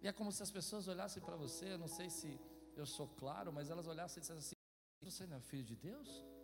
E 0.04 0.08
é 0.08 0.14
como 0.14 0.32
se 0.32 0.44
as 0.44 0.52
pessoas 0.52 0.88
olhassem 0.88 1.24
para 1.24 1.36
você, 1.36 1.76
não 1.76 1.88
sei 1.88 2.10
se 2.12 2.40
eu 2.76 2.86
sou 2.86 3.08
claro, 3.08 3.52
mas 3.52 3.72
elas 3.72 3.88
olhassem 3.88 4.20
e 4.20 4.22
dissessem 4.22 4.44
assim: 4.46 4.56
Você 5.02 5.26
não 5.26 5.38
é 5.38 5.42
filho 5.42 5.64
de 5.64 5.76
Deus? 5.76 6.37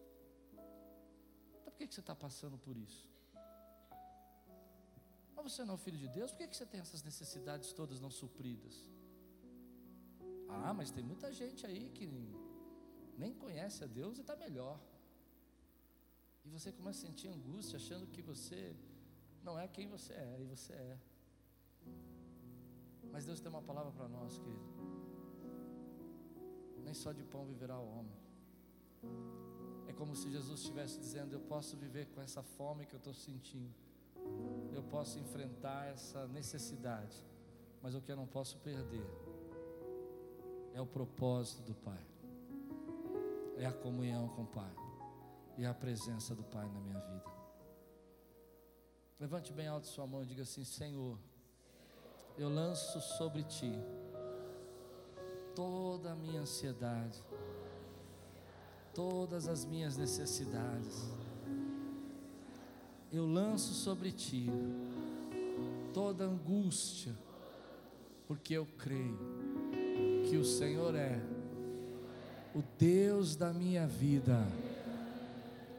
Por 1.74 1.78
que, 1.80 1.88
que 1.88 1.93
você 1.95 2.01
está 2.01 2.15
passando 2.15 2.57
por 2.57 2.78
isso? 2.78 3.09
Mas 5.36 5.51
você 5.51 5.65
não 5.65 5.74
é 5.74 5.78
filho 5.78 5.97
de 5.97 6.07
Deus, 6.07 6.32
por 6.32 6.38
que, 6.38 6.47
que 6.47 6.55
você 6.55 6.65
tem 6.65 6.80
essas 6.80 7.01
necessidades 7.03 7.74
todas 7.74 7.99
não 7.99 8.11
supridas? 8.11 8.76
Ah, 10.47 10.74
mas 10.74 10.91
tem 10.91 11.03
muita 11.03 11.34
gente 11.34 11.65
aí 11.65 11.89
que 11.89 12.07
nem 13.17 13.34
conhece 13.34 13.84
a 13.84 13.88
Deus 13.88 14.19
e 14.19 14.21
está 14.21 14.36
melhor. 14.36 14.80
E 16.45 16.49
você 16.49 16.71
começa 16.71 16.99
a 16.99 17.09
sentir 17.09 17.28
angústia, 17.28 17.78
achando 17.78 18.05
que 18.05 18.21
você 18.21 18.76
não 19.41 19.57
é 19.57 19.67
quem 19.67 19.88
você 19.88 20.13
é, 20.13 20.38
e 20.41 20.45
você 20.45 20.74
é. 20.74 20.99
Mas 23.11 23.26
Deus 23.26 23.39
tem 23.39 23.49
uma 23.49 23.63
palavra 23.63 23.91
para 23.91 24.07
nós, 24.07 24.38
querido. 24.38 24.63
Nem 26.84 26.93
só 26.93 27.11
de 27.11 27.24
pão 27.24 27.45
viverá 27.45 27.80
o 27.80 27.88
homem. 27.88 28.17
É 29.88 29.94
como 29.94 30.16
se 30.16 30.30
Jesus 30.30 30.62
estivesse 30.62 31.00
dizendo: 31.00 31.34
Eu 31.34 31.40
posso 31.42 31.76
viver 31.78 32.08
com 32.08 32.22
essa 32.22 32.42
fome 32.42 32.86
que 32.86 32.94
eu 32.94 33.00
estou 33.00 33.14
sentindo 33.14 33.84
eu 34.74 34.84
posso 34.84 35.20
enfrentar 35.20 35.88
essa 35.88 36.28
necessidade, 36.28 37.24
mas 37.82 37.96
o 37.96 38.02
que 38.02 38.12
eu 38.12 38.16
não 38.16 38.28
posso 38.28 38.58
perder 38.58 39.06
é 40.74 40.82
o 40.82 40.86
propósito 40.86 41.62
do 41.62 41.76
Pai, 41.76 42.06
é 43.58 43.66
a 43.66 43.72
comunhão 43.72 44.28
com 44.30 44.44
o 44.44 44.48
Pai 44.48 44.74
e 45.58 45.66
a 45.66 45.74
presença 45.74 46.34
do 46.34 46.44
Pai 46.44 46.68
na 46.70 46.80
minha 46.80 47.00
vida. 47.00 47.34
Levante 49.20 49.54
bem 49.54 49.68
alto 49.68 49.88
sua 49.88 50.08
mão 50.08 50.24
e 50.24 50.26
diga 50.26 50.42
assim: 50.42 50.64
Senhor, 50.64 51.18
eu 52.38 52.50
lanço 52.50 53.00
sobre 53.18 53.44
ti 53.44 53.72
toda 55.56 56.12
a 56.12 56.16
minha 56.16 56.42
ansiedade, 56.42 57.24
todas 58.94 59.48
as 59.48 59.66
minhas 59.66 59.98
necessidades 59.98 61.14
eu 63.14 63.28
lanço 63.28 63.76
sobre 63.76 64.12
ti 64.12 64.50
toda 65.94 66.24
angústia, 66.24 67.14
porque 68.28 68.56
eu 68.56 68.68
creio 68.80 69.20
que 70.28 70.36
o 70.36 70.44
Senhor 70.44 70.96
é 70.96 71.22
o 72.56 72.64
Deus 72.80 73.36
da 73.36 73.54
minha 73.54 73.86
vida 73.86 74.44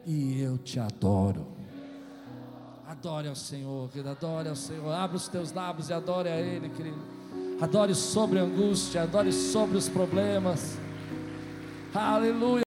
e 0.05 0.39
eu 0.39 0.57
te 0.57 0.79
adoro. 0.79 1.45
Adore 2.87 3.27
ao 3.27 3.35
Senhor, 3.35 3.89
querido, 3.89 4.09
adore 4.09 4.47
ao 4.47 4.55
Senhor. 4.55 4.89
Abra 4.93 5.17
os 5.17 5.27
teus 5.27 5.51
lábios 5.51 5.89
e 5.89 5.93
adore 5.93 6.29
a 6.29 6.39
Ele, 6.39 6.69
querido. 6.69 7.01
Adore 7.59 7.93
sobre 7.93 8.39
a 8.39 8.43
angústia, 8.43 9.03
adore 9.03 9.33
sobre 9.33 9.77
os 9.77 9.89
problemas. 9.89 10.77
Aleluia. 11.93 12.64